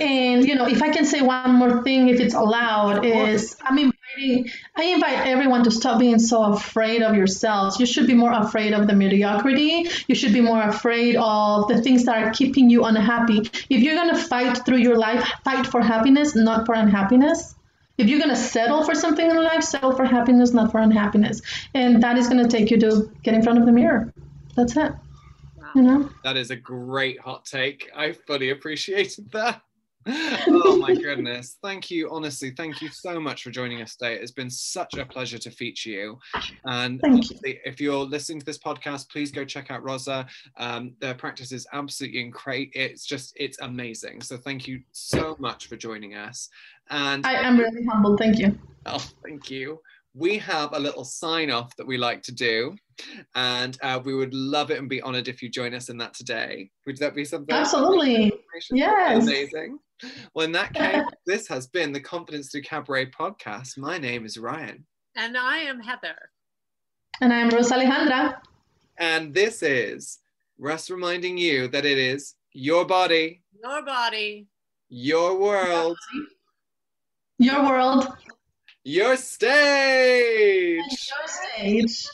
And, 0.00 0.46
you 0.46 0.54
know, 0.54 0.66
if 0.66 0.80
I 0.82 0.88
can 0.88 1.04
say 1.04 1.20
one 1.20 1.52
more 1.54 1.82
thing, 1.82 2.08
if 2.08 2.20
it's 2.20 2.34
allowed, 2.34 3.04
is 3.04 3.56
I'm 3.62 3.76
inviting, 3.76 3.95
I 4.16 4.84
invite 4.84 5.26
everyone 5.26 5.64
to 5.64 5.70
stop 5.70 6.00
being 6.00 6.18
so 6.18 6.52
afraid 6.52 7.02
of 7.02 7.14
yourselves. 7.14 7.78
You 7.78 7.86
should 7.86 8.06
be 8.06 8.14
more 8.14 8.32
afraid 8.32 8.72
of 8.72 8.86
the 8.86 8.94
mediocrity. 8.94 9.88
You 10.06 10.14
should 10.14 10.32
be 10.32 10.40
more 10.40 10.62
afraid 10.62 11.16
of 11.16 11.68
the 11.68 11.82
things 11.82 12.04
that 12.04 12.22
are 12.22 12.30
keeping 12.30 12.70
you 12.70 12.84
unhappy. 12.84 13.38
If 13.68 13.82
you're 13.82 13.94
going 13.94 14.14
to 14.14 14.20
fight 14.20 14.64
through 14.64 14.78
your 14.78 14.96
life, 14.96 15.26
fight 15.44 15.66
for 15.66 15.80
happiness, 15.80 16.34
not 16.34 16.66
for 16.66 16.74
unhappiness. 16.74 17.54
If 17.98 18.08
you're 18.08 18.18
going 18.18 18.30
to 18.30 18.36
settle 18.36 18.84
for 18.84 18.94
something 18.94 19.30
in 19.30 19.36
life, 19.36 19.62
settle 19.62 19.92
for 19.92 20.04
happiness, 20.04 20.52
not 20.52 20.70
for 20.70 20.80
unhappiness. 20.80 21.40
And 21.74 22.02
that 22.02 22.18
is 22.18 22.28
going 22.28 22.42
to 22.42 22.48
take 22.48 22.70
you 22.70 22.78
to 22.80 23.10
get 23.22 23.34
in 23.34 23.42
front 23.42 23.58
of 23.58 23.66
the 23.66 23.72
mirror 23.72 24.12
that's 24.56 24.76
it. 24.76 24.92
Wow. 25.56 25.70
You 25.74 25.82
know? 25.82 26.10
That 26.24 26.36
is 26.36 26.50
a 26.50 26.56
great 26.56 27.20
hot 27.20 27.44
take. 27.44 27.90
I 27.94 28.12
fully 28.12 28.50
appreciated 28.50 29.30
that. 29.32 29.62
Oh 30.06 30.78
my 30.80 30.94
goodness. 30.94 31.58
Thank 31.62 31.90
you. 31.90 32.08
Honestly, 32.10 32.50
thank 32.50 32.80
you 32.80 32.88
so 32.88 33.20
much 33.20 33.42
for 33.42 33.50
joining 33.50 33.82
us 33.82 33.96
today. 33.96 34.14
It's 34.14 34.30
been 34.30 34.50
such 34.50 34.94
a 34.94 35.04
pleasure 35.04 35.38
to 35.38 35.50
feature 35.50 35.90
you. 35.90 36.18
And 36.64 37.00
you. 37.04 37.22
if 37.42 37.80
you're 37.80 38.04
listening 38.04 38.40
to 38.40 38.46
this 38.46 38.58
podcast, 38.58 39.10
please 39.10 39.30
go 39.30 39.44
check 39.44 39.70
out 39.70 39.82
Rosa. 39.82 40.26
Um, 40.56 40.94
their 41.00 41.14
practice 41.14 41.52
is 41.52 41.66
absolutely 41.72 42.20
incredible. 42.20 42.70
It's 42.74 43.04
just, 43.04 43.32
it's 43.36 43.58
amazing. 43.60 44.22
So 44.22 44.36
thank 44.36 44.68
you 44.68 44.80
so 44.92 45.36
much 45.38 45.66
for 45.66 45.76
joining 45.76 46.14
us. 46.14 46.48
And 46.90 47.26
I 47.26 47.34
am 47.34 47.58
really 47.58 47.84
humbled. 47.84 48.18
Thank 48.18 48.38
you. 48.38 48.58
Oh, 48.86 49.04
thank 49.24 49.50
you 49.50 49.80
we 50.16 50.38
have 50.38 50.72
a 50.72 50.78
little 50.78 51.04
sign 51.04 51.50
off 51.50 51.76
that 51.76 51.86
we 51.86 51.98
like 51.98 52.22
to 52.22 52.32
do. 52.32 52.74
And 53.34 53.76
uh, 53.82 54.00
we 54.04 54.14
would 54.14 54.34
love 54.34 54.70
it 54.70 54.78
and 54.78 54.88
be 54.88 55.02
honored 55.02 55.28
if 55.28 55.42
you 55.42 55.48
join 55.48 55.74
us 55.74 55.88
in 55.88 55.98
that 55.98 56.14
today. 56.14 56.70
Would 56.86 56.98
that 56.98 57.14
be 57.14 57.24
something? 57.24 57.54
Absolutely. 57.54 58.32
Yes. 58.70 59.26
Amazing. 59.26 59.78
Well, 60.34 60.46
in 60.46 60.52
that 60.52 60.72
case, 60.74 61.04
this 61.26 61.48
has 61.48 61.66
been 61.66 61.92
the 61.92 62.00
Confidence 62.00 62.50
Through 62.50 62.62
Cabaret 62.62 63.10
podcast. 63.10 63.78
My 63.78 63.98
name 63.98 64.24
is 64.24 64.38
Ryan. 64.38 64.86
And 65.16 65.36
I 65.36 65.58
am 65.58 65.80
Heather. 65.80 66.16
And 67.20 67.32
I'm 67.32 67.48
Rosa 67.48 67.74
Alejandra. 67.76 68.36
And 68.98 69.34
this 69.34 69.62
is 69.62 70.18
Russ 70.58 70.90
reminding 70.90 71.38
you 71.38 71.68
that 71.68 71.84
it 71.84 71.98
is 71.98 72.34
your 72.52 72.84
body, 72.84 73.42
your 73.62 73.82
body, 73.82 74.48
your 74.88 75.38
world, 75.38 75.98
your 77.38 77.62
world 77.62 78.08
your 78.86 79.16
stage. 79.16 80.78
Your 80.78 81.26
stage. 81.26 82.06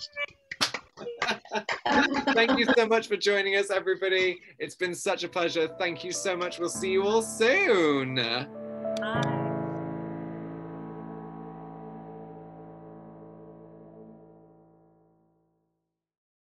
Thank 2.35 2.59
you 2.59 2.67
so 2.77 2.87
much 2.87 3.09
for 3.09 3.17
joining 3.17 3.57
us, 3.57 3.71
everybody. 3.71 4.41
It's 4.59 4.75
been 4.75 4.95
such 4.95 5.25
a 5.25 5.29
pleasure. 5.29 5.69
Thank 5.79 6.05
you 6.05 6.13
so 6.13 6.37
much. 6.37 6.59
We'll 6.59 6.69
see 6.69 6.93
you 6.93 7.05
all 7.05 7.23
soon. 7.23 8.17
Bye. 9.01 9.29